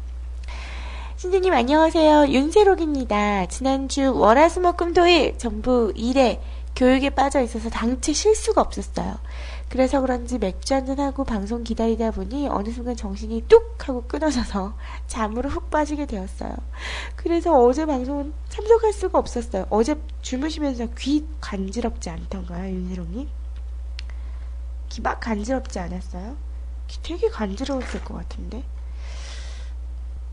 신지님 1.17 1.53
안녕하세요. 1.53 2.27
윤세록입니다. 2.27 3.45
지난주 3.45 4.13
월화수목금토일 4.15 5.37
전부 5.37 5.93
일에 5.95 6.41
교육에 6.75 7.11
빠져 7.11 7.41
있어서 7.41 7.69
당체 7.69 8.11
쉴 8.11 8.35
수가 8.35 8.61
없었어요. 8.61 9.17
그래서 9.77 10.01
그런지 10.01 10.39
맥주 10.39 10.73
한잔하고 10.73 11.23
방송 11.23 11.63
기다리다 11.63 12.09
보니 12.09 12.47
어느 12.47 12.71
순간 12.71 12.95
정신이 12.95 13.43
뚝 13.47 13.87
하고 13.87 14.01
끊어져서 14.07 14.75
잠으로 15.05 15.49
훅 15.49 15.69
빠지게 15.69 16.07
되었어요. 16.07 16.51
그래서 17.15 17.63
어제 17.63 17.85
방송은 17.85 18.33
참석할 18.49 18.91
수가 18.91 19.19
없었어요. 19.19 19.67
어제 19.69 19.95
주무시면서 20.23 20.87
귀 20.97 21.27
간지럽지 21.39 22.09
않던가요, 22.09 22.73
윤세롱님? 22.73 23.29
귀 24.89 25.01
막 25.03 25.19
간지럽지 25.19 25.77
않았어요? 25.77 26.35
귀 26.87 26.99
되게 27.03 27.29
간지러웠을 27.29 28.03
것 28.03 28.15
같은데. 28.15 28.63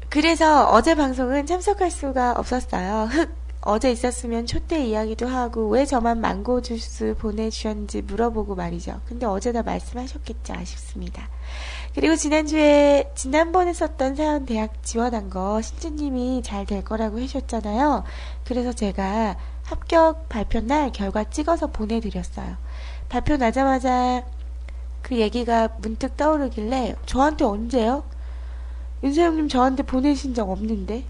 그래서 0.09 0.71
어제 0.71 0.95
방송은 0.95 1.45
참석할 1.45 1.91
수가 1.91 2.33
없었어요. 2.33 3.09
흑 3.11 3.37
어제 3.67 3.91
있었으면 3.91 4.45
초대 4.45 4.85
이야기도 4.85 5.27
하고 5.27 5.69
왜 5.69 5.87
저만 5.87 6.21
망고 6.21 6.61
주스 6.61 7.15
보내주셨는지 7.19 8.03
물어보고 8.03 8.55
말이죠. 8.55 9.01
근데 9.07 9.25
어제 9.25 9.53
다 9.53 9.63
말씀하셨겠죠. 9.63 10.53
아쉽습니다. 10.53 11.31
그리고 11.95 12.15
지난주에 12.15 13.11
지난번에 13.15 13.73
썼던 13.73 14.17
사연 14.17 14.45
대학 14.45 14.83
지원한 14.83 15.31
거 15.31 15.63
신주님이 15.63 16.43
잘 16.45 16.67
될 16.67 16.83
거라고 16.85 17.19
해주셨잖아요. 17.19 18.05
그래서 18.45 18.73
제가 18.73 19.37
합격 19.65 20.29
발표 20.29 20.61
날 20.61 20.93
결과 20.93 21.25
찍어서 21.25 21.69
보내드렸어요. 21.69 22.57
발표 23.09 23.37
나자마자 23.37 24.25
그 25.03 25.17
얘기가 25.17 25.69
문득 25.81 26.17
떠오르길래 26.17 26.97
저한테 27.07 27.45
언제요? 27.45 28.05
윤세영님 29.03 29.49
저한테 29.49 29.83
보내신 29.83 30.35
적 30.35 30.51
없는데 30.51 31.05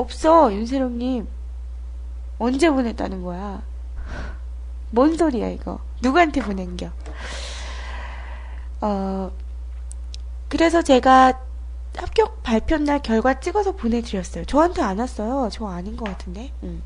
없어, 0.00 0.52
윤세롱님. 0.52 1.28
언제 2.38 2.70
보냈다는 2.70 3.22
거야? 3.22 3.62
뭔 4.90 5.16
소리야, 5.16 5.48
이거. 5.50 5.78
누구한테 6.02 6.40
보낸겨? 6.40 6.90
어, 8.80 9.30
그래서 10.48 10.82
제가 10.82 11.40
합격 11.96 12.42
발표 12.42 12.78
날 12.78 13.00
결과 13.02 13.40
찍어서 13.40 13.72
보내드렸어요. 13.72 14.44
저한테 14.46 14.82
안 14.82 14.98
왔어요. 14.98 15.48
저 15.52 15.66
아닌 15.66 15.96
것 15.96 16.06
같은데. 16.06 16.52
응. 16.62 16.82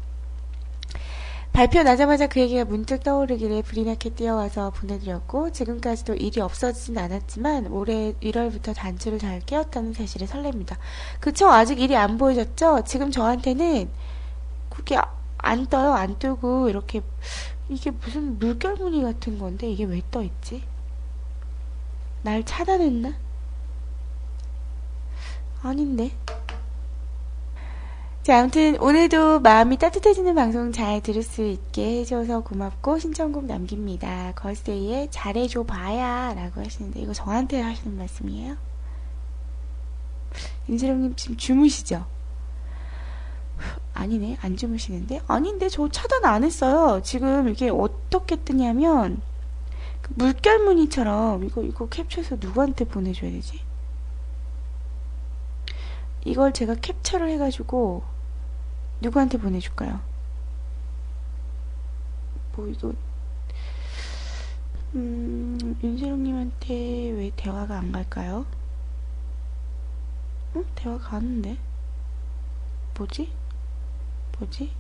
발표 1.55 1.85
나자마자 1.85 2.27
그 2.27 2.41
얘기가 2.41 2.65
문득 2.65 3.05
떠오르길래 3.05 3.63
브리마켓 3.63 4.17
뛰어와서 4.17 4.71
보내드렸고 4.71 5.53
지금까지도 5.53 6.15
일이 6.17 6.41
없어지진 6.41 6.99
않았지만 6.99 7.69
올해 7.69 8.13
1월부터 8.15 8.75
단추를 8.75 9.21
잘 9.21 9.39
깨었다는 9.39 9.93
사실에 9.93 10.27
설렙니다. 10.27 10.77
그쵸? 11.21 11.49
아직 11.49 11.79
일이 11.79 11.95
안 11.95 12.19
보여졌죠? 12.19 12.83
지금 12.85 13.13
저한테는 13.13 13.89
그게 14.69 14.99
안 15.39 15.67
떠요. 15.67 15.93
안 15.93 16.19
뜨고 16.19 16.69
이렇게 16.69 17.03
이게 17.69 17.93
무슨 17.93 18.37
물결 18.41 18.75
무늬 18.75 19.03
같은 19.05 19.39
건데 19.39 19.71
이게 19.71 19.85
왜 19.85 20.03
떠있지? 20.11 20.65
날 22.23 22.43
차단했나? 22.45 23.15
아닌데. 25.63 26.11
자, 28.25 28.41
아무튼 28.41 28.81
오늘도 28.81 29.41
마음이 29.41 29.77
따뜻해지는 29.77 30.35
방송 30.35 30.73
잘 30.73 31.03
들을 31.03 31.23
수 31.23 31.45
있게 31.45 31.99
해줘서 31.99 32.41
고맙고 32.41 32.99
신청곡 32.99 33.45
남깁니다. 33.45 34.33
걸스데이에 34.35 35.09
잘해줘 35.11 35.65
봐야 35.65 36.33
라고 36.33 36.63
하시는데 36.63 37.01
이거 37.01 37.13
저한테 37.13 37.61
하시는 37.61 37.99
말씀이에요? 37.99 38.57
윤세령님 40.71 41.17
지금 41.17 41.37
주무시죠? 41.37 42.07
아니네, 43.93 44.39
안 44.41 44.57
주무시는데? 44.57 45.21
아닌데, 45.29 45.69
저 45.69 45.87
차단 45.91 46.25
안 46.25 46.45
했어요. 46.45 47.03
지금 47.03 47.51
이게 47.51 47.69
어떻게 47.69 48.37
뜨냐면, 48.37 49.21
그 50.01 50.15
물결무늬처럼, 50.15 51.45
이거, 51.45 51.63
이거 51.63 51.91
캡처해서 51.91 52.39
누구한테 52.41 52.87
보내줘야 52.87 53.31
되지? 53.31 53.61
이걸 56.25 56.55
제가 56.55 56.77
캡처를 56.77 57.29
해가지고, 57.29 58.14
누구한테 59.05 59.37
보내줄까요? 59.37 60.01
뭐, 62.57 62.67
이거, 62.69 62.93
음, 64.95 65.77
윤세롱님한테 65.83 67.11
왜 67.11 67.31
대화가 67.37 67.79
안 67.79 67.93
갈까요? 67.93 68.47
어? 70.55 70.63
대화 70.75 70.97
가는데? 70.97 71.59
뭐지? 72.97 73.31
뭐지? 74.39 74.73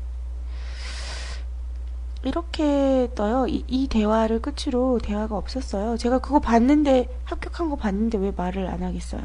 이렇게 2.22 3.10
떠요. 3.14 3.46
이, 3.46 3.64
이, 3.66 3.88
대화를 3.88 4.40
끝으로 4.40 4.98
대화가 4.98 5.36
없었어요. 5.36 5.98
제가 5.98 6.20
그거 6.20 6.40
봤는데, 6.40 7.08
합격한 7.24 7.68
거 7.68 7.76
봤는데 7.76 8.16
왜 8.18 8.30
말을 8.30 8.66
안 8.68 8.82
하겠어요? 8.82 9.20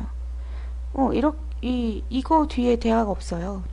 어, 0.94 1.14
이렇게, 1.14 1.38
이, 1.62 2.04
이거 2.10 2.48
뒤에 2.48 2.76
대화가 2.78 3.10
없어요. 3.10 3.64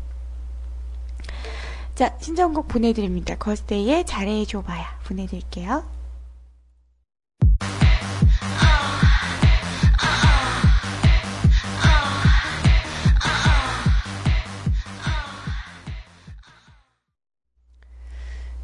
자, 1.97 2.15
신청곡 2.21 2.69
보내드립니다. 2.69 3.37
걸스데이의 3.37 4.05
잘해줘봐야 4.05 5.01
보내드릴게요. 5.07 5.83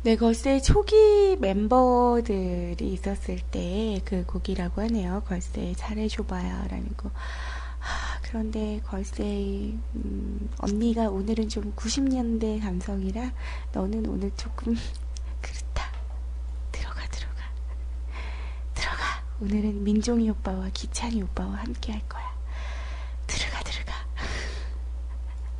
네, 0.04 0.16
걸스데이 0.16 0.60
초기 0.62 1.36
멤버들이 1.40 2.76
있었을 2.92 3.38
때 3.50 4.00
그 4.04 4.26
곡이라고 4.26 4.82
하네요. 4.82 5.22
걸스데이 5.26 5.74
잘해줘봐요. 5.76 6.66
라는 6.68 6.94
거. 6.96 7.10
하, 8.32 8.38
그런데 8.42 8.80
걸스데이, 8.86 9.78
음, 9.94 10.48
언니가 10.58 11.10
오늘은 11.10 11.50
좀 11.50 11.74
90년대 11.76 12.62
감성이라 12.62 13.30
너는 13.72 14.06
오늘 14.06 14.30
조금 14.36 14.74
그렇다. 15.42 15.92
들어가, 16.72 17.06
들어가. 17.08 17.34
들어가. 18.72 19.22
오늘은 19.42 19.84
민종이 19.84 20.30
오빠와 20.30 20.70
기찬이 20.72 21.22
오빠와 21.22 21.56
함께 21.56 21.92
할 21.92 22.00
거야. 22.08 22.24
들어가, 23.26 23.62
들어가. 23.64 23.92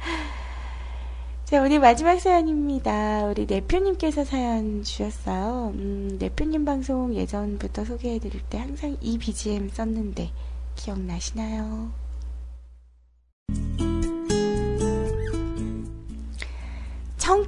자, 1.44 1.60
오늘 1.60 1.78
마지막 1.78 2.18
사연입니다. 2.18 3.26
우리 3.26 3.44
내표님께서 3.44 4.24
사연 4.24 4.82
주셨어요. 4.82 5.72
음, 5.74 6.16
내표님 6.18 6.64
방송 6.64 7.14
예전부터 7.14 7.84
소개해드릴 7.84 8.40
때 8.48 8.56
항상 8.56 8.96
이 9.02 9.18
BGM 9.18 9.68
썼는데 9.68 10.32
기억나시나요? 10.76 12.02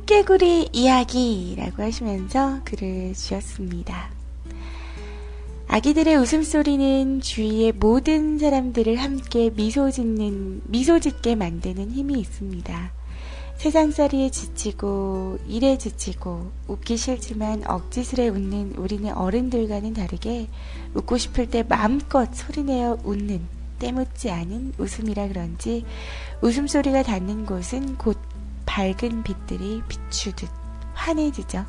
청개구리 0.06 0.68
이야기라고 0.72 1.82
하시면서 1.82 2.60
글을 2.64 3.14
주셨습니다. 3.14 4.10
아기들의 5.66 6.16
웃음소리는 6.16 7.22
주위의 7.22 7.72
모든 7.72 8.38
사람들을 8.38 8.96
함께 8.96 9.48
미소 9.48 9.90
짓는, 9.90 10.60
미소 10.66 11.00
짓게 11.00 11.36
만드는 11.36 11.90
힘이 11.90 12.20
있습니다. 12.20 12.92
세상살이에 13.56 14.28
지치고 14.30 15.38
일에 15.48 15.78
지치고 15.78 16.50
웃기 16.68 16.98
싫지만 16.98 17.62
억지스레 17.66 18.28
웃는 18.28 18.74
우리는 18.76 19.10
어른들과는 19.10 19.94
다르게 19.94 20.48
웃고 20.92 21.16
싶을 21.16 21.48
때 21.48 21.62
마음껏 21.62 22.28
소리내어 22.34 22.98
웃는 23.04 23.40
때묻지 23.78 24.30
않은 24.30 24.74
웃음이라 24.76 25.28
그런지 25.28 25.84
웃음소리가 26.42 27.04
닿는 27.04 27.46
곳은 27.46 27.96
곧 27.96 28.18
밝은 28.74 29.22
빛들이 29.22 29.84
비추듯 29.86 30.50
환해지죠. 30.94 31.64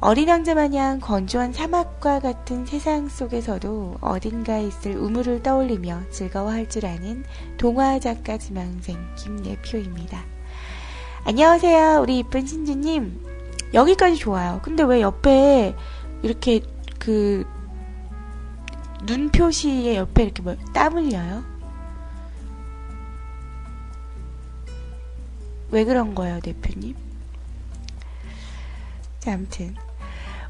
어린 0.00 0.30
왕자 0.30 0.54
마냥 0.54 1.00
건조한 1.00 1.52
사막과 1.52 2.20
같은 2.20 2.64
세상 2.64 3.10
속에서도 3.10 3.98
어딘가에 4.00 4.66
있을 4.68 4.96
우물을 4.96 5.42
떠올리며 5.42 6.08
즐거워할 6.08 6.66
줄 6.70 6.86
아는 6.86 7.24
동화 7.58 7.98
작가 7.98 8.38
지망생 8.38 8.96
김예표입니다. 9.16 10.24
안녕하세요. 11.24 12.00
우리 12.00 12.20
이쁜 12.20 12.46
신주님. 12.46 13.20
여기까지 13.74 14.16
좋아요. 14.16 14.60
근데 14.62 14.84
왜 14.84 15.02
옆에 15.02 15.74
이렇게 16.22 16.62
그, 16.98 17.44
눈 19.04 19.28
표시에 19.28 19.96
옆에 19.96 20.22
이렇게 20.22 20.42
뭐, 20.42 20.56
땀 20.72 20.94
흘려요? 20.94 21.57
왜 25.70 25.84
그런 25.84 26.14
거예요, 26.14 26.40
대표님? 26.40 26.94
자, 29.20 29.34
아무튼. 29.34 29.74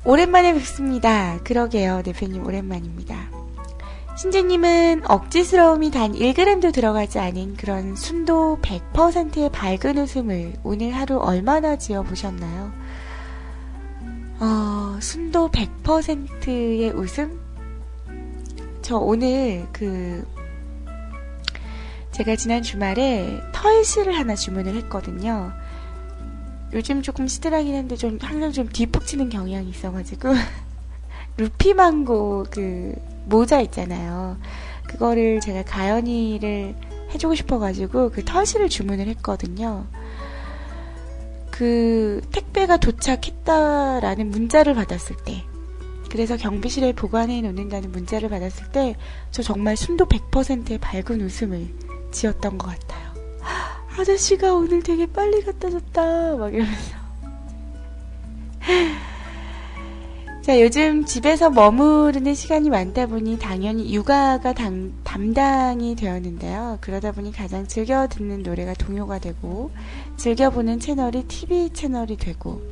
오랜만에 0.04 0.54
뵙습니다. 0.54 1.38
그러게요, 1.42 2.02
대표님, 2.04 2.46
오랜만입니다. 2.46 3.38
신지님은 4.16 5.02
억지스러움이 5.08 5.92
단 5.92 6.12
1g도 6.12 6.72
들어가지 6.72 7.20
않은 7.20 7.56
그런 7.56 7.94
순도 7.94 8.58
100%의 8.62 9.50
밝은 9.52 9.96
웃음을 9.96 10.54
오늘 10.64 10.90
하루 10.90 11.18
얼마나 11.18 11.76
지어 11.78 12.02
보셨나요? 12.02 12.72
어, 14.40 14.98
순도 15.00 15.50
100%의 15.50 16.90
웃음? 16.90 17.40
저 18.82 18.96
오늘 18.96 19.68
그, 19.72 20.26
제가 22.18 22.34
지난 22.34 22.64
주말에 22.64 23.40
털실을 23.52 24.18
하나 24.18 24.34
주문을 24.34 24.74
했거든요. 24.74 25.52
요즘 26.72 27.00
조금 27.00 27.28
시들하긴 27.28 27.76
한데 27.76 27.94
좀 27.94 28.18
항상 28.20 28.50
좀 28.50 28.68
뒤폭치는 28.68 29.28
경향이 29.28 29.70
있어가지고 29.70 30.30
루피망고 31.38 32.46
그 32.50 32.92
모자 33.26 33.60
있잖아요. 33.60 34.36
그거를 34.88 35.38
제가 35.38 35.62
가연이를 35.62 36.74
해주고 37.14 37.36
싶어가지고 37.36 38.10
그 38.10 38.24
털실을 38.24 38.68
주문을 38.68 39.06
했거든요. 39.06 39.86
그 41.52 42.20
택배가 42.32 42.78
도착했다라는 42.78 44.28
문자를 44.28 44.74
받았을 44.74 45.14
때, 45.24 45.44
그래서 46.10 46.36
경비실에 46.36 46.94
보관해 46.94 47.40
놓는다는 47.42 47.92
문자를 47.92 48.28
받았을 48.28 48.72
때, 48.72 48.96
저 49.30 49.44
정말 49.44 49.76
순도 49.76 50.06
100%의 50.06 50.78
밝은 50.78 51.20
웃음을 51.20 51.68
지었던 52.10 52.58
것 52.58 52.66
같아요. 52.66 53.08
아저씨가 53.98 54.54
오늘 54.54 54.82
되게 54.82 55.06
빨리 55.06 55.42
갖다 55.42 55.70
줬다. 55.70 56.36
막 56.36 56.54
이러면서. 56.54 56.98
자, 60.48 60.62
요즘 60.62 61.04
집에서 61.04 61.50
머무르는 61.50 62.34
시간이 62.34 62.70
많다 62.70 63.06
보니 63.06 63.38
당연히 63.38 63.92
육아가 63.92 64.54
당, 64.54 64.94
담당이 65.04 65.94
되었는데요. 65.94 66.78
그러다 66.80 67.12
보니 67.12 67.32
가장 67.32 67.66
즐겨 67.66 68.08
듣는 68.08 68.42
노래가 68.42 68.72
동요가 68.72 69.18
되고, 69.18 69.70
즐겨보는 70.16 70.80
채널이 70.80 71.24
TV 71.24 71.70
채널이 71.74 72.16
되고, 72.16 72.62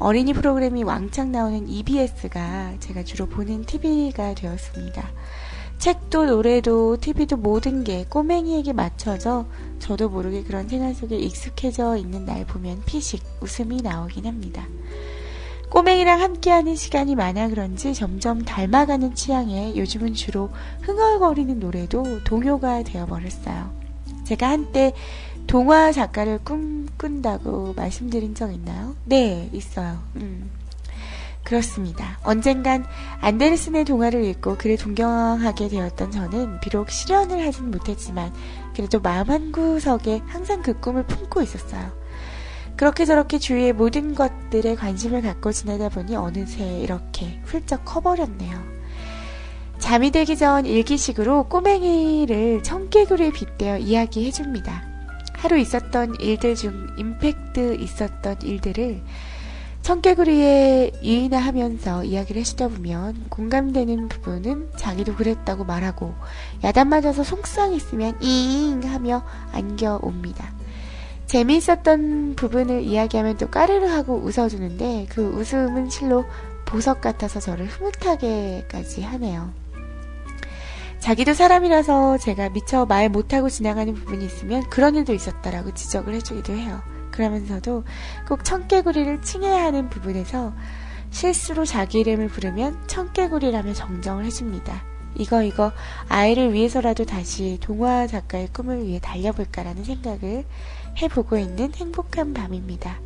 어린이 0.00 0.32
프로그램이 0.32 0.82
왕창 0.82 1.30
나오는 1.30 1.68
EBS가 1.68 2.74
제가 2.80 3.04
주로 3.04 3.26
보는 3.26 3.66
TV가 3.66 4.34
되었습니다. 4.34 5.10
책도 5.80 6.26
노래도 6.26 6.98
TV도 6.98 7.38
모든 7.38 7.84
게 7.84 8.04
꼬맹이에게 8.10 8.74
맞춰져 8.74 9.46
저도 9.78 10.10
모르게 10.10 10.42
그런 10.42 10.68
생활 10.68 10.94
속에 10.94 11.16
익숙해져 11.16 11.96
있는 11.96 12.26
날 12.26 12.44
보면 12.44 12.82
피식 12.84 13.24
웃음이 13.40 13.80
나오긴 13.80 14.26
합니다. 14.26 14.66
꼬맹이랑 15.70 16.20
함께하는 16.20 16.76
시간이 16.76 17.14
많아 17.14 17.48
그런지 17.48 17.94
점점 17.94 18.44
닮아가는 18.44 19.14
취향에 19.14 19.74
요즘은 19.74 20.12
주로 20.12 20.50
흥얼거리는 20.82 21.58
노래도 21.58 22.22
동요가 22.24 22.82
되어버렸어요. 22.82 23.70
제가 24.24 24.50
한때 24.50 24.92
동화 25.46 25.92
작가를 25.92 26.40
꿈꾼다고 26.44 27.72
말씀드린 27.74 28.34
적 28.34 28.52
있나요? 28.52 28.94
네, 29.06 29.48
있어요. 29.54 29.98
음. 30.16 30.59
그렇습니다. 31.44 32.18
언젠간 32.22 32.84
안데르슨의 33.20 33.84
동화를 33.84 34.24
읽고 34.24 34.56
그를 34.58 34.76
동경하게 34.76 35.68
되었던 35.68 36.10
저는 36.10 36.60
비록 36.60 36.90
실현을 36.90 37.44
하진 37.46 37.70
못했지만 37.70 38.32
그래도 38.74 39.00
마음 39.00 39.30
한 39.30 39.52
구석에 39.52 40.22
항상 40.26 40.62
그 40.62 40.78
꿈을 40.78 41.04
품고 41.04 41.42
있었어요. 41.42 41.90
그렇게 42.76 43.04
저렇게 43.04 43.38
주위의 43.38 43.72
모든 43.74 44.14
것들에 44.14 44.74
관심을 44.74 45.22
갖고 45.22 45.52
지내다 45.52 45.90
보니 45.90 46.16
어느새 46.16 46.78
이렇게 46.78 47.40
훌쩍 47.44 47.84
커버렸네요. 47.84 48.58
잠이 49.78 50.10
들기 50.10 50.36
전 50.36 50.66
일기식으로 50.66 51.48
꼬맹이를 51.48 52.62
청개구리에 52.62 53.32
빗대어 53.32 53.78
이야기해줍니다. 53.78 54.82
하루 55.34 55.58
있었던 55.58 56.16
일들 56.20 56.54
중 56.54 56.86
임팩트 56.98 57.76
있었던 57.80 58.42
일들을 58.42 59.02
청개구리에 59.82 60.92
이의나 61.00 61.38
하면서 61.38 62.04
이야기를 62.04 62.40
해주다 62.40 62.68
보면 62.68 63.26
공감되는 63.30 64.08
부분은 64.08 64.70
자기도 64.76 65.14
그랬다고 65.14 65.64
말하고 65.64 66.14
야단 66.62 66.88
맞아서 66.88 67.24
속상했으면 67.24 68.22
잉 68.22 68.82
하며 68.84 69.24
안겨옵니다. 69.52 70.52
재미있었던 71.26 72.34
부분을 72.36 72.82
이야기하면 72.82 73.36
또 73.36 73.48
까르르 73.48 73.86
하고 73.86 74.16
웃어주는데 74.16 75.06
그 75.10 75.28
웃음은 75.28 75.88
실로 75.88 76.24
보석 76.66 77.00
같아서 77.00 77.40
저를 77.40 77.66
흐뭇하게까지 77.66 79.02
하네요. 79.02 79.52
자기도 80.98 81.32
사람이라서 81.32 82.18
제가 82.18 82.50
미처 82.50 82.84
말 82.84 83.08
못하고 83.08 83.48
지나가는 83.48 83.92
부분이 83.94 84.24
있으면 84.24 84.68
그런 84.68 84.94
일도 84.94 85.14
있었다라고 85.14 85.72
지적을 85.72 86.14
해주기도 86.14 86.52
해요. 86.52 86.82
그러면서도 87.20 87.84
꼭 88.26 88.44
청개구리를 88.44 89.20
칭해야 89.20 89.62
하는 89.64 89.90
부분에서 89.90 90.54
실수로 91.10 91.66
자기 91.66 92.00
이름을 92.00 92.28
부르면 92.28 92.86
청개구리라며 92.86 93.74
정정을 93.74 94.24
해줍니다. 94.24 94.82
이거 95.16 95.42
이거 95.42 95.72
아이를 96.08 96.54
위해서라도 96.54 97.04
다시 97.04 97.58
동화 97.60 98.06
작가의 98.06 98.48
꿈을 98.54 98.86
위해 98.86 99.00
달려볼까라는 99.02 99.84
생각을 99.84 100.46
해보고 101.02 101.36
있는 101.36 101.74
행복한 101.74 102.32
밤입니다. 102.32 102.98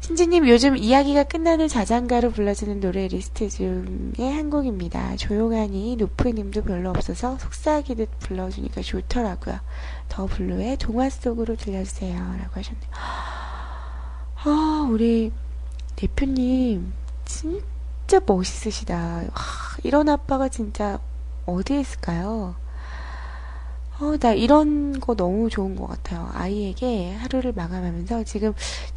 신지님 0.00 0.46
요즘 0.48 0.76
이야기가 0.76 1.24
끝나면 1.24 1.68
자장가로 1.68 2.32
불러주는 2.32 2.80
노래 2.80 3.08
리스트 3.08 3.48
중에 3.48 4.30
한 4.30 4.50
곡입니다. 4.50 5.16
조용하니 5.16 5.96
높음도 5.96 6.64
별로 6.64 6.90
없어서 6.90 7.38
속삭이듯 7.38 8.10
불러주니까 8.20 8.82
좋더라고요. 8.82 9.58
더 10.08 10.26
블루의 10.26 10.76
동화 10.78 11.08
속으로 11.10 11.56
들려주세요. 11.56 12.16
라고 12.16 12.50
하셨네요. 12.54 12.90
아, 14.44 14.88
우리 14.90 15.32
대표님 15.96 16.92
진짜 17.24 18.20
멋있으시다. 18.24 18.96
와, 18.96 19.26
이런 19.82 20.08
아빠가 20.08 20.48
진짜 20.48 20.98
어디에 21.46 21.80
있을까요? 21.80 22.54
어, 23.98 24.16
나 24.18 24.32
이런 24.32 25.00
거 25.00 25.14
너무 25.14 25.48
좋은 25.48 25.74
것 25.74 25.86
같아요. 25.86 26.30
아이에게 26.34 27.14
하루를 27.14 27.52
마감하면서 27.52 28.24
지금 28.24 28.52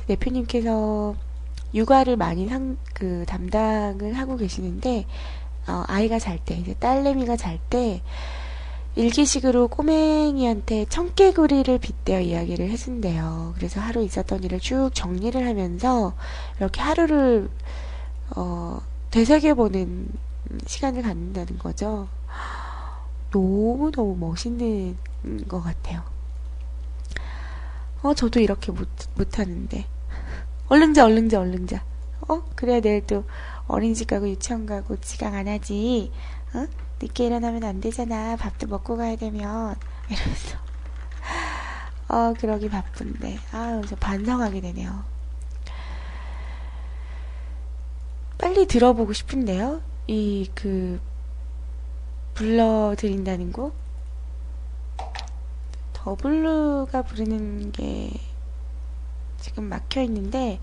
대표님께서 0.08 1.16
육아를 1.74 2.18
많이 2.18 2.48
상, 2.48 2.78
그, 2.94 3.24
담당을 3.28 4.14
하고 4.14 4.36
계시는데, 4.36 5.06
어, 5.68 5.84
아이가 5.88 6.20
잘 6.20 6.40
때, 6.44 6.56
이제 6.56 6.74
딸내미가 6.74 7.38
잘 7.38 7.60
때, 7.70 8.02
일기식으로 8.96 9.68
꼬맹이한테 9.70 10.86
청개구리를 10.86 11.78
빗대어 11.78 12.20
이야기를 12.22 12.70
해준대요. 12.70 13.54
그래서 13.56 13.80
하루 13.80 14.04
있었던 14.04 14.44
일을 14.44 14.60
쭉 14.60 14.90
정리를 14.94 15.46
하면서, 15.46 16.14
이렇게 16.58 16.82
하루를, 16.82 17.50
어, 18.36 18.82
되새겨보는 19.12 20.10
시간을 20.66 21.04
갖는다는 21.04 21.60
거죠. 21.60 22.08
너무너무 23.32 24.18
멋있는 24.18 24.98
것 25.48 25.62
같아요. 25.62 26.04
어, 28.02 28.14
저도 28.14 28.40
이렇게 28.40 28.72
못, 28.72 28.88
못하는데. 29.16 29.86
얼른 30.68 30.94
자, 30.94 31.06
얼른 31.06 31.30
자, 31.30 31.40
얼른 31.40 31.68
자. 31.68 31.84
어? 32.28 32.44
그래야 32.56 32.80
내일 32.80 33.06
또 33.06 33.24
어린이집 33.68 34.08
가고 34.08 34.30
유치원 34.30 34.66
가고 34.66 34.98
지각 34.98 35.34
안 35.34 35.48
하지. 35.48 36.12
어? 36.54 36.68
늦게 37.02 37.28
일어나면 37.28 37.64
안 37.64 37.80
되잖아. 37.80 38.36
밥도 38.36 38.68
먹고 38.68 38.98
가야 38.98 39.16
되면. 39.16 39.76
이러면서. 40.10 40.58
어, 42.10 42.34
그러기 42.38 42.70
바쁜데. 42.70 43.40
아유, 43.52 43.82
저 43.88 43.96
반성하게 43.96 44.62
되네요. 44.62 45.04
빨리 48.38 48.66
들어보고 48.66 49.14
싶은데요. 49.14 49.82
이, 50.08 50.50
그, 50.56 51.00
불러드린다는 52.34 53.52
곡. 53.52 53.76
더블루가 55.94 57.02
부르는 57.04 57.72
게 57.72 58.12
지금 59.40 59.66
막혀 59.66 60.02
있는데, 60.04 60.60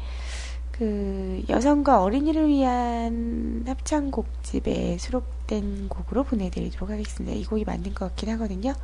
그, 0.78 1.42
여성과 1.48 2.02
어린이를 2.02 2.48
위한 2.48 3.64
합창곡집에 3.66 4.98
수록된 4.98 5.88
곡으로 5.88 6.24
보내드리도록 6.24 6.90
하겠습니다. 6.90 7.34
이 7.34 7.44
곡이 7.44 7.64
맞는 7.64 7.94
것 7.94 8.08
같긴 8.08 8.28
하거든요. 8.30 8.74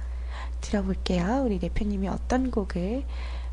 들어볼게요. 0.62 1.42
우리 1.44 1.58
대표님이 1.58 2.08
어떤 2.08 2.50
곡을 2.50 3.04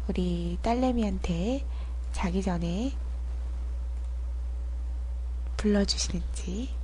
우리 0.07 0.57
딸내미한테 0.61 1.65
자기 2.13 2.41
전에 2.41 2.93
불러주시는지. 5.57 6.78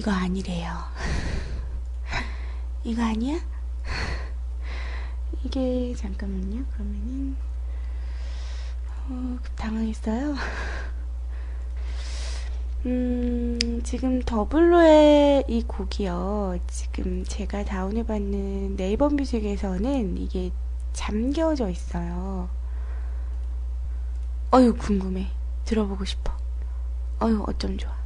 이거 0.00 0.10
아니래요. 0.12 0.72
이거 2.84 3.02
아니야? 3.02 3.38
이게 5.44 5.94
잠깐만요. 5.94 6.64
그러면은 6.72 7.36
어, 9.10 9.38
당황했어요. 9.56 10.36
음, 12.86 13.82
지금 13.84 14.22
더블로의 14.22 15.44
이 15.48 15.64
곡이요. 15.64 16.60
지금 16.66 17.22
제가 17.22 17.66
다운해받는 17.66 18.76
네이버 18.76 19.10
뮤직에서는 19.10 20.16
이게 20.16 20.50
잠겨져 20.94 21.68
있어요. 21.68 22.48
어유, 24.54 24.74
궁금해. 24.78 25.30
들어보고 25.66 26.06
싶어. 26.06 26.32
어유, 27.22 27.44
어쩜 27.46 27.76
좋아. 27.76 27.99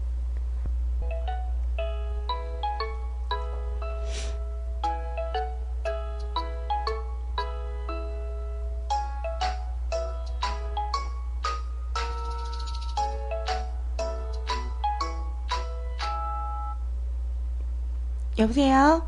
여보세요? 18.39 19.07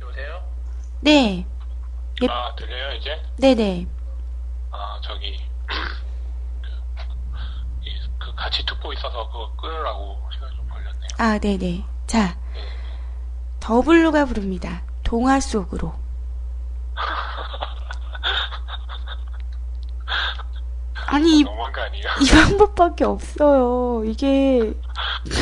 여보세요? 0.00 0.42
네. 1.00 1.46
예. 2.22 2.26
아 2.28 2.54
들려요 2.56 2.92
이제? 2.94 3.20
네네. 3.38 3.86
아 4.70 4.98
저기 5.02 5.38
그, 5.66 5.74
이- 7.82 8.08
그 8.18 8.34
같이 8.34 8.64
듣고 8.64 8.92
있어서 8.94 9.26
그거 9.30 9.52
끊으라고 9.60 10.18
시간 10.32 10.50
좀 10.54 10.66
걸렸네요. 10.68 11.08
아, 11.18 11.38
네네. 11.38 11.84
자, 12.06 12.38
더블루가 13.60 14.24
부릅니다. 14.24 14.82
동화 15.02 15.38
속으로. 15.40 15.92
아니, 21.08 21.40
이? 21.40 21.44
이 22.22 22.30
방법밖에 22.30 23.04
없어요. 23.04 24.02
이게 24.04 24.74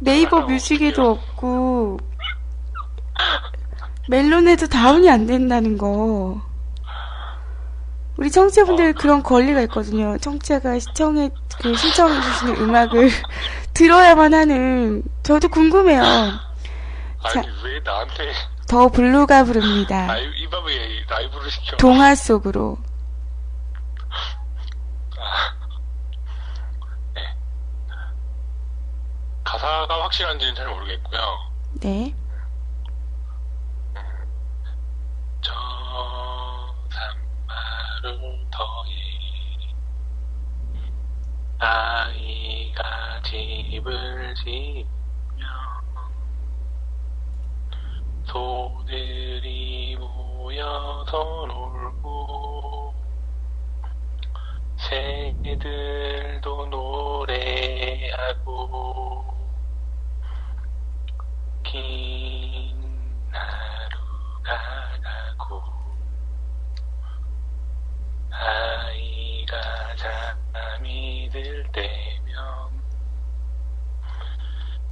네이버 0.00 0.36
하라고 0.36 0.52
뮤직에도? 0.52 1.10
없고, 1.10 1.98
멜론에도 4.08 4.66
다운이 4.66 5.08
안 5.10 5.26
된다는 5.26 5.78
거. 5.78 6.40
우리 8.16 8.30
청취자분들 8.30 8.92
그런 8.94 9.22
권리가 9.22 9.62
있거든요. 9.62 10.16
청취자가 10.18 10.78
시청해, 10.78 11.30
그 11.60 11.74
신청해 11.74 12.20
주시는 12.20 12.56
음악을 12.58 13.10
들어야만 13.74 14.34
하는, 14.34 15.02
저도 15.22 15.48
궁금해요. 15.48 16.02
자. 16.02 17.40
아니 17.40 17.48
왜 17.64 17.80
나한테 17.84 18.32
더 18.68 18.88
블루가 18.88 19.44
부릅니다. 19.44 20.06
라이브 20.06 20.32
이 20.36 20.48
밤에 20.48 21.04
라이브를 21.08 21.50
시켜? 21.50 21.76
동화 21.76 22.14
속으로. 22.14 22.78
가사가 29.54 30.02
확실한지는 30.02 30.52
잘 30.56 30.68
모르겠고요. 30.68 31.20
네. 31.80 32.12
저 35.40 35.52
산마루 36.90 38.18
더이 38.50 39.74
아이가 41.60 43.22
집을 43.22 44.34
지며 44.34 45.46
소들이 48.24 49.96
모여서 49.96 51.46
놀고 51.46 52.92
새들도 54.78 56.66
노래하고 56.66 57.64
긴 61.64 62.78
하루가 63.32 64.92
가고 65.02 65.60
아이가 68.30 69.96
잠이 69.96 71.28
들 71.32 71.64
때면 71.72 72.70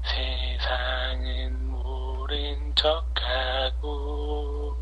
세상은 0.02 1.68
모른 1.70 2.74
척하고 2.74 4.76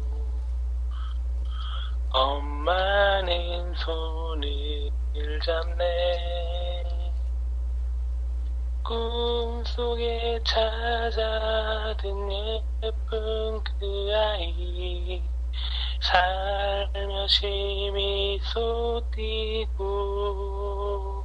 엄마는 2.11 3.75
손을 3.75 4.91
잡네 5.45 7.00
꿈속에 8.83 10.41
찾아든 10.45 12.31
예쁜 12.83 13.63
그 13.63 14.13
아이. 14.15 15.23
살며시 16.01 17.91
미소 17.93 19.03
띠고 19.15 21.25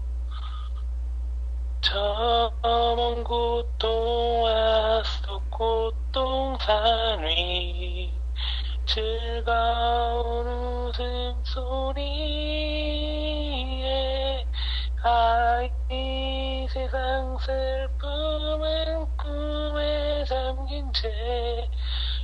저먼 1.82 3.24
꽃동화 3.24 5.02
속 5.04 5.50
꽃동산 5.50 7.26
위. 7.26 8.12
즐거운 8.86 10.48
웃음소리에 10.88 11.96
아이 15.08 16.68
세상 16.74 17.38
슬픔은 17.40 19.06
꿈에 19.18 20.26
잠긴 20.28 20.92
채 20.94 21.70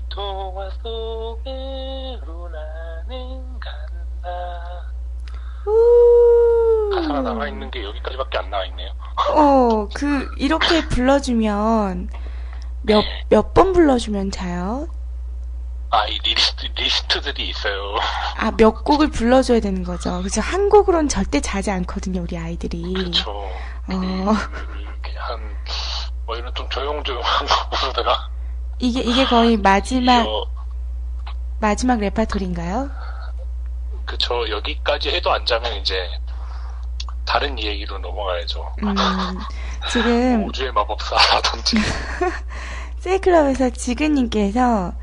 동화 0.09 0.67
속으로 0.81 2.49
나는 2.49 3.59
간다 3.59 4.91
가사가 6.95 7.21
나와 7.21 7.47
있는 7.47 7.69
게 7.69 7.83
여기까지밖에 7.83 8.39
안 8.39 8.49
나와 8.49 8.65
있네요. 8.65 8.89
어, 9.35 9.87
그, 9.93 10.27
이렇게 10.39 10.81
불러주면, 10.87 12.09
몇, 12.81 13.03
몇 13.29 13.53
번 13.53 13.73
불러주면 13.73 14.31
자요? 14.31 14.87
아, 15.91 16.05
이 16.07 16.17
리스트, 16.19 16.65
리스트들이 16.75 17.49
있어요. 17.49 17.95
아, 18.37 18.51
몇 18.51 18.83
곡을 18.83 19.09
불러줘야 19.09 19.59
되는 19.59 19.83
거죠. 19.83 20.21
그죠? 20.23 20.39
한 20.41 20.69
곡으로는 20.69 21.09
절대 21.09 21.41
자지 21.41 21.69
않거든요, 21.71 22.21
우리 22.21 22.37
아이들이. 22.37 22.93
그쵸. 22.93 23.31
어, 23.31 23.51
그냥 23.87 24.37
한, 25.17 25.39
뭐 26.25 26.35
이런 26.37 26.53
좀 26.55 26.69
조용조용한 26.69 27.23
거 27.45 27.69
부르다가. 27.77 28.29
이게, 28.79 29.01
이게 29.01 29.25
거의 29.25 29.57
마지막, 29.57 30.23
이어, 30.23 30.45
마지막 31.59 31.99
레파토리인가요? 31.99 32.89
그쵸. 34.05 34.49
여기까지 34.49 35.09
해도 35.09 35.31
안 35.31 35.45
자면 35.45 35.73
이제, 35.73 36.09
다른 37.25 37.59
얘기로 37.59 37.99
넘어가야죠. 37.99 38.75
음, 38.83 38.95
지금, 39.91 40.45
우주의 40.47 40.71
마법사라든지. 40.71 41.77
세이클럽에서 42.99 43.71
지근님께서, 43.71 44.93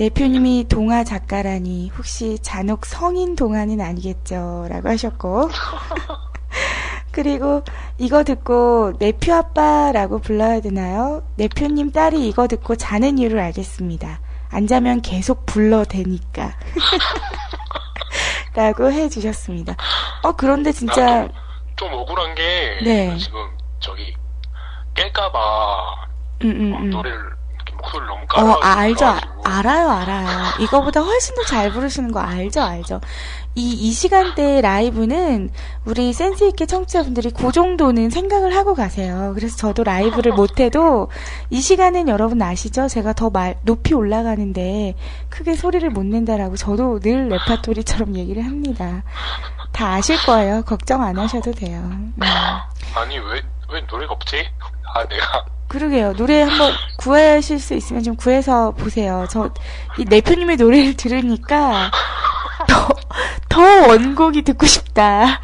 내 0.00 0.08
표님이 0.08 0.64
동화 0.66 1.04
작가라니, 1.04 1.90
혹시 1.90 2.38
잔혹 2.38 2.86
성인 2.86 3.36
동화는 3.36 3.82
아니겠죠? 3.82 4.66
라고 4.70 4.88
하셨고, 4.88 5.50
그리고 7.12 7.62
이거 7.98 8.24
듣고 8.24 8.94
내표 8.98 9.34
아빠라고 9.34 10.20
불러야 10.20 10.62
되나요? 10.62 11.22
내표님 11.36 11.92
딸이 11.92 12.26
이거 12.26 12.48
듣고 12.48 12.76
자는 12.76 13.18
이유를 13.18 13.38
알겠습니다. 13.40 14.22
안 14.48 14.66
자면 14.66 15.02
계속 15.02 15.44
불러대니까. 15.44 16.56
라고 18.56 18.90
해주셨습니다. 18.90 19.76
어, 20.22 20.32
그런데 20.32 20.72
진짜, 20.72 21.04
나도 21.04 21.34
좀 21.76 21.92
억울한 21.92 22.34
게, 22.36 22.80
네. 22.82 23.18
지금, 23.18 23.38
저기, 23.80 24.16
깰까봐, 24.94 25.36
음, 26.44 26.50
음, 26.52 26.74
음. 26.74 26.88
노래를, 26.88 27.39
목소리를 27.80 28.06
너무 28.06 28.22
어, 28.22 28.26
깔아. 28.58 28.58
아, 28.62 28.78
알죠. 28.80 29.06
아, 29.06 29.20
알아요, 29.44 29.90
알아요. 29.90 30.28
이거보다 30.60 31.00
훨씬 31.00 31.34
더 31.34 31.42
잘 31.44 31.72
부르시는 31.72 32.12
거 32.12 32.20
알죠, 32.20 32.60
알죠. 32.60 33.00
이, 33.56 33.72
이 33.72 33.90
시간대 33.92 34.60
라이브는 34.60 35.50
우리 35.84 36.12
센스있게 36.12 36.66
청취자분들이 36.66 37.30
그 37.30 37.50
정도는 37.50 38.10
생각을 38.10 38.54
하고 38.54 38.74
가세요. 38.74 39.32
그래서 39.34 39.56
저도 39.56 39.82
라이브를 39.82 40.32
못해도 40.32 41.08
이 41.50 41.60
시간은 41.60 42.08
여러분 42.08 42.40
아시죠? 42.42 42.86
제가 42.86 43.12
더 43.14 43.30
말, 43.30 43.56
높이 43.62 43.94
올라가는데 43.94 44.94
크게 45.30 45.56
소리를 45.56 45.88
못 45.90 46.04
낸다라고 46.06 46.56
저도 46.56 47.00
늘 47.00 47.28
레파토리처럼 47.28 48.14
얘기를 48.16 48.44
합니다. 48.44 49.02
다 49.72 49.94
아실 49.94 50.16
거예요. 50.24 50.62
걱정 50.62 51.02
안 51.02 51.18
하셔도 51.18 51.50
돼요. 51.52 51.80
음. 51.82 52.14
아니, 52.94 53.18
왜, 53.18 53.42
왜 53.72 53.80
노래가 53.90 54.12
없지? 54.14 54.48
아, 54.94 55.04
내가 55.08 55.44
그러게요. 55.70 56.14
노래 56.14 56.42
한번 56.42 56.72
구하실 56.98 57.60
수 57.60 57.74
있으면 57.74 58.02
좀 58.02 58.16
구해서 58.16 58.72
보세요. 58.72 59.26
저, 59.30 59.50
이 59.98 60.04
내표님의 60.04 60.56
노래를 60.56 60.96
들으니까 60.96 61.92
더, 62.68 62.88
더 63.48 63.86
원곡이 63.86 64.42
듣고 64.42 64.66
싶다. 64.66 65.22
아니, 65.22 65.38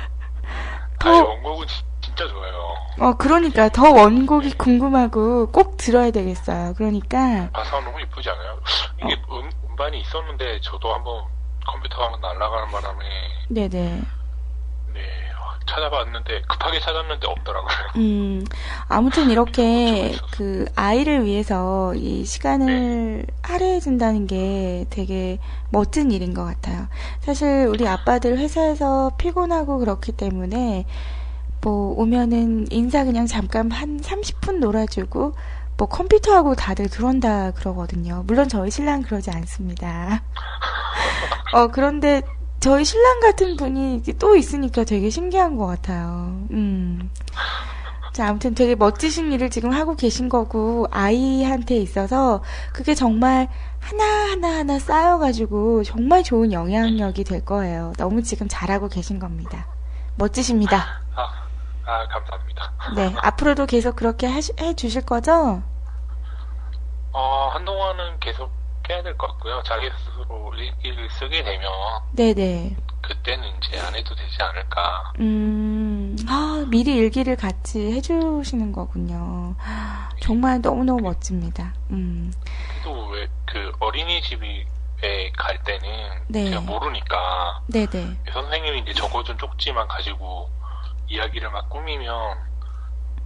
더, 0.98 1.10
원곡은 1.28 1.68
지- 1.68 1.84
진짜 2.00 2.26
좋아요. 2.26 2.74
어, 2.98 3.14
그러니까 3.16 3.68
더 3.68 3.88
원곡이 3.92 4.54
궁금하고 4.54 5.52
꼭 5.52 5.76
들어야 5.76 6.10
되겠어요. 6.10 6.74
그러니까, 6.76 7.48
가사 7.52 7.78
너무 7.80 8.00
이쁘지 8.00 8.28
않아요? 8.28 8.58
이게 9.04 9.14
음, 9.30 9.48
음반이 9.70 10.00
있었는데 10.00 10.60
저도 10.62 10.92
한번 10.92 11.22
컴퓨터가 11.68 12.16
날아가는 12.20 12.68
바람에 12.72 13.04
네네. 13.48 13.68
네 13.68 15.00
어, 15.00 15.25
찾아봤는데 15.66 16.42
급하게 16.48 16.80
찾았는데 16.80 17.26
없더라고요. 17.26 17.70
음, 17.96 18.44
아무튼 18.88 19.30
이렇게 19.30 20.12
좀그 20.12 20.66
아이를 20.74 21.24
위해서 21.24 21.94
이 21.94 22.24
시간을 22.24 23.26
할애해준다는 23.42 24.26
게 24.26 24.86
되게 24.90 25.38
멋진 25.70 26.10
일인 26.10 26.34
것 26.34 26.44
같아요. 26.44 26.88
사실 27.20 27.66
우리 27.68 27.86
아빠들 27.86 28.38
회사에서 28.38 29.12
피곤하고 29.18 29.78
그렇기 29.78 30.12
때문에 30.12 30.86
뭐 31.62 31.94
오면은 32.00 32.66
인사 32.70 33.04
그냥 33.04 33.26
잠깐 33.26 33.70
한 33.70 34.00
30분 34.00 34.58
놀아주고 34.58 35.34
뭐 35.76 35.88
컴퓨터하고 35.88 36.54
다들 36.54 36.88
그런다 36.88 37.50
그러거든요. 37.50 38.22
물론 38.26 38.48
저희 38.48 38.70
신랑 38.70 39.02
그러지 39.02 39.30
않습니다. 39.30 40.22
어, 41.52 41.68
그런데 41.68 42.22
저희 42.60 42.84
신랑 42.84 43.20
같은 43.20 43.56
분이 43.56 44.02
또 44.18 44.34
있으니까 44.36 44.84
되게 44.84 45.10
신기한 45.10 45.56
것 45.56 45.66
같아요. 45.66 46.46
음. 46.50 47.10
자, 48.12 48.28
아무튼 48.28 48.54
되게 48.54 48.74
멋지신 48.74 49.30
일을 49.32 49.50
지금 49.50 49.72
하고 49.72 49.94
계신 49.94 50.30
거고, 50.30 50.86
아이한테 50.90 51.76
있어서 51.76 52.42
그게 52.72 52.94
정말 52.94 53.46
하나하나하나 53.80 54.78
쌓여가지고 54.78 55.84
정말 55.84 56.22
좋은 56.22 56.50
영향력이 56.50 57.24
될 57.24 57.44
거예요. 57.44 57.92
너무 57.98 58.22
지금 58.22 58.48
잘하고 58.48 58.88
계신 58.88 59.18
겁니다. 59.18 59.66
멋지십니다. 60.16 61.02
아, 61.14 61.22
아 61.84 62.08
감사합니다. 62.08 62.72
네, 62.96 63.14
앞으로도 63.20 63.66
계속 63.66 63.96
그렇게 63.96 64.26
하시- 64.26 64.58
해 64.58 64.72
주실 64.74 65.02
거죠? 65.02 65.62
어, 67.12 67.48
한동안은 67.52 68.18
계속 68.20 68.50
해야 68.88 69.02
될 69.02 69.16
것 69.16 69.26
같고요. 69.28 69.62
자기 69.64 69.88
스스로 69.98 70.52
일기를 70.56 71.08
쓰게 71.10 71.42
되면 71.42 71.68
네네. 72.12 72.76
그때는 73.02 73.48
이제 73.58 73.78
안 73.80 73.94
해도 73.94 74.14
되지 74.14 74.36
않을까. 74.42 75.12
음, 75.20 76.16
아, 76.28 76.64
미리 76.68 76.96
일기를 76.96 77.36
같이 77.36 77.92
해주시는 77.92 78.72
거군요. 78.72 79.54
정말 80.20 80.60
너무너무 80.60 81.00
멋집니다. 81.02 81.72
음, 81.90 82.32
또 82.84 83.10
왜 83.12 83.28
그 83.46 83.70
어린이집에 83.78 85.30
갈 85.36 85.62
때는 85.62 85.88
네. 86.26 86.46
제가 86.50 86.60
모르니까 86.62 87.60
네네. 87.68 88.16
선생님이 88.32 88.80
이제 88.80 88.92
적어준 88.92 89.38
쪽지만 89.38 89.86
가지고 89.86 90.50
이야기를 91.08 91.48
막 91.50 91.70
꾸미면 91.70 92.12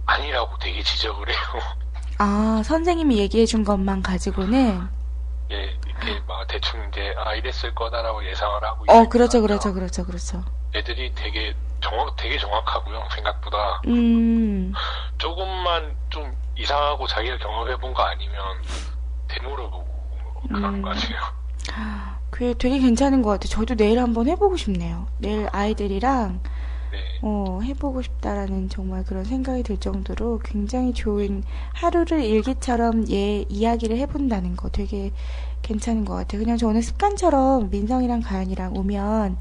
아니라고 0.05 0.57
되게 0.59 0.81
지적을 0.83 1.27
해요. 1.29 1.37
아, 2.19 2.61
선생님이 2.63 3.17
얘기해준 3.17 3.63
것만 3.63 4.03
가지고는, 4.03 4.87
예, 5.51 5.77
이렇게 5.85 6.19
막 6.27 6.47
대충 6.47 6.87
이제 6.89 7.13
아 7.17 7.33
이랬을 7.35 7.75
거다라고 7.75 8.25
예상을 8.25 8.63
하고 8.63 8.85
어, 8.87 9.09
그렇죠, 9.09 9.41
그렇죠, 9.41 9.73
그렇죠, 9.73 10.05
그렇죠. 10.05 10.43
애들이 10.73 11.13
되게 11.15 11.53
정확 11.81 12.15
되게 12.15 12.37
정확하고요 12.37 13.03
생각보다 13.15 13.81
음, 13.87 14.71
조금만 15.17 15.95
좀 16.09 16.33
이상하고 16.57 17.07
자기가 17.07 17.37
경험해 17.39 17.75
본 17.77 17.93
거 17.93 18.03
아니면 18.03 18.35
되물어보고 19.27 19.85
그러는 20.47 20.75
음. 20.75 20.81
것 20.81 20.89
같아요. 20.89 21.17
그게 22.29 22.53
되게 22.53 22.79
괜찮은 22.79 23.21
것 23.21 23.31
같아요. 23.31 23.49
저도 23.49 23.75
내일 23.75 23.99
한번 23.99 24.27
해보고 24.27 24.55
싶네요. 24.57 25.07
내일 25.17 25.49
아이들이랑, 25.51 26.41
네, 26.91 26.97
어, 27.21 27.59
해보고 27.63 28.01
싶다라는 28.01 28.69
정말 28.69 29.03
그런 29.05 29.23
생각이 29.23 29.63
들 29.63 29.77
정도로 29.77 30.39
굉장히 30.43 30.93
좋은 30.93 31.43
하루를 31.73 32.23
일기처럼 32.23 33.09
얘 33.11 33.45
이야기를 33.47 33.97
해본다는 33.97 34.55
거 34.57 34.69
되게 34.69 35.11
괜찮은 35.61 36.05
것 36.05 36.15
같아요. 36.15 36.41
그냥 36.41 36.57
저는 36.57 36.81
습관처럼 36.81 37.69
민성이랑 37.69 38.21
가연이랑 38.21 38.75
오면 38.75 39.37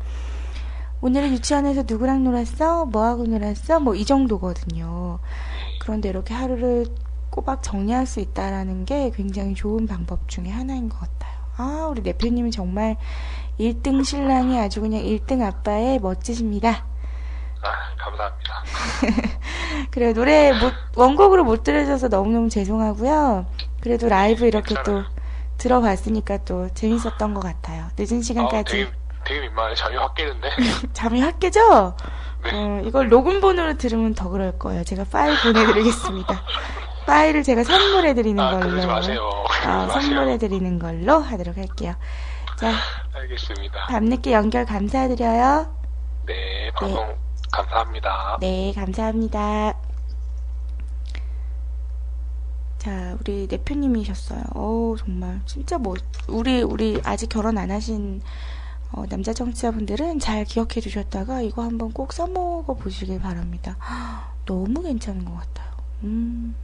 오늘은 1.02 1.32
유치원에서 1.32 1.84
누구랑 1.86 2.24
놀았어? 2.24 2.84
뭐하고 2.86 3.24
놀았어? 3.24 3.80
뭐 3.80 3.94
이 3.94 4.04
정도거든요. 4.04 5.18
그런데 5.80 6.08
이렇게 6.10 6.34
하루를 6.34 6.86
꼬박 7.30 7.62
정리할 7.62 8.06
수 8.06 8.20
있다라는 8.20 8.84
게 8.84 9.10
굉장히 9.14 9.54
좋은 9.54 9.86
방법 9.86 10.28
중에 10.28 10.48
하나인 10.48 10.88
것 10.88 10.98
같아요. 11.00 11.32
아, 11.56 11.88
우리 11.90 12.02
내표님이 12.02 12.50
정말 12.50 12.96
1등 13.58 14.04
신랑이 14.04 14.58
아주 14.58 14.80
그냥 14.80 15.02
1등 15.02 15.42
아빠의 15.42 15.98
멋지십니다. 16.00 16.84
아 17.62 17.94
감사합니다. 17.98 18.62
그래 19.90 20.12
노래 20.12 20.52
못, 20.52 20.72
원곡으로 20.96 21.44
못 21.44 21.62
들으셔서 21.62 22.08
너무너무 22.08 22.48
죄송하고요. 22.48 23.46
그래도 23.80 24.08
라이브 24.08 24.46
이렇게 24.46 24.74
또 24.76 24.82
괜찮아요. 24.82 25.04
들어봤으니까 25.58 26.38
또 26.44 26.68
재밌었던 26.74 27.34
것 27.34 27.40
같아요. 27.40 27.86
늦은 27.98 28.18
아, 28.18 28.22
시간까지 28.22 28.72
되게 28.72 28.90
되게 29.24 29.40
민망해 29.40 29.74
잠이 29.74 29.96
확 29.96 30.14
깨는데. 30.14 30.50
잠이 30.94 31.20
확 31.20 31.38
깨죠? 31.38 31.94
네. 32.44 32.50
어, 32.54 32.82
이걸 32.86 33.08
녹음본으로 33.10 33.76
들으면 33.76 34.14
더 34.14 34.30
그럴 34.30 34.58
거예요. 34.58 34.82
제가 34.84 35.04
파일 35.10 35.36
보내드리겠습니다. 35.42 36.42
파일을 37.06 37.42
제가 37.42 37.64
선물해드리는 37.64 38.42
아 38.42 38.58
걸로. 38.58 38.82
어, 38.82 38.86
마세요. 38.86 39.30
선물해드리는 39.62 40.78
걸로 40.78 41.18
하도록 41.18 41.56
할게요. 41.56 41.94
자, 42.56 42.72
알겠습니다. 43.14 43.86
밤늦게 43.88 44.32
연결 44.32 44.64
감사드려요. 44.64 45.74
네 46.26 46.70
방송 46.74 47.14
감사합니다. 47.50 48.38
네, 48.40 48.72
감사합니다. 48.74 49.74
자, 52.78 53.16
우리 53.20 53.46
대표님이셨어요. 53.46 54.42
어우, 54.54 54.96
정말. 54.96 55.40
진짜 55.44 55.76
뭐, 55.76 55.96
우리, 56.28 56.62
우리 56.62 57.00
아직 57.04 57.28
결혼 57.28 57.58
안 57.58 57.70
하신, 57.70 58.22
어, 58.92 59.04
남자 59.06 59.32
정치자분들은 59.34 60.18
잘 60.18 60.44
기억해 60.44 60.80
주셨다가 60.80 61.42
이거 61.42 61.62
한번 61.62 61.92
꼭 61.92 62.12
써먹어 62.12 62.74
보시길 62.74 63.20
바랍니다. 63.20 63.76
너무 64.46 64.82
괜찮은 64.82 65.24
것 65.24 65.34
같아요. 65.34 65.70
음. 66.04 66.54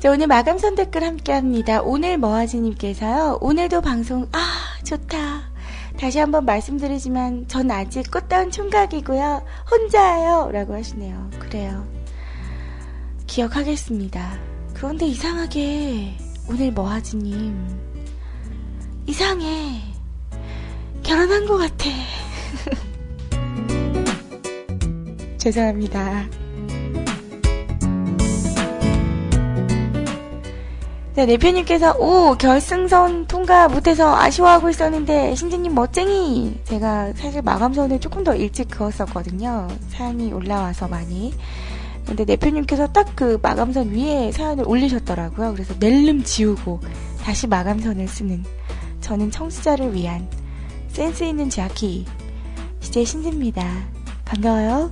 자, 0.00 0.10
오늘 0.10 0.26
마감선 0.28 0.76
댓글 0.76 1.04
함께 1.04 1.32
합니다. 1.32 1.82
오늘 1.82 2.16
머아지님께서요, 2.16 3.36
오늘도 3.42 3.82
방송, 3.82 4.26
아, 4.32 4.38
좋다. 4.82 5.50
다시 5.98 6.18
한번 6.18 6.46
말씀드리지만, 6.46 7.48
전 7.48 7.70
아직 7.70 8.10
꽃다운 8.10 8.50
총각이고요. 8.50 9.44
혼자예요. 9.70 10.48
라고 10.52 10.72
하시네요. 10.72 11.28
그래요. 11.38 11.86
기억하겠습니다. 13.26 14.38
그런데 14.72 15.04
이상하게, 15.04 16.16
오늘 16.48 16.72
머아지님, 16.72 17.78
이상해. 19.04 19.82
결혼한 21.02 21.44
것 21.44 21.58
같아. 21.58 21.90
죄송합니다. 25.36 26.39
네, 31.20 31.26
내표님께서 31.26 31.96
오 31.98 32.34
결승선 32.34 33.26
통과 33.26 33.68
못해서 33.68 34.16
아쉬워하고 34.16 34.70
있었는데 34.70 35.34
신지님 35.34 35.74
멋쟁이! 35.74 36.58
제가 36.64 37.12
사실 37.12 37.42
마감선을 37.42 38.00
조금 38.00 38.24
더 38.24 38.34
일찍 38.34 38.70
그었었거든요. 38.70 39.68
사연이 39.90 40.32
올라와서 40.32 40.88
많이. 40.88 41.34
근데 42.06 42.24
내표님께서 42.24 42.86
딱 42.86 43.10
그 43.16 43.38
마감선 43.42 43.90
위에 43.90 44.32
사연을 44.32 44.66
올리셨더라고요. 44.66 45.52
그래서 45.52 45.74
낼름 45.78 46.24
지우고 46.24 46.80
다시 47.22 47.46
마감선을 47.46 48.08
쓰는 48.08 48.42
저는 49.02 49.30
청취자를 49.30 49.92
위한 49.92 50.26
센스 50.88 51.24
있는 51.24 51.50
자키 51.50 52.06
CJ 52.80 53.04
신지입니다. 53.04 53.62
반가워요 54.24 54.90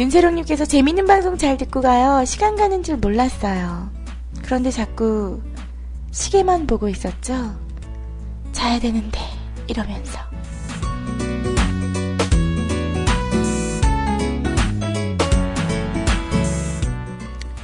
윤세롱님께서 0.00 0.64
재밌는 0.64 1.04
방송 1.04 1.36
잘 1.36 1.58
듣고 1.58 1.82
가요. 1.82 2.24
시간 2.24 2.56
가는 2.56 2.82
줄 2.82 2.96
몰랐어요. 2.96 3.90
그런데 4.42 4.70
자꾸 4.70 5.42
시계만 6.10 6.66
보고 6.66 6.88
있었죠? 6.88 7.54
자야 8.52 8.80
되는데, 8.80 9.20
이러면서. 9.66 10.18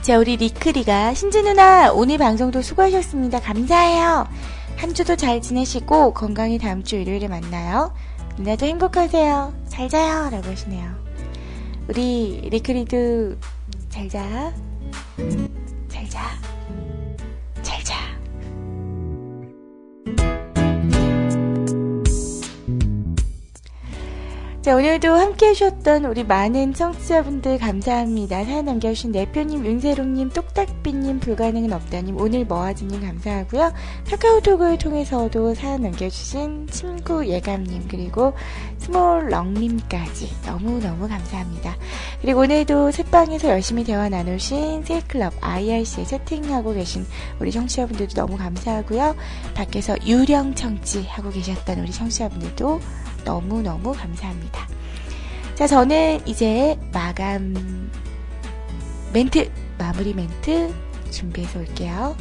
자, 0.03 0.19
우리 0.19 0.37
리크리가, 0.37 1.15
신지 1.15 1.43
누나, 1.43 1.91
오늘 1.91 2.19
방송도 2.19 2.61
수고하셨습니다. 2.61 3.41
감사해요. 3.41 4.29
한 4.77 4.93
주도 4.93 5.17
잘 5.17 5.41
지내시고 5.41 6.13
건강히 6.13 6.59
다음 6.59 6.85
주 6.85 6.97
일요일에 6.97 7.29
만나요. 7.29 7.95
누나도 8.37 8.67
행복하세요. 8.67 9.55
잘 9.71 9.89
자요. 9.89 10.29
라고 10.29 10.51
하시네요. 10.51 11.06
우리 11.89 12.49
리크리도 12.51 13.37
잘 13.89 14.09
자. 14.09 14.53
잘 15.89 16.09
자. 16.09 16.46
자, 24.67 24.75
오늘도 24.75 25.15
함께 25.15 25.51
해주셨던 25.51 26.07
우리 26.07 26.25
많은 26.25 26.75
청취자분들 26.75 27.59
감사합니다. 27.59 28.43
사연 28.43 28.65
남겨주신 28.65 29.13
내표님, 29.13 29.65
윤세롱님, 29.65 30.31
똑딱비님, 30.31 31.21
불가능은 31.21 31.73
없다님, 31.73 32.21
오늘 32.21 32.45
머아지님 32.45 33.01
감사하고요. 33.01 33.73
카카오톡을 34.11 34.77
통해서도 34.79 35.55
사연 35.55 35.83
남겨주신 35.83 36.67
친구 36.67 37.25
예감님, 37.29 37.87
그리고 37.89 38.33
스몰럭님까지 38.79 40.33
너무너무 40.47 41.07
감사합니다. 41.07 41.77
그리고 42.21 42.41
오늘도 42.41 42.91
새방에서 42.91 43.51
열심히 43.51 43.85
대화 43.85 44.09
나누신 44.09 44.83
세이클럽 44.83 45.33
IRC에 45.43 46.03
채팅하고 46.03 46.75
계신 46.75 47.07
우리 47.39 47.53
청취자분들도 47.53 48.15
너무 48.15 48.37
감사하고요. 48.37 49.15
밖에서 49.55 49.95
유령 50.05 50.57
청취하고 50.57 51.31
계셨던 51.31 51.79
우리 51.79 51.93
청취자분들도 51.93 52.81
너무너무 53.27 53.93
감사합니다. 53.93 54.69
자, 55.57 55.67
저는 55.67 56.27
이제 56.27 56.79
마감 56.93 57.91
멘트, 59.13 59.51
마무리 59.79 60.15
멘트 60.15 60.73
준비해서 61.11 61.59
올게요. 61.59 62.17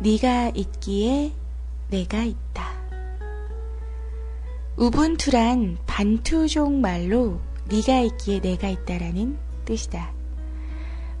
네가 0.00 0.50
있기에 0.56 1.30
내가 1.90 2.24
있다. 2.24 2.51
우분투란 4.82 5.78
반투족 5.86 6.72
말로 6.72 7.38
네가 7.66 8.00
있기에 8.00 8.40
내가 8.40 8.66
있다라는 8.68 9.38
뜻이다. 9.64 10.10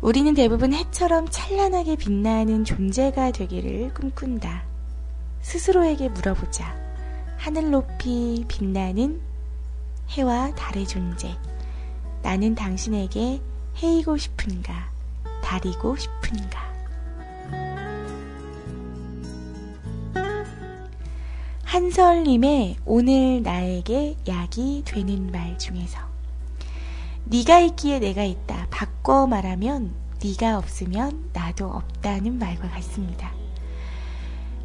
우리는 0.00 0.34
대부분 0.34 0.72
해처럼 0.72 1.28
찬란하게 1.30 1.94
빛나는 1.94 2.64
존재가 2.64 3.30
되기를 3.30 3.94
꿈꾼다. 3.94 4.64
스스로에게 5.42 6.08
물어보자. 6.08 6.76
하늘 7.36 7.70
높이 7.70 8.44
빛나는 8.48 9.20
해와 10.10 10.52
달의 10.56 10.88
존재. 10.88 11.32
나는 12.20 12.56
당신에게 12.56 13.40
해이고 13.80 14.16
싶은가? 14.16 14.90
달이고 15.40 15.94
싶은가? 15.94 16.61
한설님의 21.72 22.76
오늘 22.84 23.42
나에게 23.42 24.16
약이 24.28 24.82
되는 24.84 25.32
말 25.32 25.56
중에서 25.56 26.00
네가 27.24 27.60
있기에 27.60 27.98
내가 27.98 28.24
있다. 28.24 28.66
바꿔 28.70 29.26
말하면 29.26 29.94
네가 30.22 30.58
없으면 30.58 31.30
나도 31.32 31.66
없다는 31.66 32.38
말과 32.38 32.68
같습니다. 32.68 33.32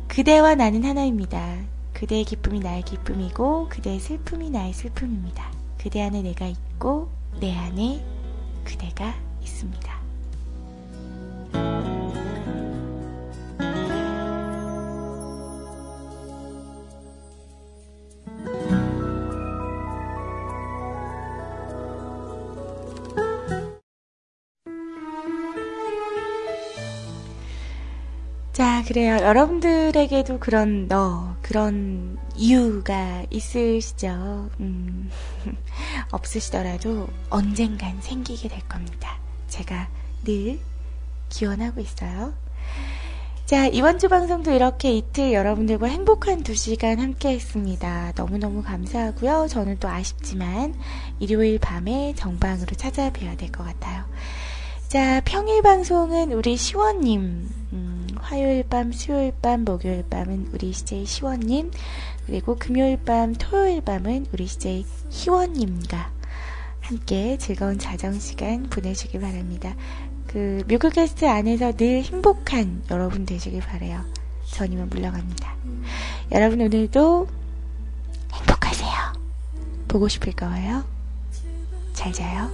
그대와 0.10 0.56
나는 0.56 0.84
하나입니다. 0.84 1.60
그대의 1.94 2.26
기쁨이 2.26 2.60
나의 2.60 2.82
기쁨이고 2.82 3.70
그대의 3.70 4.02
슬픔이 4.02 4.50
나의 4.50 4.74
슬픔입니다. 4.74 5.50
그대 5.78 6.02
안에 6.02 6.22
내가 6.22 6.46
있고 6.46 7.10
내 7.40 7.56
안에 7.56 8.04
그대가 8.66 9.16
있습니다. 9.42 9.97
그래요. 28.88 29.18
여러분들에게도 29.18 30.40
그런 30.40 30.88
너, 30.88 31.36
그런 31.42 32.18
이유가 32.38 33.26
있으시죠? 33.30 34.50
음, 34.62 35.10
없으시더라도 36.12 37.10
언젠간 37.30 38.00
생기게 38.02 38.48
될 38.48 38.62
겁니다. 38.70 39.20
제가 39.50 39.90
늘 40.24 40.58
기원하고 41.28 41.82
있어요. 41.82 42.34
자, 43.46 43.68
이번 43.68 44.00
주 44.00 44.08
방송도 44.08 44.52
이렇게 44.52 44.94
이틀 44.94 45.34
여러분들과 45.34 45.88
행복한 45.88 46.44
두 46.44 46.56
시간 46.56 47.00
함께 47.02 47.32
했습니다. 47.32 48.14
너무너무 48.16 48.64
감사하고요. 48.64 49.48
저는 49.50 49.80
또 49.80 49.90
아쉽지만 49.90 50.76
일요일 51.20 51.60
밤에 51.60 52.14
정방으로 52.16 52.68
찾아뵈야 52.76 53.36
될 53.36 53.52
것 53.52 53.66
같아요. 53.66 54.06
자, 54.88 55.22
평일 55.26 55.62
방송은 55.62 56.32
우리 56.32 56.56
시원님, 56.56 57.50
음, 57.74 57.87
화요일 58.28 58.64
밤, 58.64 58.92
수요일 58.92 59.32
밤, 59.42 59.64
목요일 59.64 60.04
밤은 60.10 60.50
우리 60.54 60.74
CJ 60.74 61.06
시원님, 61.06 61.72
그리고 62.26 62.58
금요일 62.58 62.98
밤, 62.98 63.34
토요일 63.34 63.82
밤은 63.82 64.28
우리 64.34 64.48
CJ 64.48 64.86
희원님과 65.10 66.12
함께 66.82 67.38
즐거운 67.38 67.80
자정 67.80 68.20
시간 68.20 68.64
보내시길 68.64 69.22
바랍니다. 69.22 69.76
그, 70.28 70.62
뮤클캐스트 70.68 71.26
안에서 71.26 71.72
늘 71.72 72.04
행복한 72.04 72.84
여러분 72.92 73.26
되시길 73.26 73.62
바래요. 73.62 74.04
전 74.46 74.74
이만 74.74 74.90
물러갑니다. 74.90 75.56
여러분 76.34 76.60
오늘도 76.60 77.30
행복하세요. 78.34 78.92
보고 79.88 80.10
싶을 80.10 80.34
거예요. 80.34 80.84
잘 81.94 82.12
자요. 82.12 82.52